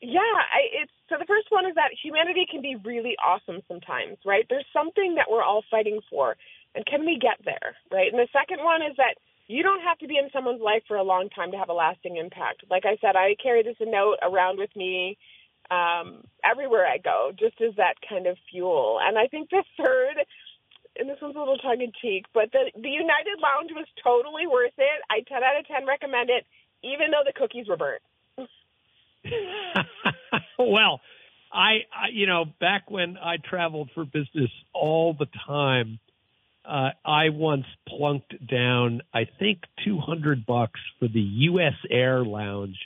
Yeah, 0.00 0.20
I, 0.24 0.80
it's 0.82 0.92
so 1.10 1.16
the 1.18 1.28
first 1.28 1.48
one 1.50 1.66
is 1.66 1.74
that 1.74 1.92
humanity 2.02 2.46
can 2.50 2.62
be 2.62 2.76
really 2.82 3.16
awesome 3.20 3.60
sometimes, 3.68 4.16
right? 4.24 4.46
There's 4.48 4.64
something 4.72 5.16
that 5.16 5.28
we're 5.28 5.42
all 5.44 5.62
fighting 5.70 6.00
for, 6.08 6.36
and 6.74 6.86
can 6.86 7.04
we 7.04 7.18
get 7.20 7.36
there, 7.44 7.76
right? 7.92 8.08
And 8.10 8.16
the 8.16 8.32
second 8.32 8.64
one 8.64 8.80
is 8.80 8.96
that 8.96 9.20
you 9.46 9.62
don't 9.62 9.82
have 9.82 9.98
to 9.98 10.08
be 10.08 10.16
in 10.16 10.30
someone's 10.32 10.62
life 10.62 10.82
for 10.88 10.96
a 10.96 11.02
long 11.02 11.28
time 11.28 11.50
to 11.52 11.58
have 11.58 11.68
a 11.68 11.76
lasting 11.76 12.16
impact. 12.16 12.64
Like 12.70 12.84
I 12.86 12.96
said, 13.02 13.16
I 13.16 13.36
carry 13.42 13.62
this 13.62 13.76
note 13.80 14.16
around 14.22 14.56
with 14.56 14.70
me 14.74 15.18
um, 15.70 16.24
everywhere 16.44 16.86
I 16.86 16.98
go, 16.98 17.30
just 17.38 17.60
as 17.60 17.74
that 17.76 17.94
kind 18.08 18.26
of 18.26 18.36
fuel. 18.50 18.98
And 19.02 19.18
I 19.18 19.26
think 19.28 19.50
the 19.50 19.64
third, 19.76 20.16
and 20.98 21.08
this 21.08 21.18
one's 21.22 21.36
a 21.36 21.38
little 21.38 21.58
tongue 21.58 21.80
in 21.80 21.92
cheek, 22.02 22.26
but 22.34 22.50
the 22.52 22.70
the 22.74 22.90
United 22.90 23.38
Lounge 23.40 23.70
was 23.72 23.86
totally 24.02 24.46
worth 24.46 24.74
it. 24.78 25.02
I 25.08 25.20
ten 25.28 25.42
out 25.42 25.58
of 25.58 25.66
ten 25.66 25.86
recommend 25.86 26.30
it, 26.30 26.44
even 26.82 27.10
though 27.10 27.22
the 27.24 27.32
cookies 27.32 27.68
were 27.68 27.76
burnt. 27.76 28.02
well, 30.58 31.00
I, 31.52 31.84
I, 31.92 32.08
you 32.12 32.26
know, 32.26 32.44
back 32.60 32.90
when 32.90 33.16
I 33.18 33.36
traveled 33.36 33.90
for 33.94 34.04
business 34.04 34.50
all 34.72 35.14
the 35.18 35.26
time, 35.46 35.98
uh, 36.64 36.90
I 37.04 37.30
once 37.30 37.66
plunked 37.88 38.34
down, 38.46 39.02
I 39.12 39.26
think, 39.38 39.62
200 39.84 40.46
bucks 40.46 40.80
for 40.98 41.08
the 41.08 41.20
U.S. 41.20 41.74
Air 41.90 42.24
Lounge 42.24 42.78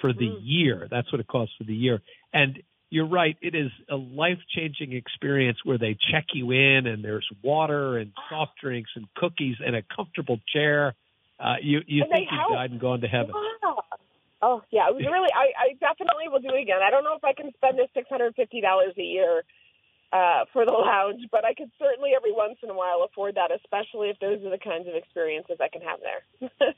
for 0.00 0.12
the 0.12 0.26
Mm. 0.28 0.40
year. 0.42 0.88
That's 0.90 1.10
what 1.12 1.20
it 1.20 1.26
costs 1.26 1.54
for 1.58 1.64
the 1.64 1.74
year. 1.74 2.00
And 2.36 2.62
you're 2.90 3.08
right, 3.08 3.36
it 3.40 3.54
is 3.54 3.70
a 3.90 3.96
life 3.96 4.38
changing 4.54 4.92
experience 4.92 5.58
where 5.64 5.78
they 5.78 5.96
check 6.12 6.26
you 6.34 6.50
in 6.52 6.86
and 6.86 7.02
there's 7.02 7.26
water 7.42 7.96
and 7.96 8.12
soft 8.28 8.52
drinks 8.60 8.90
and 8.94 9.06
cookies 9.16 9.56
and 9.64 9.74
a 9.74 9.82
comfortable 9.82 10.38
chair. 10.52 10.94
Uh, 11.40 11.56
you 11.62 11.80
you 11.86 12.02
And 12.02 12.12
think 12.12 12.28
you've 12.30 12.52
died 12.52 12.70
and 12.70 12.80
gone 12.80 13.00
to 13.00 13.08
heaven. 13.08 13.32
Wow. 13.32 13.82
Oh 14.42 14.62
yeah, 14.70 14.88
it 14.88 14.94
was 14.94 15.04
really. 15.10 15.32
I, 15.34 15.46
I 15.56 15.72
definitely 15.80 16.28
will 16.28 16.40
do 16.40 16.54
it 16.54 16.62
again. 16.62 16.80
I 16.84 16.90
don't 16.90 17.04
know 17.04 17.16
if 17.16 17.24
I 17.24 17.32
can 17.32 17.52
spend 17.56 17.78
the 17.78 17.88
six 17.94 18.08
hundred 18.08 18.34
fifty 18.36 18.60
dollars 18.60 18.92
a 18.98 19.02
year 19.02 19.42
uh, 20.12 20.44
for 20.52 20.64
the 20.64 20.72
lounge, 20.72 21.22
but 21.32 21.44
I 21.44 21.54
could 21.54 21.70
certainly 21.78 22.10
every 22.16 22.32
once 22.32 22.58
in 22.62 22.70
a 22.70 22.74
while 22.74 23.04
afford 23.08 23.36
that, 23.36 23.50
especially 23.50 24.10
if 24.10 24.18
those 24.20 24.44
are 24.44 24.50
the 24.50 24.62
kinds 24.62 24.86
of 24.88 24.94
experiences 24.94 25.56
I 25.60 25.68
can 25.68 25.82
have 25.82 26.00
there. 26.04 26.50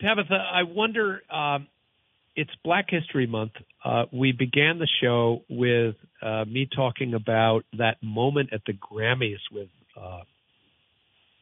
Tabitha, 0.00 0.34
I 0.34 0.64
wonder. 0.64 1.22
Um, 1.30 1.68
it's 2.36 2.50
Black 2.62 2.86
History 2.90 3.26
Month. 3.26 3.52
Uh, 3.84 4.04
we 4.12 4.32
began 4.32 4.78
the 4.78 4.88
show 5.02 5.42
with 5.48 5.96
uh, 6.22 6.44
me 6.44 6.68
talking 6.74 7.14
about 7.14 7.64
that 7.78 7.96
moment 8.02 8.50
at 8.52 8.60
the 8.66 8.74
Grammys 8.74 9.40
with 9.50 9.68
uh, 10.00 10.20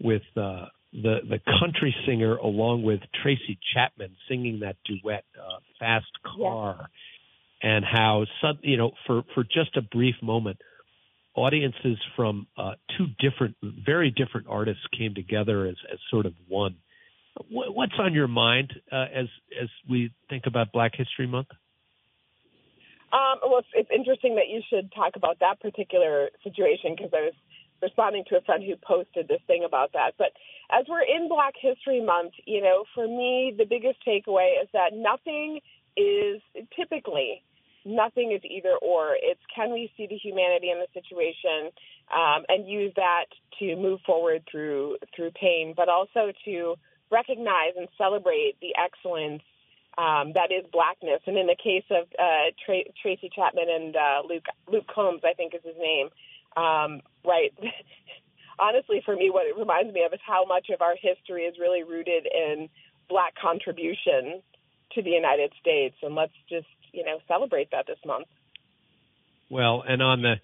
with 0.01 0.23
uh, 0.37 0.67
the 0.93 1.19
the 1.29 1.41
country 1.61 1.95
singer 2.07 2.37
along 2.37 2.85
with 2.85 3.01
Tracy 3.23 3.59
Chapman 3.75 4.15
singing 4.29 4.61
that 4.61 4.77
duet, 4.87 5.25
uh, 5.37 5.59
"Fast 5.81 6.07
Car," 6.25 6.89
and 7.63 7.85
how 7.85 8.25
sud- 8.41 8.61
you 8.63 8.77
know 8.77 8.93
for 9.07 9.23
for 9.35 9.43
just 9.43 9.77
a 9.77 9.83
brief 9.83 10.15
moment, 10.23 10.59
audiences 11.35 11.99
from 12.15 12.47
uh, 12.57 12.73
two 12.97 13.07
different, 13.19 13.57
very 13.63 14.11
different 14.11 14.47
artists 14.49 14.83
came 14.97 15.15
together 15.15 15.67
as 15.67 15.77
as 15.93 15.99
sort 16.11 16.27
of 16.27 16.35
one. 16.49 16.77
What- 17.51 17.75
What's 17.75 17.99
on 17.99 18.15
your 18.15 18.29
mind 18.29 18.73
uh, 18.93 19.07
as 19.13 19.27
as 19.61 19.69
we 19.89 20.11
think 20.31 20.47
about 20.47 20.73
Black 20.73 20.93
History 20.95 21.27
Month? 21.27 21.49
Um, 23.13 23.39
well, 23.43 23.59
it's, 23.59 23.69
it's 23.75 23.91
interesting 23.95 24.35
that 24.37 24.49
you 24.49 24.61
should 24.69 24.91
talk 24.93 25.15
about 25.15 25.39
that 25.39 25.61
particular 25.61 26.31
situation 26.43 26.97
because 26.97 27.13
I 27.15 27.31
was 27.31 27.35
responding 27.81 28.25
to 28.29 28.37
a 28.37 28.41
friend 28.41 28.65
who 28.65 28.75
posted 28.77 29.29
this 29.29 29.41
thing 29.47 29.63
about 29.65 29.93
that. 29.93 30.15
But 30.19 30.33
as 30.73 30.87
we're 30.89 31.03
in 31.03 31.29
Black 31.29 31.55
History 31.61 32.01
Month, 32.03 32.33
you 32.45 32.61
know, 32.61 32.85
for 32.95 33.07
me, 33.07 33.55
the 33.57 33.67
biggest 33.67 33.99
takeaway 34.07 34.61
is 34.63 34.69
that 34.73 34.95
nothing 34.95 35.61
is 35.97 36.41
typically 36.75 37.43
nothing 37.85 38.33
is 38.33 38.41
either 38.45 38.75
or. 38.81 39.15
It's 39.21 39.41
can 39.55 39.73
we 39.73 39.91
see 39.97 40.07
the 40.09 40.17
humanity 40.17 40.71
in 40.71 40.79
the 40.81 40.89
situation 40.95 41.71
um, 42.13 42.45
and 42.49 42.69
use 42.69 42.93
that 42.97 43.27
to 43.59 43.77
move 43.77 44.01
forward 44.07 44.43
through 44.51 44.97
through 45.15 45.31
pain, 45.33 45.75
but 45.77 45.89
also 45.89 46.33
to 46.47 46.75
recognize 47.11 47.75
and 47.77 47.89
celebrate 47.99 48.57
the 48.61 48.75
excellence 48.77 49.43
um, 49.97 50.33
that 50.35 50.51
is 50.51 50.67
blackness. 50.73 51.21
And 51.27 51.39
in 51.39 51.47
the 51.47 51.57
case 51.57 51.85
of 51.91 52.09
uh, 52.19 52.51
Tra- 52.65 52.91
Tracy 53.01 53.31
Chapman 53.35 53.67
and 53.71 53.97
uh, 53.97 54.23
Luke 54.29 54.47
Luke 54.71 54.87
Combs, 54.93 55.23
I 55.25 55.35
think 55.35 55.55
is 55.55 55.63
his 55.65 55.77
name. 55.79 56.09
Um, 56.57 57.01
right. 57.25 57.53
Honestly, 58.59 59.03
for 59.05 59.17
me, 59.17 59.31
what 59.31 59.47
it 59.47 59.59
reminds 59.59 59.93
me 59.93 60.05
of 60.05 60.13
is 60.13 60.21
how 60.25 60.45
much 60.47 60.71
of 60.73 60.81
our 60.81 60.95
history 61.01 61.43
is 61.43 61.57
really 61.59 61.83
rooted 61.83 62.27
in 62.27 62.69
black 63.09 63.35
contribution 63.41 64.43
to 64.95 65.03
the 65.03 65.11
United 65.11 65.53
States, 65.61 65.97
and 66.03 66.15
let's 66.15 66.33
just 66.49 66.67
you 66.93 67.05
know 67.05 67.19
celebrate 67.29 67.71
that 67.73 67.87
this 67.87 67.99
month. 68.07 68.27
Well, 69.51 69.83
and 69.87 70.03
on 70.03 70.23
the 70.23 70.35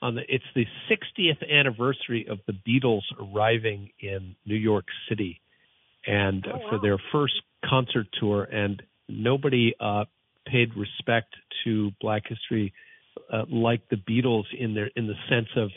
on 0.00 0.14
the 0.14 0.22
it's 0.28 0.44
the 0.54 0.66
60th 0.90 1.48
anniversary 1.48 2.26
of 2.28 2.38
the 2.46 2.52
Beatles 2.52 3.02
arriving 3.20 3.90
in 4.00 4.36
New 4.46 4.56
York 4.56 4.86
City, 5.08 5.40
and 6.08 6.44
Oh, 6.46 6.56
wow. 6.56 6.68
for 6.70 6.78
their 6.80 6.98
first 7.12 7.34
concert 7.64 8.06
tour, 8.18 8.44
and 8.44 8.82
nobody 9.08 9.74
uh, 9.78 10.04
paid 10.46 10.70
respect 10.76 11.34
to 11.64 11.92
Black 12.00 12.22
history 12.26 12.72
uh, 13.32 13.44
like 13.50 13.82
the 13.90 13.96
Beatles 13.96 14.44
in 14.58 14.74
their 14.74 14.90
in 14.96 15.06
the 15.06 15.14
sense 15.28 15.48
of 15.56 15.70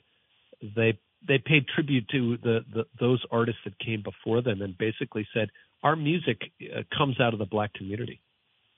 they 0.76 0.98
they 1.28 1.38
paid 1.38 1.68
tribute 1.76 2.08
to 2.10 2.38
the, 2.38 2.60
the 2.74 2.86
those 3.00 3.24
artists 3.32 3.62
that 3.66 3.78
came 3.80 4.02
before 4.02 4.42
them, 4.42 4.62
and 4.62 4.78
basically 4.78 5.28
said 5.34 5.50
our 5.84 5.96
music 5.96 6.40
uh, 6.76 6.82
comes 6.98 7.20
out 7.20 7.34
of 7.34 7.40
the 7.40 7.46
black 7.46 7.74
community, 7.74 8.22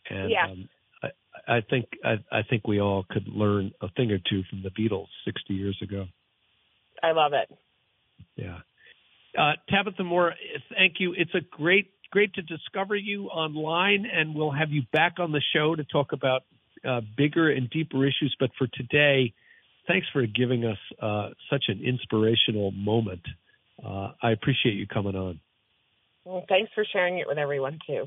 and 0.09 0.31
Yeah. 0.31 0.45
um, 0.47 0.69
I, 1.03 1.57
I 1.57 1.61
think 1.61 1.85
I, 2.03 2.13
I 2.31 2.41
think 2.49 2.67
we 2.67 2.79
all 2.79 3.05
could 3.09 3.27
learn 3.27 3.71
a 3.81 3.89
thing 3.89 4.11
or 4.11 4.19
two 4.29 4.43
from 4.49 4.63
the 4.63 4.69
Beatles 4.71 5.07
60 5.25 5.53
years 5.53 5.77
ago. 5.81 6.07
I 7.01 7.11
love 7.11 7.33
it. 7.33 7.49
Yeah. 8.35 8.59
Uh, 9.37 9.53
Tabitha 9.69 10.03
Moore, 10.03 10.33
thank 10.75 10.95
you. 10.99 11.13
It's 11.17 11.33
a 11.33 11.41
great, 11.41 11.91
great 12.11 12.33
to 12.35 12.41
discover 12.41 12.95
you 12.95 13.27
online, 13.27 14.05
and 14.05 14.35
we'll 14.35 14.51
have 14.51 14.69
you 14.69 14.83
back 14.91 15.13
on 15.19 15.31
the 15.31 15.41
show 15.53 15.75
to 15.75 15.83
talk 15.83 16.11
about 16.11 16.43
uh, 16.87 17.01
bigger 17.17 17.49
and 17.51 17.69
deeper 17.69 18.05
issues. 18.05 18.35
But 18.39 18.51
for 18.57 18.67
today, 18.67 19.33
thanks 19.87 20.07
for 20.13 20.25
giving 20.25 20.65
us 20.65 20.77
uh, 21.01 21.29
such 21.49 21.65
an 21.67 21.81
inspirational 21.83 22.71
moment. 22.71 23.21
Uh, 23.83 24.11
I 24.21 24.31
appreciate 24.31 24.75
you 24.75 24.87
coming 24.87 25.15
on. 25.15 25.39
Well, 26.25 26.45
thanks 26.47 26.71
for 26.73 26.85
sharing 26.91 27.17
it 27.17 27.27
with 27.27 27.37
everyone 27.37 27.79
too. 27.85 28.05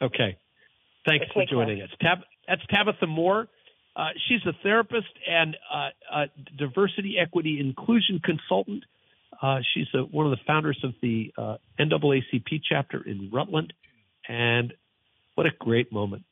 Okay. 0.00 0.36
Thanks 1.06 1.26
for 1.28 1.44
care. 1.44 1.46
joining 1.50 1.82
us. 1.82 1.90
Tab- 2.00 2.24
that's 2.48 2.62
Tabitha 2.70 3.06
Moore. 3.06 3.48
Uh, 3.94 4.08
she's 4.28 4.40
a 4.46 4.52
therapist 4.62 5.12
and 5.28 5.56
uh, 5.72 5.88
a 6.12 6.24
diversity, 6.56 7.16
equity, 7.20 7.60
inclusion 7.60 8.20
consultant. 8.24 8.84
Uh, 9.42 9.58
she's 9.74 9.88
a, 9.94 9.98
one 9.98 10.24
of 10.24 10.30
the 10.30 10.44
founders 10.46 10.78
of 10.84 10.92
the 11.02 11.32
uh, 11.36 11.56
NAACP 11.78 12.62
chapter 12.66 13.02
in 13.02 13.30
Rutland. 13.32 13.72
And 14.28 14.72
what 15.34 15.46
a 15.46 15.50
great 15.58 15.92
moment. 15.92 16.22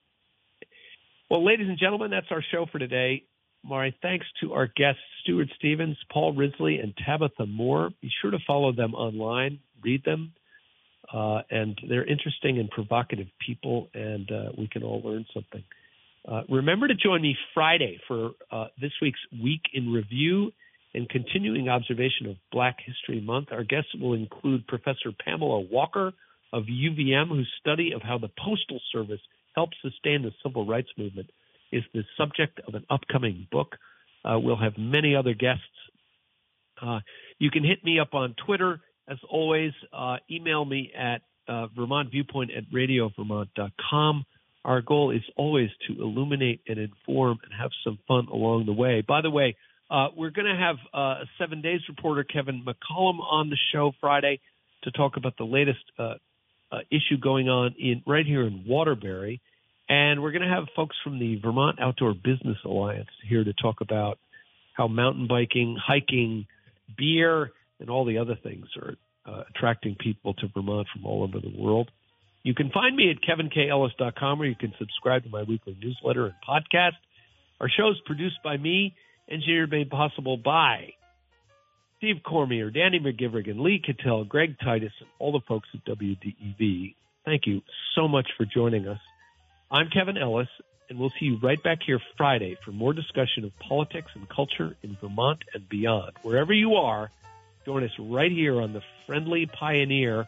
Well, 1.28 1.44
ladies 1.44 1.68
and 1.68 1.78
gentlemen, 1.78 2.10
that's 2.10 2.26
our 2.30 2.42
show 2.52 2.66
for 2.70 2.78
today. 2.78 3.24
My 3.62 3.92
thanks 4.00 4.26
to 4.40 4.54
our 4.54 4.66
guests, 4.66 5.00
Stuart 5.22 5.48
Stevens, 5.58 5.96
Paul 6.10 6.34
Risley, 6.34 6.78
and 6.78 6.94
Tabitha 6.96 7.46
Moore. 7.46 7.90
Be 8.00 8.10
sure 8.22 8.30
to 8.30 8.38
follow 8.46 8.72
them 8.72 8.94
online, 8.94 9.58
read 9.82 10.02
them, 10.04 10.32
uh, 11.12 11.42
and 11.50 11.78
they're 11.88 12.06
interesting 12.06 12.58
and 12.58 12.70
provocative 12.70 13.26
people, 13.44 13.88
and 13.92 14.30
uh, 14.30 14.52
we 14.56 14.66
can 14.66 14.82
all 14.82 15.02
learn 15.04 15.26
something. 15.34 15.62
Uh, 16.26 16.42
remember 16.48 16.88
to 16.88 16.94
join 16.94 17.20
me 17.20 17.36
Friday 17.52 17.98
for 18.08 18.30
uh, 18.50 18.66
this 18.80 18.92
week's 19.02 19.20
Week 19.42 19.62
in 19.74 19.92
Review 19.92 20.52
and 20.94 21.08
continuing 21.08 21.68
observation 21.68 22.26
of 22.26 22.36
Black 22.50 22.78
History 22.84 23.20
Month. 23.20 23.48
Our 23.52 23.64
guests 23.64 23.90
will 24.00 24.14
include 24.14 24.66
Professor 24.66 25.12
Pamela 25.24 25.60
Walker 25.60 26.12
of 26.52 26.64
UVM, 26.64 27.28
whose 27.28 27.50
study 27.60 27.92
of 27.94 28.02
how 28.02 28.18
the 28.18 28.30
Postal 28.38 28.80
Service 28.92 29.20
helped 29.54 29.76
sustain 29.82 30.22
the 30.22 30.32
civil 30.42 30.66
rights 30.66 30.88
movement 30.96 31.30
is 31.72 31.82
the 31.94 32.02
subject 32.16 32.60
of 32.66 32.74
an 32.74 32.84
upcoming 32.90 33.46
book. 33.50 33.76
Uh, 34.24 34.38
we'll 34.38 34.60
have 34.60 34.74
many 34.76 35.14
other 35.14 35.34
guests. 35.34 35.62
Uh, 36.82 37.00
you 37.38 37.50
can 37.50 37.64
hit 37.64 37.84
me 37.84 37.98
up 38.00 38.14
on 38.14 38.34
Twitter. 38.44 38.80
As 39.08 39.18
always, 39.28 39.72
uh, 39.92 40.16
email 40.30 40.64
me 40.64 40.92
at 40.96 41.22
uh, 41.48 41.66
Vermont 41.68 42.10
Viewpoint 42.10 42.50
at 42.56 42.64
radiovermont.com. 42.72 44.24
Our 44.64 44.82
goal 44.82 45.10
is 45.10 45.22
always 45.36 45.70
to 45.88 46.02
illuminate 46.02 46.60
and 46.68 46.78
inform 46.78 47.38
and 47.44 47.52
have 47.58 47.70
some 47.82 47.98
fun 48.06 48.26
along 48.30 48.66
the 48.66 48.72
way. 48.72 49.02
By 49.06 49.22
the 49.22 49.30
way, 49.30 49.56
uh, 49.90 50.08
we're 50.16 50.30
going 50.30 50.46
to 50.46 50.56
have 50.56 50.76
uh, 50.94 51.24
seven 51.38 51.62
days 51.62 51.80
reporter, 51.88 52.24
Kevin 52.24 52.64
McCallum, 52.64 53.18
on 53.20 53.50
the 53.50 53.58
show 53.72 53.92
Friday 54.00 54.40
to 54.84 54.90
talk 54.92 55.16
about 55.16 55.36
the 55.36 55.44
latest 55.44 55.80
uh, 55.98 56.14
uh, 56.72 56.78
issue 56.90 57.18
going 57.20 57.48
on 57.48 57.74
in 57.78 58.02
right 58.06 58.24
here 58.24 58.46
in 58.46 58.64
Waterbury. 58.66 59.40
And 59.88 60.22
we're 60.22 60.30
going 60.30 60.48
to 60.48 60.54
have 60.54 60.66
folks 60.76 60.96
from 61.02 61.18
the 61.18 61.40
Vermont 61.42 61.78
Outdoor 61.80 62.14
Business 62.14 62.58
Alliance 62.64 63.08
here 63.28 63.42
to 63.42 63.52
talk 63.52 63.80
about 63.80 64.18
how 64.76 64.86
mountain 64.86 65.26
biking, 65.26 65.76
hiking, 65.84 66.46
beer, 66.96 67.50
and 67.80 67.90
all 67.90 68.04
the 68.04 68.18
other 68.18 68.36
things 68.40 68.66
are 68.80 68.94
uh, 69.26 69.42
attracting 69.54 69.96
people 69.98 70.34
to 70.34 70.46
Vermont 70.54 70.86
from 70.92 71.04
all 71.04 71.24
over 71.24 71.40
the 71.40 71.52
world. 71.60 71.90
You 72.42 72.54
can 72.54 72.70
find 72.70 72.96
me 72.96 73.10
at 73.10 73.16
kevinkellis.com 73.28 74.38
where 74.38 74.48
you 74.48 74.54
can 74.54 74.72
subscribe 74.78 75.24
to 75.24 75.28
my 75.28 75.42
weekly 75.42 75.76
newsletter 75.82 76.26
and 76.26 76.34
podcast. 76.48 76.96
Our 77.60 77.68
show 77.68 77.90
is 77.90 77.96
produced 78.06 78.38
by 78.42 78.56
me, 78.56 78.94
engineered 79.30 79.70
made 79.70 79.90
possible 79.90 80.36
by 80.36 80.94
Steve 81.98 82.22
Cormier, 82.24 82.70
Danny 82.70 82.98
McGivrigan, 82.98 83.60
Lee 83.60 83.78
Cattell, 83.78 84.24
Greg 84.24 84.56
Titus, 84.58 84.92
and 85.00 85.08
all 85.18 85.32
the 85.32 85.40
folks 85.40 85.68
at 85.74 85.84
WDEV. 85.84 86.94
Thank 87.24 87.46
you 87.46 87.62
so 87.94 88.08
much 88.08 88.28
for 88.36 88.44
joining 88.44 88.88
us. 88.88 88.98
I'm 89.70 89.90
Kevin 89.90 90.16
Ellis, 90.16 90.48
and 90.88 90.98
we'll 90.98 91.10
see 91.10 91.26
you 91.26 91.38
right 91.42 91.62
back 91.62 91.78
here 91.84 92.00
Friday 92.16 92.56
for 92.64 92.72
more 92.72 92.92
discussion 92.92 93.44
of 93.44 93.56
politics 93.58 94.10
and 94.14 94.28
culture 94.28 94.76
in 94.82 94.96
Vermont 95.00 95.44
and 95.54 95.68
beyond. 95.68 96.12
Wherever 96.22 96.52
you 96.52 96.76
are, 96.76 97.10
join 97.66 97.84
us 97.84 97.92
right 97.98 98.32
here 98.32 98.60
on 98.60 98.72
the 98.72 98.82
Friendly 99.06 99.46
Pioneer. 99.46 100.26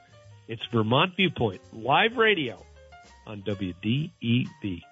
It's 0.49 0.63
Vermont 0.71 1.17
Viewpoint, 1.17 1.61
live 1.73 2.17
radio 2.17 2.63
on 3.27 3.43
WDEV. 3.43 4.83